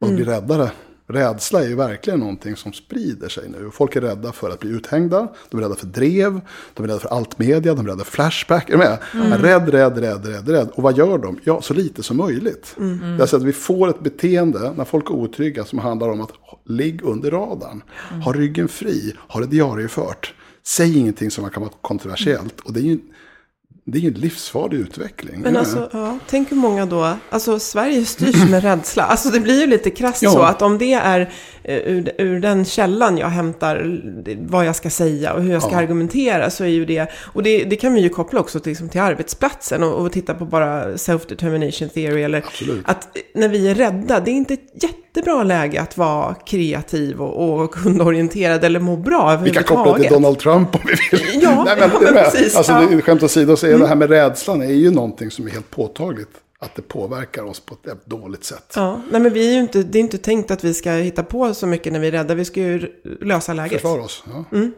Och 0.00 0.08
de 0.08 0.14
blir 0.14 0.24
räddare. 0.24 0.70
Rädsla 1.08 1.64
är 1.64 1.68
ju 1.68 1.74
verkligen 1.74 2.20
någonting 2.20 2.56
som 2.56 2.72
sprider 2.72 3.28
sig 3.28 3.48
nu. 3.48 3.70
Folk 3.72 3.96
är 3.96 4.00
rädda 4.00 4.32
för 4.32 4.50
att 4.50 4.60
bli 4.60 4.70
uthängda, 4.70 5.28
de 5.50 5.56
är 5.56 5.62
rädda 5.62 5.74
för 5.74 5.86
drev, 5.86 6.40
de 6.74 6.82
är 6.82 6.88
rädda 6.88 7.00
för 7.00 7.08
allt 7.08 7.38
media, 7.38 7.74
de 7.74 7.86
är 7.86 7.90
rädda 7.90 8.04
för 8.04 8.12
Flashback. 8.12 8.68
Är 8.68 8.72
du 8.72 8.78
med? 8.78 8.98
Rädd, 9.42 9.68
rädd, 9.68 9.98
rädd, 9.98 10.26
rädd, 10.26 10.48
rädd. 10.48 10.68
Och 10.74 10.82
vad 10.82 10.98
gör 10.98 11.18
de? 11.18 11.38
Ja, 11.44 11.62
så 11.62 11.74
lite 11.74 12.02
som 12.02 12.16
möjligt. 12.16 12.74
Det 12.76 12.82
är 12.82 13.20
alltså 13.20 13.36
att 13.36 13.42
vi 13.42 13.52
får 13.52 13.88
ett 13.88 14.00
beteende 14.00 14.72
när 14.76 14.84
folk 14.84 15.10
är 15.10 15.14
otrygga 15.14 15.64
som 15.64 15.78
handlar 15.78 16.08
om 16.08 16.20
att 16.20 16.32
ligg 16.64 17.02
under 17.04 17.30
radarn. 17.30 17.82
Ha 18.24 18.32
ryggen 18.32 18.68
fri, 18.68 19.14
ha 19.28 19.40
det 19.40 19.46
diariefört. 19.46 20.34
säg 20.62 20.98
ingenting 20.98 21.30
som 21.30 21.50
kan 21.50 21.62
vara 21.62 21.72
kontroversiellt. 21.80 22.60
Och 22.60 22.72
det 22.72 22.80
är 22.80 22.84
ju, 22.84 22.98
det 23.84 23.98
är 23.98 24.02
ju 24.02 24.08
en 24.08 24.14
livsfarlig 24.14 24.78
utveckling. 24.78 25.40
Men 25.40 25.54
Ja. 25.54 25.60
alltså, 25.60 25.88
ja, 25.92 26.18
tänk 26.30 26.50
hur 26.50 26.56
många 26.56 26.86
då, 26.86 27.16
alltså 27.30 27.58
Sverige 27.58 28.04
styrs 28.04 28.50
med 28.50 28.62
rädsla. 28.64 29.02
Alltså 29.02 29.28
det 29.28 29.40
blir 29.40 29.60
ju 29.60 29.66
lite 29.66 29.90
krasst 29.90 30.22
Ja. 30.22 30.30
så 30.30 30.42
att 30.42 30.62
om 30.62 30.78
det 30.78 30.92
är 30.92 31.20
eh, 31.64 31.76
ur, 31.76 32.12
ur 32.18 32.40
den 32.40 32.64
källan 32.64 33.18
jag 33.18 33.28
hämtar 33.28 34.00
vad 34.48 34.64
jag 34.66 34.76
ska 34.76 34.90
säga 34.90 35.32
och 35.32 35.42
hur 35.42 35.52
jag 35.52 35.62
ska 35.62 35.72
Ja. 35.72 35.78
argumentera 35.78 36.50
så 36.50 36.64
är 36.64 36.68
ju 36.68 36.84
det, 36.84 37.10
och 37.14 37.42
det, 37.42 37.64
det 37.64 37.76
kan 37.76 37.94
vi 37.94 38.00
ju 38.00 38.08
koppla 38.08 38.40
också 38.40 38.60
till, 38.60 38.70
liksom, 38.70 38.88
till 38.88 39.00
arbetsplatsen 39.00 39.82
och, 39.82 39.94
och 40.06 40.12
titta 40.12 40.34
på 40.34 40.44
bara 40.44 40.84
self-determination 40.96 41.88
theory 41.88 42.22
eller 42.22 42.38
Absolut. 42.38 42.82
att 42.84 43.16
eh, 43.16 43.22
när 43.34 43.48
vi 43.48 43.68
är 43.68 43.74
rädda, 43.74 44.20
det 44.20 44.30
är 44.30 44.34
inte 44.34 44.54
ett 44.54 44.82
jättebra 44.82 45.42
läge 45.42 45.80
att 45.80 45.96
vara 45.98 46.34
kreativ 46.34 47.20
och, 47.22 47.60
och 47.62 47.74
kundorienterad 47.74 48.64
eller 48.64 48.80
må 48.80 48.96
bra 48.96 49.36
Vi 49.44 49.50
kan 49.50 49.62
koppla 49.64 49.74
överhuvudtaget. 49.80 50.02
till 50.08 50.12
Donald 50.22 50.38
Trump 50.38 50.74
om 50.74 50.80
vi 50.86 50.94
vill. 51.18 51.42
Ja, 51.42 51.64
Nej, 51.66 51.76
men, 51.80 51.90
ja, 51.94 52.00
men 52.00 52.14
precis, 52.24 52.56
alltså, 52.56 52.86
det, 52.90 53.02
skämt 53.02 53.22
åsido 53.22 53.56
så 53.56 53.66
är 53.74 53.78
det 53.78 53.86
här 53.86 53.96
med 53.96 54.10
rädslan 54.10 54.62
är 54.62 54.66
ju 54.66 54.90
någonting 54.90 55.30
som 55.30 55.46
är 55.46 55.50
helt 55.50 55.70
påtagligt. 55.70 56.30
Att 56.58 56.74
det 56.74 56.82
påverkar 56.82 57.42
oss 57.42 57.60
på 57.60 57.74
ett 57.74 58.06
dåligt 58.06 58.44
sätt. 58.44 58.72
Ja, 58.76 59.00
nej 59.10 59.20
men 59.20 59.32
vi 59.32 59.48
är 59.48 59.52
ju 59.52 59.60
inte, 59.60 59.82
det 59.82 59.98
är 59.98 60.00
inte 60.00 60.18
tänkt 60.18 60.50
att 60.50 60.64
vi 60.64 60.74
ska 60.74 60.90
hitta 60.90 61.22
på 61.22 61.54
så 61.54 61.66
mycket 61.66 61.92
när 61.92 62.00
vi 62.00 62.08
är 62.08 62.12
rädda. 62.12 62.34
Vi 62.34 62.44
ska 62.44 62.60
ju 62.60 62.92
lösa 63.20 63.54
läget. 63.54 63.72
Försvara 63.72 64.02
oss. 64.02 64.24
Ja. 64.26 64.44
Mm. 64.56 64.72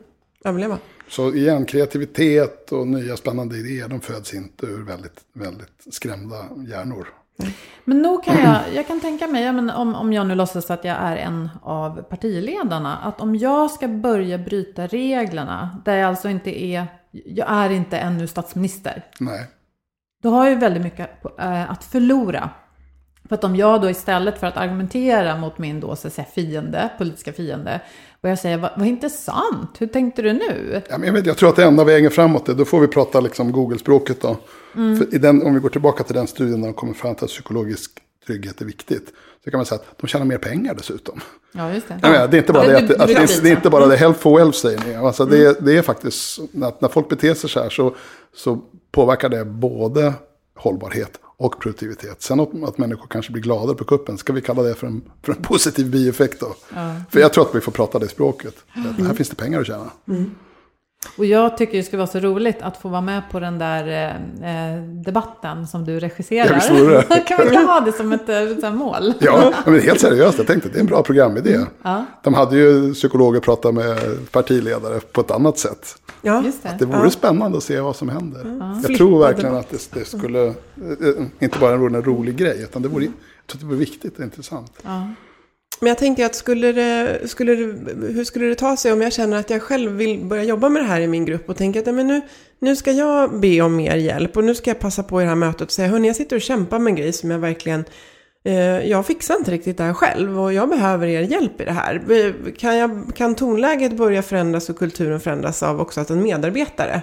Överleva. 0.45 0.79
Så 1.09 1.35
igen, 1.35 1.65
kreativitet 1.65 2.73
och 2.73 2.87
nya 2.87 3.17
spännande 3.17 3.57
idéer, 3.57 3.89
de 3.89 4.01
föds 4.01 4.35
inte 4.35 4.67
ur 4.67 4.83
väldigt, 4.83 5.21
väldigt 5.33 5.87
skrämda 5.91 6.37
hjärnor. 6.69 7.09
Men 7.85 8.03
nog 8.03 8.25
kan 8.25 8.39
jag, 8.39 8.61
jag 8.75 8.87
kan 8.87 9.01
tänka 9.01 9.27
mig, 9.27 9.45
ja, 9.45 9.53
men 9.53 9.71
om, 9.71 9.95
om 9.95 10.13
jag 10.13 10.27
nu 10.27 10.35
låtsas 10.35 10.71
att 10.71 10.85
jag 10.85 10.97
är 10.97 11.17
en 11.17 11.49
av 11.63 12.03
partiledarna, 12.03 12.97
att 12.97 13.21
om 13.21 13.37
jag 13.37 13.71
ska 13.71 13.89
börja 13.89 14.39
bryta 14.39 14.87
reglerna, 14.87 15.83
där 15.85 15.97
jag 15.97 16.09
alltså 16.09 16.29
inte 16.29 16.65
är, 16.65 16.87
jag 17.25 17.51
är 17.51 17.71
inte 17.71 17.99
ännu 17.99 18.27
statsminister, 18.27 19.05
Nej. 19.19 19.47
då 20.23 20.31
har 20.31 20.45
jag 20.45 20.53
ju 20.53 20.59
väldigt 20.59 20.83
mycket 20.83 21.11
eh, 21.39 21.71
att 21.71 21.85
förlora. 21.85 22.51
För 23.29 23.35
att 23.35 23.45
om 23.45 23.57
jag 23.57 23.83
då 23.83 23.91
istället 23.91 24.41
för 24.41 24.47
att 24.47 24.57
argumentera 24.57 25.37
mot 25.37 25.59
min 25.59 25.81
då 25.81 25.97
så 25.97 26.07
att 26.09 26.15
säga 26.15 26.27
fiende, 26.35 26.91
politiska 26.99 27.33
fiende, 27.33 27.81
börjar 28.23 28.37
säga 28.37 28.57
vad, 28.57 28.71
vad 28.77 28.87
intressant, 28.87 29.71
hur 29.79 29.87
tänkte 29.87 30.23
du 30.23 30.33
nu? 30.33 30.83
Ja, 30.89 30.99
men 30.99 31.07
jag, 31.07 31.15
vet, 31.15 31.27
jag 31.27 31.37
tror 31.37 31.49
att 31.49 31.57
det 31.57 31.65
enda 31.65 31.85
vägen 31.85 32.11
framåt 32.11 32.49
är, 32.49 32.55
då 32.55 32.65
får 32.65 32.81
vi 32.81 32.89
prata 32.89 33.21
liksom 33.21 33.53
Google-språket 33.53 34.21
då. 34.21 34.37
I 35.13 35.19
den, 35.19 35.43
om 35.43 35.55
vi 35.55 35.61
går 35.61 35.69
tillbaka 35.69 36.05
till 36.05 36.15
den 36.15 36.27
studien 36.27 36.61
där 36.61 36.69
de 36.69 36.75
kommer 36.75 36.95
fram 36.95 37.15
till 37.15 37.25
att 37.25 37.31
psykologisk 37.31 37.91
trygghet 38.27 38.61
är 38.61 38.65
viktigt. 38.65 39.13
Så 39.45 39.51
kan 39.51 39.59
man 39.59 39.67
säga 39.67 39.81
att 39.81 39.99
de 40.01 40.07
tjänar 40.07 40.25
mer 40.25 40.39
pengar 40.39 40.75
dessutom. 40.75 41.21
Ja, 41.53 41.73
just 41.73 41.89
det. 41.89 41.99
Menar, 42.03 42.29
det 42.29 42.37
är 42.37 42.39
inte 42.39 42.53
bara 42.53 42.67
Ja, 42.67 42.73
det, 42.73 42.79
att, 42.79 42.89
det, 42.89 42.95
att 42.95 43.09
det, 43.09 43.15
är, 43.15 43.43
det 43.43 43.49
är 43.49 43.51
ja. 43.51 43.57
inte 43.57 43.71
bara 43.71 43.87
det 43.87 43.97
health 43.97 44.21
for 44.21 44.39
wealth 44.39 44.59
säger 44.59 44.81
ni. 44.87 44.95
Alltså 44.95 45.27
det, 45.27 45.61
det 45.61 45.77
är 45.77 45.83
faktiskt, 45.83 46.39
att 46.63 46.81
när 46.81 46.89
folk 46.89 47.09
beter 47.09 47.35
sig 47.35 47.51
så 47.51 47.63
här 47.63 47.71
så, 47.71 47.95
så 48.35 48.61
påverkar 48.93 49.29
det 49.29 49.45
både 49.45 50.15
hållbarhet 50.57 51.21
och 51.37 51.61
produktivitet. 51.61 52.23
Sen 52.23 52.41
att, 52.41 52.63
att 52.65 52.79
människor 52.79 53.07
kanske 53.07 53.33
blir 53.33 53.43
gladare 53.43 53.77
på 53.77 53.85
kuppen, 53.85 54.19
ska 54.19 54.33
vi 54.33 54.41
kalla 54.41 54.63
det 54.63 54.75
för 54.75 54.87
en, 54.87 55.03
för 55.23 55.33
en 55.33 55.43
positiv 55.43 55.91
bieffekt 55.91 56.41
då? 56.41 56.55
För 57.11 57.21
jag 57.21 57.33
tror 57.33 57.49
att 57.49 57.55
vi 57.55 57.61
får 57.61 57.73
prata 57.73 57.99
det 57.99 58.09
språket. 58.09 58.55
Att 58.73 59.07
Här 59.07 59.15
finns 59.15 59.29
det 59.29 59.37
pengar 59.37 59.61
att 59.61 59.67
tjäna. 59.67 59.91
Och 61.17 61.25
jag 61.27 61.57
tycker 61.57 61.77
det 61.77 61.83
skulle 61.83 61.99
vara 61.99 62.11
så 62.11 62.21
roligt 62.21 62.63
att 62.63 62.77
få 62.77 62.89
vara 62.89 63.01
med 63.01 63.23
på 63.31 63.41
den 63.41 63.59
där 63.59 63.89
eh, 64.43 64.75
eh, 64.75 64.83
debatten 64.83 65.67
som 65.67 65.85
du 65.85 66.01
regisserar. 66.01 66.63
Ja, 67.09 67.19
kan 67.27 67.39
vi 67.39 67.45
inte 67.45 67.59
ha 67.59 67.81
det 67.81 67.93
som 67.93 68.13
ett 68.13 68.29
eh, 68.29 68.61
så 68.61 68.67
här 68.67 68.73
mål? 68.73 69.15
Ja, 69.21 69.53
men 69.67 69.81
helt 69.81 70.01
seriöst, 70.01 70.39
jag 70.39 70.47
tänkte 70.47 70.67
att 70.69 70.73
det 70.73 70.79
är 70.79 70.81
en 70.81 70.87
bra 70.87 71.03
programidé. 71.03 71.59
Ja. 71.83 72.05
De 72.23 72.35
hade 72.35 72.57
ju 72.57 72.95
psykologer 72.95 73.41
prata 73.41 73.73
med 73.73 73.99
partiledare 74.31 75.01
på 75.01 75.21
ett 75.21 75.31
annat 75.31 75.59
sätt. 75.59 75.97
Ja, 76.23 76.43
Just 76.45 76.63
det. 76.63 76.77
Det 76.79 76.87
vore 76.87 77.11
spännande 77.11 77.59
att 77.59 77.65
se 77.65 77.81
vad 77.81 77.97
som 77.97 78.09
händer. 78.09 78.61
Jag 78.89 78.97
tror 78.97 79.21
verkligen 79.21 79.57
att 79.57 79.71
det, 79.71 79.91
det 79.93 80.05
skulle, 80.05 80.47
eh, 80.47 80.55
inte 81.39 81.59
bara 81.59 81.77
vore 81.77 81.97
en 81.97 82.03
rolig 82.03 82.37
grej, 82.37 82.63
utan 82.63 82.83
det 82.83 82.89
vore, 82.89 83.05
jag 83.05 83.13
tror 83.47 83.61
det 83.61 83.67
vore 83.67 83.79
viktigt 83.79 84.19
och 84.19 84.25
intressant. 84.25 84.73
Men 85.81 85.89
jag 85.89 85.99
tänker 85.99 86.27
att 86.27 86.35
skulle 86.35 86.73
det, 86.73 87.21
skulle 87.29 87.55
det, 87.55 87.93
hur 88.07 88.25
skulle 88.25 88.47
det 88.47 88.55
ta 88.55 88.77
sig 88.77 88.93
om 88.93 89.03
jag 89.03 89.13
känner 89.13 89.37
att 89.37 89.51
jag 89.51 89.63
själv 89.63 89.93
vill 89.93 90.25
börja 90.25 90.43
jobba 90.45 90.69
med 90.69 90.83
det 90.83 90.87
här 90.87 91.01
i 91.01 91.07
min 91.07 91.25
grupp 91.25 91.49
och 91.49 91.57
tänker 91.57 91.81
att 91.81 91.87
ja, 91.87 91.93
men 91.93 92.07
nu, 92.07 92.21
nu 92.59 92.77
ska 92.77 92.93
jag 92.93 93.41
be 93.41 93.61
om 93.61 93.77
mer 93.77 93.97
hjälp 93.97 94.37
och 94.37 94.45
nu 94.45 94.55
ska 94.55 94.71
jag 94.71 94.79
passa 94.79 95.03
på 95.03 95.21
i 95.21 95.25
det 95.25 95.29
här 95.29 95.37
mötet 95.37 95.61
och 95.61 95.71
säga 95.71 95.89
hörni 95.89 96.07
jag 96.07 96.17
sitter 96.17 96.37
och 96.37 96.43
kämpar 96.43 96.79
med 96.79 96.91
en 96.91 96.97
grej 96.97 97.13
som 97.13 97.31
jag 97.31 97.39
verkligen 97.39 97.85
eh, 98.45 98.89
jag 98.91 99.07
fixar 99.07 99.37
inte 99.37 99.51
riktigt 99.51 99.77
det 99.77 99.85
här 99.85 99.95
själv 99.95 100.41
och 100.41 100.53
jag 100.53 100.69
behöver 100.69 101.07
er 101.07 101.23
hjälp 101.23 101.61
i 101.61 101.65
det 101.65 101.73
här. 101.73 102.03
Kan, 102.59 102.77
jag, 102.77 103.13
kan 103.15 103.35
tonläget 103.35 103.97
börja 103.97 104.23
förändras 104.23 104.69
och 104.69 104.79
kulturen 104.79 105.21
förändras 105.21 105.63
av 105.63 105.81
också 105.81 106.01
att 106.01 106.11
en 106.11 106.23
medarbetare 106.23 107.03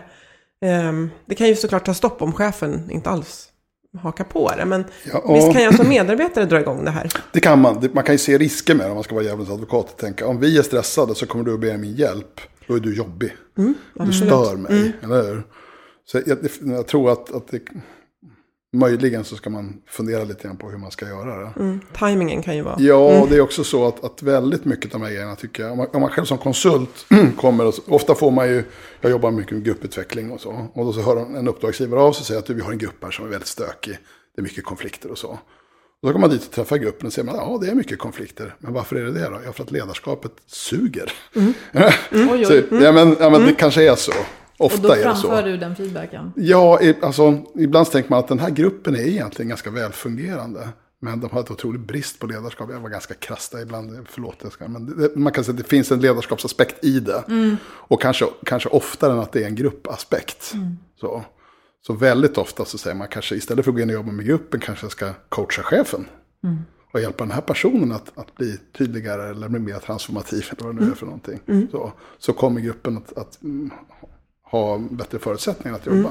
eh, 0.66 0.92
det 1.26 1.36
kan 1.36 1.48
ju 1.48 1.56
såklart 1.56 1.86
ta 1.86 1.94
stopp 1.94 2.22
om 2.22 2.34
chefen 2.34 2.92
inte 2.92 3.10
alls 3.10 3.51
hakar 4.00 4.24
på 4.24 4.52
det. 4.58 4.66
Men 4.66 4.86
Ja, 5.12 5.34
visst 5.34 5.54
kan 5.54 5.64
jag 5.64 5.76
som 5.76 5.90
medarbetare 5.90 6.46
dra 6.46 6.60
igång 6.60 6.86
det 6.86 6.92
här? 6.92 7.10
Det 7.32 7.40
kan 7.40 7.62
man. 7.62 7.90
Man 7.94 8.04
kan 8.04 8.16
ju 8.16 8.20
se 8.20 8.38
risker 8.38 8.76
med 8.76 8.86
det 8.86 8.90
om 8.90 8.96
man 8.96 9.04
ska 9.04 9.16
vara 9.16 9.26
djävulens 9.26 9.50
advokat. 9.50 9.92
och 9.92 9.98
Tänka 9.98 10.28
om 10.28 10.40
vi 10.40 10.58
är 10.58 10.62
stressade 10.62 11.16
så 11.16 11.26
kommer 11.26 11.44
du 11.44 11.54
att 11.54 11.60
be 11.60 11.78
min 11.78 11.96
hjälp. 11.96 12.42
Då 12.68 12.76
är 12.76 12.80
du 12.80 12.96
jobbig. 12.96 13.34
du 13.94 14.14
stör 14.14 14.58
mig, 14.58 14.94
eller 15.04 15.24
hur? 15.24 15.44
Så 16.06 16.22
jag, 16.26 16.38
jag 16.62 16.88
tror 16.88 17.12
att, 17.12 17.36
att 17.36 17.48
det, 17.48 17.60
möjligen 18.74 19.24
så 19.24 19.36
ska 19.36 19.50
man 19.50 19.82
fundera 19.88 20.24
lite 20.24 20.44
grann 20.48 20.58
på 20.58 20.70
hur 20.70 20.78
man 20.78 20.92
ska 20.92 21.08
göra 21.08 21.40
det. 21.44 21.54
Mm. 21.60 21.80
Timingen 22.00 22.42
kan 22.42 22.56
ju 22.56 22.62
vara... 22.62 22.76
Ja, 22.80 23.28
det 23.30 23.36
är 23.36 23.42
också 23.42 23.64
så 23.64 23.88
att, 23.88 24.04
att 24.04 24.24
väldigt 24.24 24.66
mycket 24.66 24.94
av 24.94 25.00
de 25.00 25.06
här 25.06 25.14
grejerna 25.14 25.36
tycker 25.36 25.64
jag, 25.64 25.72
om 25.72 25.78
man, 25.78 25.88
om 25.94 26.02
man 26.02 26.10
själv 26.10 26.26
som 26.26 26.38
konsult 26.38 27.06
kommer, 27.38 27.66
och, 27.66 27.74
så- 27.74 27.82
ofta 27.88 28.16
får 28.16 28.32
man 28.32 28.48
ju, 28.48 28.64
jag 29.02 29.12
jobbar 29.12 29.32
mycket 29.32 29.52
med 29.52 29.64
grupputveckling 29.64 30.32
och 30.32 30.42
så, 30.42 30.68
och 30.74 30.86
då 30.86 30.94
så 30.94 31.02
hör 31.02 31.18
en 31.18 31.48
uppdragsgivare 31.48 32.00
av 32.02 32.12
sig 32.14 32.20
och 32.22 32.26
säger 32.26 32.40
att 32.42 32.50
vi 32.50 32.62
har 32.62 32.72
en 32.72 32.78
grupp 32.78 33.04
här 33.04 33.12
som 33.12 33.26
är 33.26 33.30
väldigt 33.30 33.48
stökig, 33.48 33.98
det 34.36 34.42
är 34.42 34.44
mycket 34.44 34.64
konflikter 34.66 35.12
och 35.12 35.18
så. 35.18 35.28
Och 36.04 36.08
då 36.08 36.14
kommer 36.14 36.28
man 36.28 36.30
dit 36.38 36.46
och 36.46 36.52
träffar 36.52 36.78
gruppen 36.78 37.08
och 37.08 37.14
säger 37.14 37.26
man, 37.26 37.36
ja 37.36 37.58
det 37.62 37.68
är 37.68 37.76
mycket 37.76 38.00
konflikter, 38.00 38.56
men 38.60 38.74
varför 38.74 38.96
är 38.96 39.04
det 39.06 39.12
det 39.12 39.30
då? 39.30 39.40
Ja, 39.46 39.54
för 39.54 39.64
att 39.64 39.72
ledarskapet 39.72 40.32
suger. 40.48 41.12
Oj, 42.12 42.46
så, 42.46 42.54
oj. 42.54 42.66
ja, 42.84 42.92
men, 42.92 43.16
ja, 43.20 43.30
men 43.30 43.46
det 43.46 43.54
kanske 43.54 43.92
är 43.92 43.96
så. 43.96 44.12
Och 44.62 44.66
Ofta 44.66 44.88
då 44.88 44.94
är 44.94 44.98
det 44.98 45.16
så. 45.16 45.28
framför 45.28 45.44
du 45.44 45.58
den 45.58 45.76
feedbacken. 45.76 46.34
Ja, 46.36 46.80
alltså, 47.02 47.38
ibland 47.56 47.92
tänker 47.92 48.10
man 48.10 48.20
att 48.20 48.28
den 48.28 48.40
här 48.40 48.50
gruppen 48.50 48.96
är 48.96 49.08
egentligen 49.08 49.50
ganska 49.50 49.70
välfungerande. 49.70 50.70
Men 51.00 51.20
de 51.20 51.30
har 51.32 51.40
ett 51.40 51.52
otroligt 51.52 51.82
brist 51.82 52.20
på 52.20 52.28
ledarskap. 52.28 52.70
Jag 52.72 52.80
var 52.80 52.90
ganska 52.90 53.14
krass 53.14 53.50
där 53.50 53.62
ibland, 53.62 54.08
förlåt. 54.10 54.36
Jag 54.44 54.52
ska, 54.52 54.68
men 54.68 54.98
det, 54.98 55.16
man 55.16 55.34
kan 55.34 55.44
säga 55.44 55.54
att 55.54 55.58
det 55.58 55.70
finns 55.70 55.92
en 55.92 56.00
ledarskapsaspekt 56.00 56.86
i 56.86 57.00
det. 57.00 57.24
Och 57.64 58.02
kanske, 58.02 58.26
kanske 58.46 58.70
oftare 58.70 59.14
än 59.14 59.20
att 59.20 59.32
det 59.32 59.44
är 59.44 59.48
en 59.48 59.56
gruppaspekt. 59.56 60.54
Så, 61.00 61.24
så 61.88 61.94
väldigt 61.94 62.38
ofta 62.38 62.66
så 62.66 62.78
säger 62.78 62.96
man 62.96 63.08
kanske 63.08 63.36
istället 63.36 63.66
för 63.66 63.72
att 63.72 63.76
gå 63.76 63.82
in 63.82 63.90
och 63.90 63.96
jobba 63.96 64.12
med 64.12 64.26
gruppen 64.26 64.60
kanske 64.60 64.86
jag 64.86 64.92
ska 64.92 65.14
coacha 65.30 65.64
chefen. 65.64 66.06
Och 66.94 67.02
hjälpa 67.02 67.24
den 67.24 67.32
här 67.32 67.42
personen 67.42 67.92
att, 67.92 68.12
att 68.16 68.36
bli 68.36 68.58
tydligare 68.78 69.30
eller 69.30 69.50
bli 69.50 69.60
mer 69.60 69.80
transformativ. 69.80 70.46
Eller 70.52 70.64
vad 70.64 70.76
det 70.76 70.86
nu 70.86 70.92
är 70.92 70.96
för 70.96 71.06
någonting. 71.06 71.40
Så, 71.72 71.94
så 72.18 72.34
kommer 72.34 72.62
gruppen 72.62 72.98
att, 72.98 73.18
att 73.18 73.42
mm, 73.44 73.72
ha 74.52 74.78
bättre 74.78 75.20
förutsättningar 75.20 75.78
att 75.78 75.86
jobba. 75.86 76.10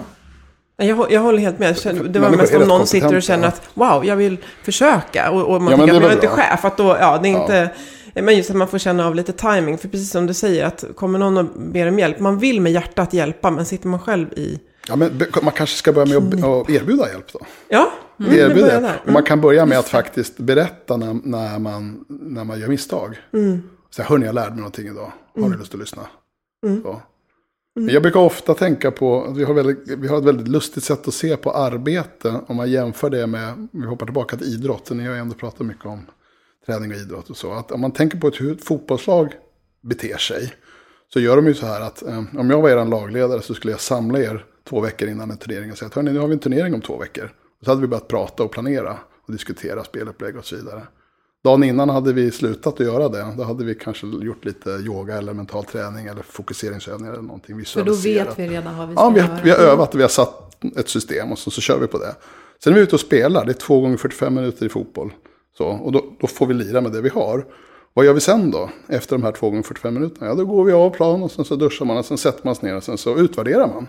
Nej, 0.79 0.89
Jag, 0.89 1.13
jag 1.13 1.21
håller 1.21 1.39
helt 1.39 1.59
med. 1.59 1.77
Det 2.11 2.19
var 2.19 2.31
mest 2.31 2.55
om 2.55 2.63
någon 2.63 2.87
sitter 2.87 3.17
och 3.17 3.23
känner 3.23 3.49
att 3.49 3.63
wow, 3.75 4.05
jag 4.05 4.17
vill 4.17 4.37
försöka. 4.63 5.31
Och, 5.31 5.55
och 5.55 5.63
man 5.63 5.71
Ja, 5.73 5.79
tycker 5.79 5.97
att 5.97 6.03
jag 6.03 6.11
är 6.11 6.15
inte 6.15 6.27
bra. 6.27 6.37
chef. 6.37 6.65
Att 6.65 6.77
då, 6.77 6.97
ja, 7.01 7.19
det 7.23 7.29
är 7.29 7.41
inte... 7.43 7.71
Men 8.15 8.37
just 8.37 8.51
att 8.51 8.57
man 8.57 8.69
får 8.69 8.79
känna 8.79 9.07
av 9.07 9.15
lite 9.15 9.33
timing. 9.33 9.79
För 9.79 9.89
precis 9.89 10.11
som 10.11 10.27
du 10.27 10.35
säger, 10.35 10.65
att 10.65 10.85
kommer 10.95 11.19
någon 11.19 11.39
och 11.39 11.45
ber 11.45 11.89
om 11.89 11.99
hjälp. 11.99 12.21
Man 12.21 12.39
vill 12.39 12.61
med 12.61 12.73
hjärtat 12.73 13.13
hjälpa, 13.13 13.51
men 13.51 13.65
sitter 13.67 13.89
man 13.89 14.01
själv 14.01 14.33
i... 14.33 14.61
Ja, 14.89 14.97
men 14.97 15.23
man 15.43 15.53
kanske 15.53 15.77
ska 15.77 15.93
börja 15.93 16.21
med 16.21 16.35
att, 16.45 16.45
att 16.45 16.71
erbjuda 16.71 17.09
hjälp 17.13 17.33
då. 17.33 17.41
Ja, 17.69 17.93
mm, 18.21 18.33
erbjuda. 18.39 18.93
Och 19.07 19.13
man 19.13 19.23
kan 19.23 19.41
börja 19.41 19.67
med 19.67 19.79
att 19.79 19.89
faktiskt 19.89 20.37
berätta 20.39 20.97
när, 20.97 21.17
när, 21.25 21.59
man, 21.59 22.05
när 22.09 22.45
man 22.45 22.61
gör 22.61 22.69
misstag. 22.69 23.17
Mm. 23.33 23.63
Så 23.91 24.03
här, 24.03 24.09
hörni, 24.09 24.27
jag 24.27 24.35
lärde 24.35 24.51
mig 24.51 24.59
någonting 24.59 24.87
idag. 24.87 25.13
Har 25.41 25.49
ni 25.49 25.57
lust 25.57 25.75
att 25.75 25.81
lyssna? 25.81 26.03
Så. 26.83 27.01
Mm. 27.77 27.95
Jag 27.95 28.03
brukar 28.03 28.21
ofta 28.21 28.55
tänka 28.55 28.91
på 28.91 29.25
att 29.25 29.37
vi 29.37 29.45
har, 29.45 29.55
väldigt, 29.55 29.99
vi 29.99 30.09
har 30.09 30.19
ett 30.19 30.25
väldigt 30.25 30.49
lustigt 30.49 30.85
sätt 30.85 31.09
att 31.09 31.15
se 31.15 31.37
på 31.37 31.51
arbete. 31.51 32.41
Om 32.47 32.57
man 32.57 32.71
jämför 32.71 33.11
det 33.11 33.27
med, 33.27 33.69
vi 33.73 33.87
hoppar 33.87 34.07
tillbaka 34.07 34.37
till 34.37 34.47
idrotten. 34.47 34.97
Ni 34.97 35.07
har 35.07 35.15
ju 35.15 35.21
ändå 35.21 35.35
pratat 35.35 35.67
mycket 35.67 35.87
om 35.87 36.07
träning 36.67 36.91
och 36.91 36.97
idrott 36.97 37.31
och 37.31 37.37
så. 37.37 37.53
Att 37.53 37.73
om 37.73 37.81
man 37.81 37.93
tänker 37.93 38.19
på 38.19 38.31
hur 38.31 38.53
ett 38.53 38.65
fotbollslag 38.65 39.33
beter 39.81 40.17
sig. 40.17 40.55
Så 41.13 41.21
gör 41.21 41.37
de 41.37 41.47
ju 41.47 41.55
så 41.55 41.67
här 41.67 41.81
att 41.81 42.03
eh, 42.03 42.25
om 42.39 42.51
jag 42.51 42.63
var 42.63 42.71
er 42.71 42.85
lagledare 42.85 43.43
så 43.43 43.55
skulle 43.55 43.73
jag 43.73 43.81
samla 43.81 44.19
er 44.19 44.45
två 44.69 44.81
veckor 44.81 45.09
innan 45.09 45.31
en 45.31 45.37
turnering 45.37 45.73
och 45.73 45.79
säga 45.79 45.87
att 45.87 45.95
hörni, 45.95 46.13
nu 46.13 46.19
har 46.19 46.29
vi 46.29 46.35
en 46.35 46.41
turnering 46.41 46.75
om 46.75 46.81
två 46.81 46.99
veckor. 46.99 47.25
Och 47.59 47.65
så 47.65 47.71
hade 47.71 47.81
vi 47.81 47.87
börjat 47.87 48.09
prata 48.09 48.43
och 48.43 48.53
planera 48.53 48.99
och 49.27 49.33
diskutera 49.33 49.85
spelupplägg 49.85 50.37
och 50.37 50.45
så 50.45 50.57
vidare. 50.57 50.83
Dagen 51.45 51.65
innan 51.65 51.89
hade 51.89 52.13
vi 52.13 52.31
slutat 52.31 52.75
att 52.81 52.87
göra 52.87 53.09
det. 53.09 53.27
Då 53.37 53.43
hade 53.45 53.65
vi 53.65 53.75
kanske 53.75 54.07
gjort 54.07 54.45
lite 54.45 54.71
yoga 54.71 55.19
eller 55.19 55.33
mental 55.35 55.65
träning 55.65 56.07
eller 56.07 56.23
fokuseringsövningar 56.23 57.13
eller 57.13 57.23
någonting. 57.23 57.65
För 57.65 57.85
då 57.85 57.95
vet 57.95 58.39
vi 58.39 58.49
redan 58.49 58.79
vad 58.79 58.89
vi 58.89 58.95
ska 58.95 59.03
Ja, 59.05 59.11
vi 59.11 59.21
göra. 59.21 59.29
har, 59.31 59.43
vi 59.45 59.51
har 59.51 59.59
övat 59.59 59.93
och 59.95 59.99
vi 59.99 60.03
har 60.03 60.09
satt 60.09 60.65
ett 60.77 60.89
system 60.89 61.33
och 61.33 61.39
så, 61.39 61.51
så 61.51 61.61
kör 61.61 61.79
vi 61.79 61.87
på 61.87 61.99
det. 61.99 62.15
Sen 62.65 62.73
är 62.73 62.77
vi 62.77 62.83
ute 62.83 62.95
och 62.97 63.01
spelar, 63.01 63.45
det 63.45 63.53
är 63.53 63.55
två 63.55 63.81
gånger 63.81 63.97
45 63.97 64.35
minuter 64.35 64.67
i 64.67 64.69
fotboll. 64.69 65.13
Så, 65.59 65.67
och 65.67 65.93
då, 65.93 66.05
då 66.21 66.27
får 66.27 66.47
vi 66.47 66.55
lira 66.55 66.81
med 66.81 66.93
det 66.93 67.01
vi 67.01 67.09
har. 67.09 67.45
Vad 67.95 68.07
gör 68.07 68.15
vi 68.15 68.21
sen 68.21 68.51
då? 68.51 68.71
Efter 68.89 69.17
de 69.17 69.23
här 69.23 69.33
2 69.33 69.51
gånger 69.51 69.63
45 69.63 69.95
minuterna? 69.95 70.27
Ja, 70.27 70.35
då 70.35 70.45
går 70.45 70.65
vi 70.65 70.73
av 70.73 70.91
plan 70.91 71.23
och 71.23 71.31
sen 71.31 71.45
så 71.45 71.57
duschar 71.57 71.85
man 71.87 71.99
och 71.99 72.05
sen 72.05 72.19
sätter 72.19 72.41
man 72.45 72.55
sig 72.55 72.69
ner 72.69 72.77
och 72.77 72.85
sen 72.85 72.99
så 72.99 73.19
utvärderar 73.19 73.67
man. 73.67 73.87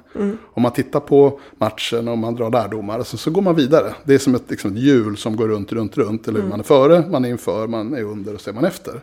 Om 0.54 0.62
man 0.64 0.72
tittar 0.74 1.00
på 1.00 1.40
matchen 1.58 2.08
och 2.08 2.18
man 2.18 2.36
drar 2.36 2.50
lärdomar 2.52 3.00
och 3.00 3.08
sen 3.08 3.18
så 3.18 3.32
går 3.32 3.42
man 3.42 3.56
vidare. 3.56 3.94
Det 4.04 4.14
är 4.14 4.18
som 4.18 4.36
ett, 4.36 4.44
liksom, 4.52 4.72
ett 4.72 4.78
hjul 4.80 5.18
som 5.18 5.36
går 5.36 5.48
runt, 5.48 5.72
runt, 5.74 5.98
runt. 5.98 6.28
Eller 6.28 6.42
hur? 6.42 6.50
Man 6.50 6.60
är 6.60 6.64
före, 6.64 7.04
man 7.10 7.26
är 7.26 7.30
inför, 7.30 7.68
man 7.68 7.94
är 7.94 8.04
under 8.04 8.34
och 8.34 8.42
så 8.42 8.50
är 8.50 8.54
man 8.54 8.66
efter. 8.66 9.02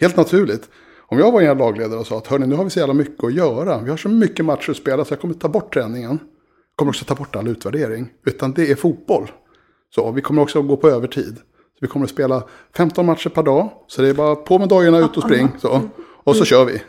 Helt 0.00 0.16
naturligt. 0.16 0.68
Om 1.06 1.18
jag 1.18 1.32
var 1.32 1.42
en 1.42 1.58
lagledare 1.58 2.00
och 2.00 2.06
sa 2.06 2.18
att 2.18 2.26
hörni, 2.26 2.46
nu 2.46 2.54
har 2.54 2.64
vi 2.64 2.70
så 2.70 2.78
jävla 2.78 2.94
mycket 2.94 3.24
att 3.24 3.34
göra. 3.34 3.80
Vi 3.80 3.90
har 3.90 3.96
så 3.96 4.08
mycket 4.08 4.44
matcher 4.44 4.70
att 4.70 4.76
spela 4.76 5.04
så 5.04 5.12
jag 5.12 5.20
kommer 5.20 5.34
ta 5.34 5.48
bort 5.48 5.74
träningen. 5.74 6.10
Jag 6.10 6.76
kommer 6.76 6.90
också 6.90 7.04
ta 7.04 7.14
bort 7.14 7.36
all 7.36 7.48
utvärdering. 7.48 8.08
Utan 8.26 8.52
det 8.52 8.70
är 8.70 8.74
fotboll. 8.74 9.30
Så 9.94 10.10
vi 10.12 10.20
kommer 10.22 10.42
också 10.42 10.58
att 10.60 10.68
gå 10.68 10.76
på 10.76 10.88
övertid. 10.88 11.36
Så 11.74 11.78
vi 11.80 11.86
kommer 11.86 12.04
att 12.04 12.10
spela 12.10 12.42
15 12.76 13.06
matcher 13.06 13.28
per 13.28 13.42
dag. 13.42 13.70
Så 13.86 14.02
det 14.02 14.08
är 14.08 14.14
bara 14.14 14.34
på 14.36 14.58
med 14.58 14.68
dagarna, 14.68 14.98
ut 14.98 15.16
och 15.16 15.22
spring. 15.22 15.48
Så. 15.60 15.80
Och 16.24 16.36
så 16.36 16.44
kör 16.44 16.64
vi. 16.64 16.82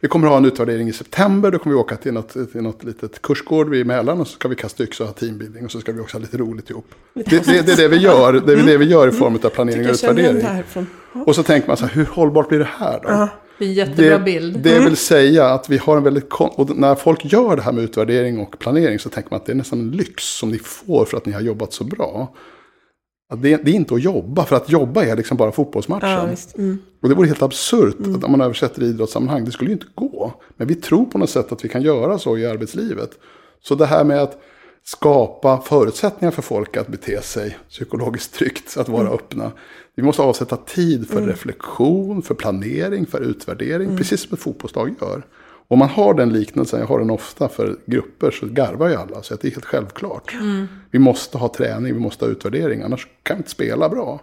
Vi 0.00 0.08
kommer 0.08 0.26
att 0.26 0.30
ha 0.30 0.36
en 0.38 0.44
utvärdering 0.44 0.88
i 0.88 0.92
september. 0.92 1.50
Då 1.50 1.58
kommer 1.58 1.76
vi 1.76 1.80
åka 1.80 1.96
till 1.96 2.12
något, 2.12 2.32
till 2.52 2.62
något 2.62 2.84
litet 2.84 3.22
kursgård 3.22 3.68
vid 3.68 3.86
Mälaren. 3.86 4.20
Och 4.20 4.26
så 4.26 4.32
ska 4.34 4.48
vi 4.48 4.54
kasta 4.54 4.82
yxa 4.84 5.04
och 5.04 5.08
ha 5.08 5.14
teambuilding. 5.14 5.64
Och 5.64 5.70
så 5.70 5.80
ska 5.80 5.92
vi 5.92 6.00
också 6.00 6.16
ha 6.16 6.22
lite 6.22 6.36
roligt 6.36 6.70
ihop. 6.70 6.86
Det, 7.14 7.24
det, 7.30 7.66
det 7.66 7.72
är 7.72 7.76
det 7.76 7.88
vi 7.88 7.96
gör. 7.96 8.32
Det 8.32 8.52
är 8.52 8.56
det 8.66 8.76
vi 8.76 8.84
gör 8.84 9.08
i 9.08 9.12
form 9.12 9.34
av 9.34 9.48
planering 9.48 9.86
och 9.86 9.92
utvärdering. 9.92 10.46
Och 11.26 11.34
så 11.34 11.42
tänker 11.42 11.68
man 11.68 11.76
så 11.76 11.86
här, 11.86 11.94
hur 11.94 12.04
hållbart 12.04 12.48
blir 12.48 12.58
det 12.58 12.68
här 12.78 13.00
då? 13.02 13.28
En 13.58 13.72
jättebra 13.72 14.18
Det, 14.18 14.24
bild. 14.24 14.58
det 14.58 14.78
vill 14.78 14.96
säga 14.96 15.46
att 15.46 15.68
vi 15.68 15.78
har 15.78 15.96
en 15.96 16.02
väldigt... 16.02 16.26
Och 16.32 16.76
när 16.76 16.94
folk 16.94 17.24
gör 17.24 17.56
det 17.56 17.62
här 17.62 17.72
med 17.72 17.84
utvärdering 17.84 18.38
och 18.40 18.58
planering 18.58 18.98
så 18.98 19.08
tänker 19.08 19.30
man 19.30 19.40
att 19.40 19.46
det 19.46 19.52
är 19.52 19.56
nästan 19.56 19.80
en 19.80 19.90
lyx 19.90 20.24
som 20.24 20.50
ni 20.50 20.58
får 20.58 21.04
för 21.04 21.16
att 21.16 21.26
ni 21.26 21.32
har 21.32 21.40
jobbat 21.40 21.72
så 21.72 21.84
bra. 21.84 22.34
Det, 23.36 23.56
det 23.56 23.70
är 23.70 23.74
inte 23.74 23.94
att 23.94 24.02
jobba, 24.02 24.44
för 24.44 24.56
att 24.56 24.70
jobba 24.70 25.04
är 25.04 25.16
liksom 25.16 25.36
bara 25.36 25.52
fotbollsmatchen. 25.52 26.10
Ja. 26.10 26.36
Mm. 26.58 26.78
Och 27.02 27.08
det 27.08 27.14
vore 27.14 27.26
helt 27.26 27.42
absurt 27.42 27.96
att 28.16 28.24
om 28.24 28.30
man 28.30 28.40
översätter 28.40 28.82
i 28.82 28.86
idrottssammanhang. 28.86 29.44
Det 29.44 29.50
skulle 29.50 29.70
ju 29.70 29.74
inte 29.74 29.86
gå. 29.94 30.34
Men 30.56 30.68
vi 30.68 30.74
tror 30.74 31.04
på 31.04 31.18
något 31.18 31.30
sätt 31.30 31.52
att 31.52 31.64
vi 31.64 31.68
kan 31.68 31.82
göra 31.82 32.18
så 32.18 32.38
i 32.38 32.46
arbetslivet. 32.46 33.10
Så 33.62 33.74
det 33.74 33.86
här 33.86 34.04
med 34.04 34.22
att 34.22 34.38
skapa 34.84 35.60
förutsättningar 35.60 36.30
för 36.30 36.42
folk 36.42 36.76
att 36.76 36.88
bete 36.88 37.22
sig 37.22 37.58
psykologiskt 37.68 38.34
tryggt, 38.34 38.76
att 38.76 38.88
vara 38.88 39.08
öppna. 39.08 39.52
Vi 39.94 40.02
måste 40.02 40.22
avsätta 40.22 40.56
tid 40.56 41.08
för 41.08 41.22
reflektion, 41.22 42.22
för 42.22 42.34
planering, 42.34 43.06
för 43.06 43.20
utvärdering, 43.20 43.96
precis 43.96 44.20
som 44.20 44.34
ett 44.34 44.40
fotbollslag 44.40 44.94
gör. 45.00 45.22
Om 45.72 45.78
man 45.78 45.88
har 45.88 46.14
den 46.14 46.32
liknelsen, 46.32 46.80
jag 46.80 46.86
har 46.86 46.98
den 46.98 47.10
ofta 47.10 47.48
för 47.48 47.76
grupper, 47.86 48.30
så 48.30 48.46
garvar 48.46 48.88
ju 48.88 48.94
alla. 48.94 49.22
Så 49.22 49.34
det 49.34 49.48
är 49.48 49.50
helt 49.50 49.64
självklart. 49.64 50.36
Vi 50.90 50.98
måste 50.98 51.38
ha 51.38 51.48
träning, 51.48 51.94
vi 51.94 52.00
måste 52.00 52.24
ha 52.24 52.32
utvärdering, 52.32 52.82
annars 52.82 53.06
kan 53.22 53.36
vi 53.36 53.38
inte 53.38 53.50
spela 53.50 53.88
bra. 53.88 54.20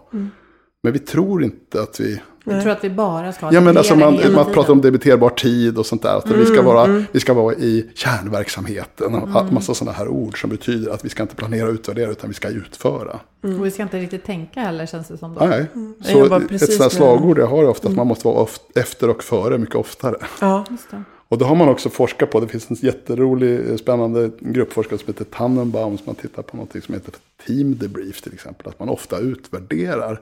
Men 0.82 0.92
vi 0.92 0.98
tror 0.98 1.44
inte 1.44 1.82
att 1.82 2.00
vi... 2.00 2.20
Jag 2.44 2.62
tror 2.62 2.72
att 2.72 2.84
vi 2.84 2.90
bara 2.90 3.32
ska 3.32 3.46
ha 3.46 3.52
Ja 3.52 3.60
men 3.60 3.76
alltså 3.76 3.96
man, 3.96 4.12
man 4.12 4.22
tiden. 4.22 4.44
pratar 4.52 4.72
om 4.72 4.80
debiterbar 4.80 5.30
tid 5.30 5.78
och 5.78 5.86
sånt 5.86 6.02
där. 6.02 6.16
Att 6.16 6.30
vi, 6.30 6.46
ska 6.46 6.62
vara, 6.62 7.04
vi 7.12 7.20
ska 7.20 7.34
vara 7.34 7.54
i 7.54 7.90
kärnverksamheten. 7.94 9.14
Och 9.14 9.52
massa 9.52 9.74
sådana 9.74 9.96
här 9.96 10.08
ord 10.08 10.40
som 10.40 10.50
betyder 10.50 10.92
att 10.92 11.04
vi 11.04 11.08
ska 11.08 11.22
inte 11.22 11.36
planera 11.36 11.68
och 11.68 11.74
utvärdera 11.74 12.10
utan 12.10 12.30
vi 12.30 12.34
ska 12.34 12.48
utföra. 12.48 13.20
Och 13.42 13.66
vi 13.66 13.70
ska 13.70 13.82
inte 13.82 13.98
riktigt 13.98 14.24
tänka 14.24 14.60
heller 14.60 14.86
känns 14.86 15.08
det 15.08 15.18
som. 15.18 15.34
Då. 15.34 15.46
Nej. 15.46 15.66
Jag 15.98 16.28
Så 16.28 16.54
ett 16.54 16.72
sådant 16.72 16.92
slagord 16.92 17.38
jag 17.38 17.46
har 17.46 17.62
är 17.62 17.68
ofta 17.68 17.88
att 17.88 17.96
man 17.96 18.06
måste 18.06 18.28
vara 18.28 18.46
efter 18.74 19.10
och 19.10 19.24
före 19.24 19.58
mycket 19.58 19.76
oftare. 19.76 20.16
Ja. 20.40 20.64
Just 20.70 20.90
det. 20.90 21.02
Och 21.30 21.38
det 21.38 21.44
har 21.44 21.54
man 21.54 21.68
också 21.68 21.90
forskat 21.90 22.30
på. 22.30 22.40
Det 22.40 22.48
finns 22.48 22.70
en 22.70 22.76
jätterolig, 22.80 23.70
eh, 23.70 23.76
spännande 23.76 24.30
gruppforskare 24.40 24.98
som 24.98 25.06
heter 25.06 25.24
Tannenbaum. 25.24 25.98
Som 25.98 26.06
har 26.06 26.14
tittat 26.14 26.46
på 26.46 26.56
något 26.56 26.84
som 26.84 26.94
heter 26.94 27.14
team 27.46 27.78
debrief 27.78 28.22
till 28.22 28.34
exempel. 28.34 28.68
Att 28.68 28.78
man 28.78 28.88
ofta 28.88 29.18
utvärderar, 29.18 30.20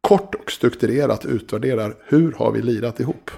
kort 0.00 0.34
och 0.34 0.50
strukturerat 0.50 1.24
utvärderar, 1.24 1.94
hur 2.04 2.32
har 2.32 2.52
vi 2.52 2.62
lirat 2.62 3.00
ihop? 3.00 3.30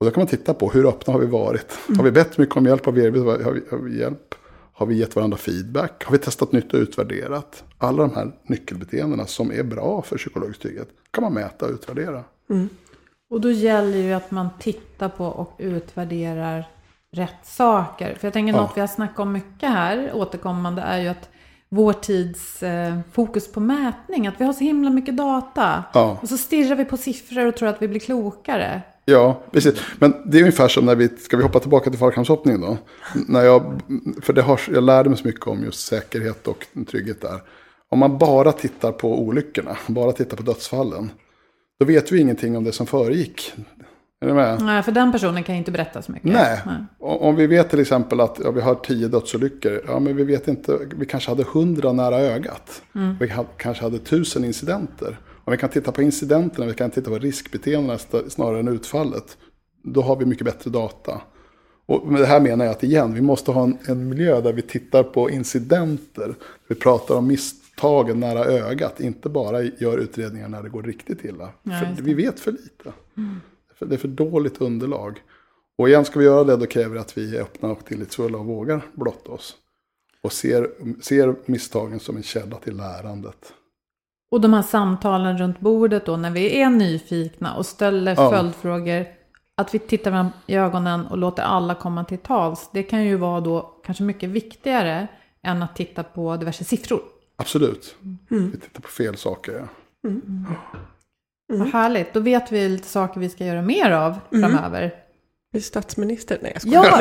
Och 0.00 0.06
då 0.06 0.10
kan 0.10 0.20
man 0.20 0.28
titta 0.28 0.54
på 0.54 0.70
hur 0.70 0.86
öppna 0.86 1.12
har 1.12 1.20
vi 1.20 1.26
varit? 1.26 1.78
Har 1.96 2.04
vi 2.04 2.10
bett 2.10 2.38
mycket 2.38 2.56
om 2.56 2.66
hjälp? 2.66 2.84
Har 2.84 2.92
vi 2.92 3.04
erbjudit 3.04 3.44
har 3.70 3.78
vi, 3.78 3.98
hjälp? 3.98 4.34
Har 4.72 4.86
vi 4.86 4.94
gett 4.94 5.16
varandra 5.16 5.36
feedback? 5.36 6.04
Har 6.04 6.12
vi 6.12 6.18
testat 6.18 6.52
nytt 6.52 6.74
och 6.74 6.80
utvärderat? 6.80 7.64
Alla 7.78 8.02
de 8.02 8.14
här 8.14 8.32
nyckelbeteendena 8.42 9.26
som 9.26 9.52
är 9.52 9.62
bra 9.62 10.02
för 10.02 10.18
psykologisk 10.18 10.60
trygghet 10.60 10.88
kan 11.10 11.24
man 11.24 11.34
mäta 11.34 11.66
och 11.66 11.72
utvärdera. 11.72 12.24
Och 13.32 13.40
då 13.40 13.50
gäller 13.50 13.98
ju 13.98 14.12
att 14.12 14.30
man 14.30 14.48
tittar 14.58 15.08
på 15.08 15.26
och 15.26 15.54
utvärderar 15.58 16.64
rätt 17.12 17.46
saker. 17.46 18.14
För 18.20 18.26
jag 18.26 18.32
tänker 18.32 18.54
Ja. 18.54 18.60
något 18.60 18.72
vi 18.76 18.80
har 18.80 18.88
snackat 18.88 19.18
om 19.18 19.32
mycket 19.32 19.68
här 19.68 20.10
återkommande 20.14 20.82
är 20.82 21.00
ju 21.00 21.08
att 21.08 21.28
vår 21.68 21.92
tids 21.92 22.62
eh, 22.62 22.98
fokus 23.12 23.52
på 23.52 23.60
mätning, 23.60 24.26
att 24.26 24.34
vi 24.38 24.44
har 24.44 24.52
så 24.52 24.64
himla 24.64 24.90
mycket 24.90 25.16
data. 25.16 25.84
Ja. 25.94 26.18
Och 26.22 26.28
så 26.28 26.36
stirrar 26.36 26.76
vi 26.76 26.84
på 26.84 26.96
siffror 26.96 27.46
och 27.46 27.56
tror 27.56 27.68
att 27.68 27.82
vi 27.82 27.88
blir 27.88 28.00
klokare. 28.00 28.82
Ja, 29.04 29.42
precis. 29.50 29.74
Men 29.98 30.14
det 30.26 30.38
är 30.38 30.42
ungefär 30.42 30.68
som 30.68 30.86
när 30.86 30.94
vi, 30.94 31.08
ska 31.08 31.36
vi 31.36 31.42
hoppa 31.42 31.60
tillbaka 31.60 31.90
till 31.90 31.98
fallskärmshoppning 31.98 32.60
då? 32.60 32.76
När 33.28 33.42
jag, 33.42 33.80
för 34.22 34.32
det 34.32 34.42
har, 34.42 34.60
jag 34.74 34.84
lärde 34.84 35.08
mig 35.08 35.18
så 35.18 35.26
mycket 35.26 35.46
om 35.46 35.62
just 35.62 35.86
säkerhet 35.86 36.48
och 36.48 36.66
trygghet 36.90 37.20
där. 37.20 37.40
Om 37.88 37.98
man 37.98 38.18
bara 38.18 38.52
tittar 38.52 38.92
på 38.92 39.20
olyckorna, 39.20 39.76
bara 39.86 40.12
tittar 40.12 40.36
på 40.36 40.42
dödsfallen, 40.42 41.10
då 41.82 41.86
vet 41.86 42.12
vi 42.12 42.20
ingenting 42.20 42.56
om 42.56 42.64
det 42.64 42.72
som 42.72 42.86
föregick. 42.86 43.52
Är 44.20 44.26
du 44.26 44.34
med? 44.34 44.62
Nej, 44.62 44.82
för 44.82 44.92
den 44.92 45.12
personen 45.12 45.42
kan 45.44 45.54
ju 45.54 45.58
inte 45.58 45.70
berätta 45.70 46.02
så 46.02 46.12
mycket. 46.12 46.32
Nej. 46.32 46.60
O- 46.98 47.18
Om 47.20 47.36
vi 47.36 47.46
vet 47.46 47.70
till 47.70 47.80
exempel 47.80 48.20
att 48.20 48.40
ja, 48.44 48.50
vi 48.50 48.60
har 48.60 48.74
tio 48.74 49.08
dödsolyckor, 49.08 49.82
ja 49.86 49.98
men 49.98 50.16
vi 50.16 50.24
vet 50.24 50.48
inte, 50.48 50.78
vi 50.96 51.06
kanske 51.06 51.30
hade 51.30 51.42
hundra 51.42 51.92
nära 51.92 52.18
ögat. 52.18 52.82
Vi 53.20 53.28
ha- 53.28 53.44
kanske 53.56 53.82
hade 53.84 53.98
tusen 53.98 54.44
incidenter. 54.44 55.18
Om 55.44 55.50
vi 55.50 55.56
kan 55.56 55.70
titta 55.70 55.92
på 55.92 56.02
incidenterna, 56.02 56.66
vi 56.66 56.74
kan 56.74 56.90
titta 56.90 57.10
på 57.10 57.18
riskbeteendena 57.18 57.98
snarare 58.28 58.60
än 58.60 58.68
utfallet. 58.68 59.36
Då 59.84 60.02
har 60.02 60.16
vi 60.16 60.24
mycket 60.24 60.44
bättre 60.44 60.70
data. 60.70 61.20
Och 61.86 62.06
med 62.12 62.20
det 62.20 62.26
här 62.26 62.40
menar 62.40 62.64
jag 62.64 62.72
att 62.72 62.82
igen, 62.82 63.14
vi 63.14 63.20
måste 63.20 63.50
ha 63.50 63.62
en, 63.62 63.78
en 63.86 64.08
miljö 64.08 64.40
där 64.40 64.52
vi 64.52 64.62
tittar 64.62 65.02
på 65.02 65.30
incidenter. 65.30 66.34
Vi 66.68 66.74
pratar 66.74 67.14
om 67.14 67.26
misstagen 67.74 68.20
nära 68.20 68.44
ögat, 68.44 69.00
inte 69.00 69.28
bara 69.28 69.62
gör 69.62 69.98
utredningar 69.98 70.48
när 70.48 70.62
det 70.62 70.68
går 70.68 70.82
riktigt 70.82 71.24
illa. 71.24 71.48
Det. 71.62 71.96
vi 72.02 72.14
vet 72.14 72.40
för 72.40 72.52
lite. 72.52 72.92
För 73.78 73.86
det 73.86 73.94
är 73.94 73.98
för 73.98 74.08
dåligt 74.08 74.60
underlag. 74.60 75.22
Och 75.78 75.88
igen, 75.88 76.04
ska 76.04 76.18
vi 76.18 76.24
göra 76.24 76.44
det 76.44 76.56
då 76.56 76.66
kräver 76.66 76.94
det 76.94 77.00
att 77.00 77.18
vi 77.18 77.36
är 77.36 77.40
öppna 77.40 77.68
och 77.68 77.84
tillitsfulla 77.84 78.38
och 78.38 78.46
vågar 78.46 78.82
blotta 78.94 79.32
oss. 79.32 79.54
Och 80.22 80.32
ser, 80.32 80.68
ser 81.02 81.34
misstagen 81.46 82.00
som 82.00 82.16
en 82.16 82.22
källa 82.22 82.56
till 82.56 82.76
lärandet. 82.76 83.52
Och 84.30 84.40
de 84.40 84.52
här 84.52 84.62
samtalen 84.62 85.38
runt 85.38 85.60
bordet 85.60 86.06
då, 86.06 86.16
när 86.16 86.30
vi 86.30 86.60
är 86.60 86.70
nyfikna 86.70 87.54
och 87.54 87.66
ställer 87.66 88.14
Ja. 88.16 88.30
följdfrågor. 88.30 89.06
Att 89.54 89.74
vi 89.74 89.78
tittar 89.78 90.10
varandra 90.10 90.32
i 90.46 90.54
ögonen 90.56 91.06
och 91.06 91.18
låter 91.18 91.42
alla 91.42 91.74
komma 91.74 92.04
till 92.04 92.18
tals. 92.18 92.70
Det 92.72 92.82
kan 92.82 93.04
ju 93.04 93.16
vara 93.16 93.40
då 93.40 93.80
kanske 93.84 94.04
mycket 94.04 94.30
viktigare 94.30 95.08
än 95.42 95.62
att 95.62 95.76
titta 95.76 96.02
på 96.02 96.36
diverse 96.36 96.64
siffror. 96.64 97.00
Absolut. 97.36 97.94
Vi 98.28 98.50
tittar 98.50 98.80
på 98.82 98.88
fel 98.88 99.16
saker. 99.16 99.52
Ja. 99.52 99.68
Vad 101.58 101.68
härligt, 101.68 102.14
då 102.14 102.20
vet 102.20 102.52
vi 102.52 102.68
lite 102.68 102.88
saker 102.88 103.20
vi 103.20 103.28
ska 103.28 103.44
göra 103.44 103.62
mer 103.62 103.90
av 103.90 104.16
framöver. 104.30 104.94
Är 105.54 105.60
statsminister? 105.60 106.38
Nej, 106.42 106.52
jag 106.54 106.62
skojar. 106.62 106.84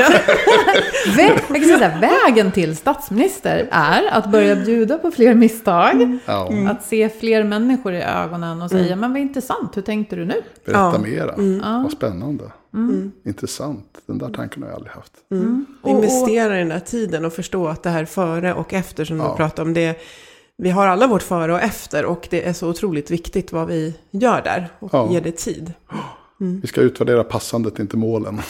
Ja, 1.07 1.13
Vä- 1.17 1.39
jag 1.49 1.61
kan 1.69 1.79
säga 1.79 1.99
vägen 1.99 2.51
till 2.51 2.77
statsminister 2.77 3.67
är 3.71 4.07
att 4.11 4.31
börja 4.31 4.55
bjuda 4.55 4.97
på 4.97 5.11
fler 5.11 5.33
misstag. 5.35 6.17
Ja, 6.25 6.51
Att 6.69 6.83
se 6.83 7.09
fler 7.09 7.43
människor 7.43 7.93
i 7.93 8.01
ögonen 8.01 8.61
och 8.61 8.69
säga, 8.69 8.95
men 8.95 9.11
vad 9.13 9.21
intressant, 9.21 9.77
hur 9.77 9.81
tänkte 9.81 10.15
du 10.15 10.25
nu? 10.25 10.41
berätta 10.65 10.79
Ja. 10.79 10.99
mera. 10.99 11.35
Vad 11.83 11.91
spännande. 11.91 12.51
Intressant. 13.25 14.01
Den 14.05 14.17
där 14.17 14.29
tanken 14.29 14.63
har 14.63 14.69
jag 14.69 14.75
aldrig 14.75 14.93
haft. 14.93 15.13
Och- 15.81 15.89
Investera 15.89 16.55
i 16.55 16.59
den 16.59 16.69
där 16.69 16.79
tiden 16.79 17.25
och 17.25 17.33
förstå 17.33 17.67
att 17.67 17.83
det 17.83 17.89
här 17.89 18.05
före 18.05 18.53
och 18.53 18.73
efter 18.73 19.05
som 19.05 19.17
Ja. 19.19 19.29
du 19.31 19.35
pratade 19.35 19.61
om. 19.67 19.73
Det, 19.73 19.97
vi 20.57 20.69
har 20.69 20.87
alla 20.87 21.07
vårt 21.07 21.21
före 21.23 21.53
och 21.53 21.61
efter 21.61 22.05
och 22.05 22.27
det 22.31 22.47
är 22.47 22.53
så 22.53 22.69
otroligt 22.69 23.11
viktigt 23.11 23.51
vad 23.51 23.67
vi 23.67 23.95
gör 24.11 24.41
där. 24.41 24.69
Och 24.79 24.89
Ja. 24.93 25.11
ge 25.11 25.19
det 25.19 25.31
tid. 25.37 25.73
Vi 26.61 26.67
ska 26.67 26.81
utvärdera 26.81 27.23
passandet, 27.23 27.79
inte 27.79 27.97
målen. 27.97 28.41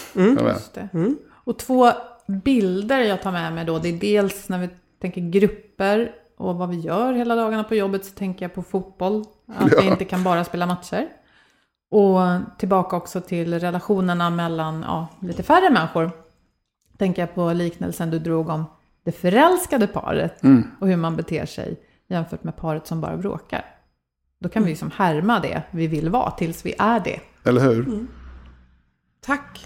Det. 0.74 0.90
Och 1.44 1.60
två 1.60 1.92
bilder 2.44 3.00
jag 3.02 3.22
tar 3.22 3.32
med 3.32 3.54
mig 3.54 3.66
då, 3.66 3.80
det 3.80 3.90
är 3.90 3.94
dels 4.00 4.50
när 4.50 4.60
vi 4.60 4.70
tänker 5.02 5.22
grupper 5.22 6.12
och 6.38 6.56
vad 6.56 6.70
vi 6.70 6.80
gör 6.80 7.14
hela 7.14 7.36
dagarna 7.36 7.64
på 7.64 7.76
jobbet 7.76 8.06
så 8.06 8.12
tänker 8.12 8.46
jag 8.46 8.54
på 8.54 8.64
fotboll. 8.64 9.26
Att 9.48 9.72
vi 9.72 9.76
Ja. 9.78 9.82
inte 9.92 10.06
kan 10.06 10.24
bara 10.24 10.44
spela 10.44 10.66
matcher. 10.66 11.08
Och 11.92 12.20
tillbaka 12.58 12.96
också 12.96 13.22
till 13.22 13.60
relationerna 13.60 14.30
mellan 14.30 14.82
ja, 14.88 15.08
lite 15.20 15.44
färre 15.44 15.70
människor. 15.70 16.12
Tänker 16.98 17.22
jag 17.22 17.36
på 17.36 17.54
liknelsen 17.54 18.10
du 18.12 18.20
drog 18.20 18.50
om 18.50 18.64
det 19.04 19.12
förälskade 19.12 19.88
paret 19.88 20.42
och 20.80 20.88
hur 20.88 20.98
man 20.98 21.16
beter 21.16 21.46
sig 21.46 21.80
jämfört 22.08 22.44
med 22.44 22.56
paret 22.56 22.88
som 22.88 23.02
bara 23.02 23.18
bråkar. 23.18 23.66
Då 24.40 24.50
kan 24.50 24.64
vi 24.64 24.70
liksom 24.70 24.92
härma 24.96 25.40
det 25.40 25.62
vi 25.72 25.88
vill 25.88 26.10
vara 26.10 26.32
tills 26.32 26.66
vi 26.66 26.74
är 26.80 27.00
det. 27.00 27.20
Eller 27.44 27.62
hur? 27.62 28.06
Tack 29.22 29.58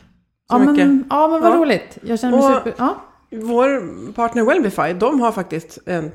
så 0.50 0.56
Ja 0.56 0.58
mycket. 0.60 0.88
men, 0.88 1.04
ja 1.10 1.28
men 1.28 1.42
vad 1.42 1.52
Ja. 1.52 1.58
roligt. 1.58 1.98
Jag 2.02 2.20
känner 2.20 2.38
mig 2.38 2.48
Och- 2.48 2.56
super... 2.64 2.74
Ja. 2.78 2.96
Vår 3.32 4.14
partner 4.14 4.44
Wellbify, 4.46 4.94
de 4.94 5.20
har 5.20 5.32
faktiskt 5.32 5.78
en 5.86 6.12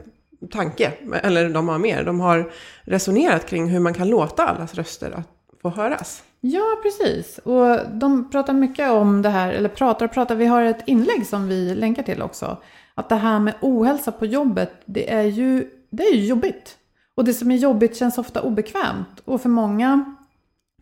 tanke, 0.50 0.92
eller 1.22 1.50
de 1.50 1.68
har 1.68 1.78
mer. 1.78 2.04
De 2.04 2.20
har 2.20 2.50
resonerat 2.84 3.46
kring 3.46 3.68
hur 3.68 3.80
man 3.80 3.94
kan 3.94 4.08
låta 4.08 4.48
allas 4.48 4.74
röster 4.74 5.10
att 5.10 5.28
få 5.62 5.68
höras. 5.68 6.22
Ja, 6.40 6.64
precis. 6.82 7.38
Och 7.38 7.78
de 7.92 8.30
pratar 8.30 8.52
mycket 8.52 8.90
om 8.90 9.22
det 9.22 9.28
här, 9.28 9.52
eller 9.52 9.68
pratar 9.68 10.06
och 10.06 10.12
pratar, 10.12 10.34
vi 10.34 10.46
har 10.46 10.62
ett 10.62 10.82
inlägg 10.86 11.26
som 11.26 11.48
vi 11.48 11.74
länkar 11.74 12.02
till 12.02 12.22
också. 12.22 12.56
Att 12.94 13.08
det 13.08 13.14
här 13.14 13.38
med 13.38 13.54
ohälsa 13.60 14.12
på 14.12 14.26
jobbet, 14.26 14.72
det 14.84 15.12
är 15.12 15.22
ju, 15.22 15.70
det 15.90 16.02
är 16.02 16.14
ju 16.14 16.26
jobbigt. 16.26 16.76
Och 17.14 17.24
det 17.24 17.34
som 17.34 17.50
är 17.50 17.56
jobbigt 17.56 17.96
känns 17.96 18.18
ofta 18.18 18.42
obekvämt. 18.42 19.22
Och 19.24 19.42
för 19.42 19.48
många 19.48 20.16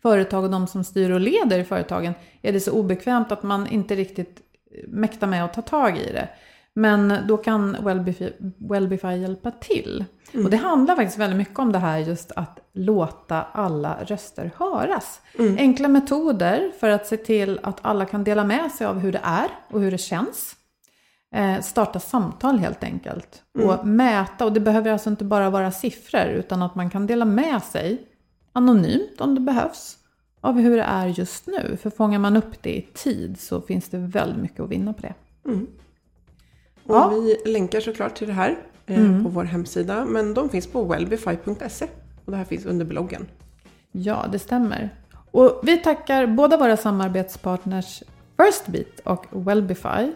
företag 0.03 0.45
och 0.45 0.51
de 0.51 0.67
som 0.67 0.85
styr 0.85 1.11
och 1.11 1.21
leder 1.21 1.59
i 1.59 1.65
företagen 1.65 2.15
är 2.43 2.53
det 2.53 2.61
så 2.61 2.73
obekvämt 2.73 3.33
att 3.33 3.43
man 3.43 3.67
inte 3.67 3.95
riktigt 3.95 4.41
mäktar 4.89 5.27
med 5.27 5.45
att 5.45 5.55
ta 5.55 5.63
tag 5.63 5.99
i 5.99 6.13
det. 6.13 6.29
Men 6.79 7.15
då 7.27 7.37
kan 7.37 7.77
Wellbify, 7.85 8.31
Wellbify 8.59 9.09
hjälpa 9.09 9.51
till. 9.51 10.05
Mm. 10.33 10.45
Och 10.45 10.51
det 10.51 10.57
handlar 10.57 10.97
faktiskt 10.97 11.19
väldigt 11.19 11.37
mycket 11.37 11.59
om 11.59 11.73
det 11.73 11.79
här 11.79 11.99
just 11.99 12.33
att 12.33 12.59
låta 12.73 13.43
alla 13.43 13.99
röster 14.05 14.51
höras. 14.57 15.21
Mm. 15.39 15.57
Enkla 15.59 15.89
metoder 15.89 16.73
för 16.81 16.89
att 16.89 17.07
se 17.07 17.17
till 17.17 17.61
att 17.63 17.79
alla 17.83 18.07
kan 18.07 18.25
dela 18.25 18.45
med 18.45 18.71
sig 18.71 18.87
av 18.87 18.99
hur 18.99 19.13
det 19.13 19.21
är 19.23 19.49
och 19.71 19.81
hur 19.81 19.91
det 19.91 19.99
känns. 19.99 20.57
Eh, 21.35 21.61
starta 21.61 22.01
samtal 22.01 22.59
helt 22.59 22.85
enkelt. 22.85 23.43
Mm. 23.59 23.71
Och 23.71 23.87
mäta, 23.87 24.45
och 24.45 24.53
det 24.53 24.61
behöver 24.61 24.91
alltså 24.91 25.11
inte 25.11 25.25
bara 25.25 25.51
vara 25.51 25.73
siffror 25.73 26.27
utan 26.27 26.63
att 26.63 26.75
man 26.75 26.91
kan 26.91 27.07
dela 27.07 27.25
med 27.25 27.63
sig 27.63 28.03
anonymt 28.53 29.21
om 29.21 29.35
det 29.35 29.41
behövs 29.41 29.97
av 30.41 30.55
hur 30.55 30.77
det 30.77 30.83
är 30.83 31.07
just 31.07 31.47
nu. 31.47 31.77
För 31.83 31.91
fångar 31.91 32.19
man 32.19 32.37
upp 32.37 32.63
det 32.63 32.77
i 32.77 32.83
tid 32.83 33.41
så 33.41 33.61
finns 33.61 33.89
det 33.89 33.99
väldigt 33.99 34.43
mycket 34.43 34.61
att 34.61 34.71
vinna 34.71 34.93
på 34.93 35.03
det. 35.03 35.15
Mm. 35.45 35.67
Och 36.89 36.97
ja. 36.97 37.09
Vi 37.09 37.53
länkar 37.53 37.81
såklart 37.81 38.15
till 38.15 38.27
det 38.27 38.33
här 38.33 38.59
eh, 38.87 38.99
mm. 38.99 39.25
på 39.25 39.31
vår 39.31 39.45
hemsida. 39.45 40.05
Men 40.05 40.35
de 40.35 40.49
finns 40.49 40.67
på 40.67 40.85
wellbify.se. 40.85 41.87
Och 42.25 42.33
det 42.33 42.37
här 42.37 42.45
finns 42.45 42.67
under 42.67 42.85
bloggen. 42.85 43.27
Ja, 43.93 44.27
det 44.33 44.39
stämmer. 44.39 44.91
Och 45.31 45.61
vi 45.63 45.77
tackar 45.77 46.27
båda 46.27 46.57
våra 46.57 46.77
samarbetspartners 46.77 48.03
Firstbeat 48.37 49.01
och 49.05 49.27
Wellbify. 49.31 50.13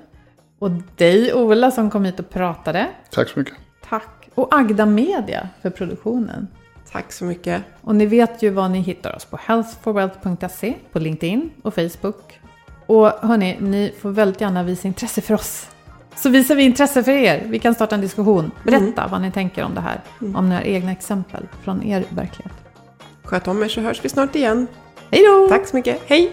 Och 0.58 0.70
dig 0.96 1.34
Ola 1.34 1.70
som 1.70 1.90
kom 1.90 2.04
hit 2.04 2.20
och 2.20 2.30
pratade. 2.30 2.88
Tack 3.10 3.28
så 3.28 3.38
mycket. 3.38 3.54
Tack. 3.88 4.28
Och 4.34 4.48
Agda 4.54 4.86
Media 4.86 5.48
för 5.62 5.70
produktionen. 5.70 6.48
Tack 6.92 7.12
så 7.12 7.24
mycket. 7.24 7.62
Och 7.80 7.94
ni 7.94 8.06
vet 8.06 8.42
ju 8.42 8.50
var 8.50 8.68
ni 8.68 8.80
hittar 8.80 9.16
oss 9.16 9.24
på 9.24 9.38
healthforwealth.se, 9.46 10.74
på 10.92 10.98
LinkedIn 10.98 11.50
och 11.62 11.74
Facebook. 11.74 12.40
Och 12.86 13.06
hörni, 13.06 13.56
ni 13.60 13.92
får 14.00 14.10
väldigt 14.10 14.40
gärna 14.40 14.62
visa 14.62 14.88
intresse 14.88 15.20
för 15.20 15.34
oss. 15.34 15.68
Så 16.16 16.28
visar 16.28 16.54
vi 16.54 16.62
intresse 16.62 17.04
för 17.04 17.12
er. 17.12 17.46
Vi 17.48 17.58
kan 17.58 17.74
starta 17.74 17.94
en 17.94 18.00
diskussion. 18.00 18.50
Berätta 18.64 19.02
mm. 19.02 19.10
vad 19.10 19.20
ni 19.20 19.30
tänker 19.30 19.64
om 19.64 19.74
det 19.74 19.80
här. 19.80 20.00
Mm. 20.20 20.36
Om 20.36 20.48
några 20.48 20.62
egna 20.62 20.92
exempel 20.92 21.46
från 21.64 21.82
er 21.82 22.04
verklighet. 22.08 22.52
Sköt 23.24 23.48
om 23.48 23.62
er 23.62 23.68
så 23.68 23.80
hörs 23.80 24.04
vi 24.04 24.08
snart 24.08 24.34
igen. 24.34 24.66
Hej 25.10 25.22
då! 25.26 25.48
Tack 25.48 25.66
så 25.66 25.76
mycket. 25.76 26.00
Hej! 26.06 26.32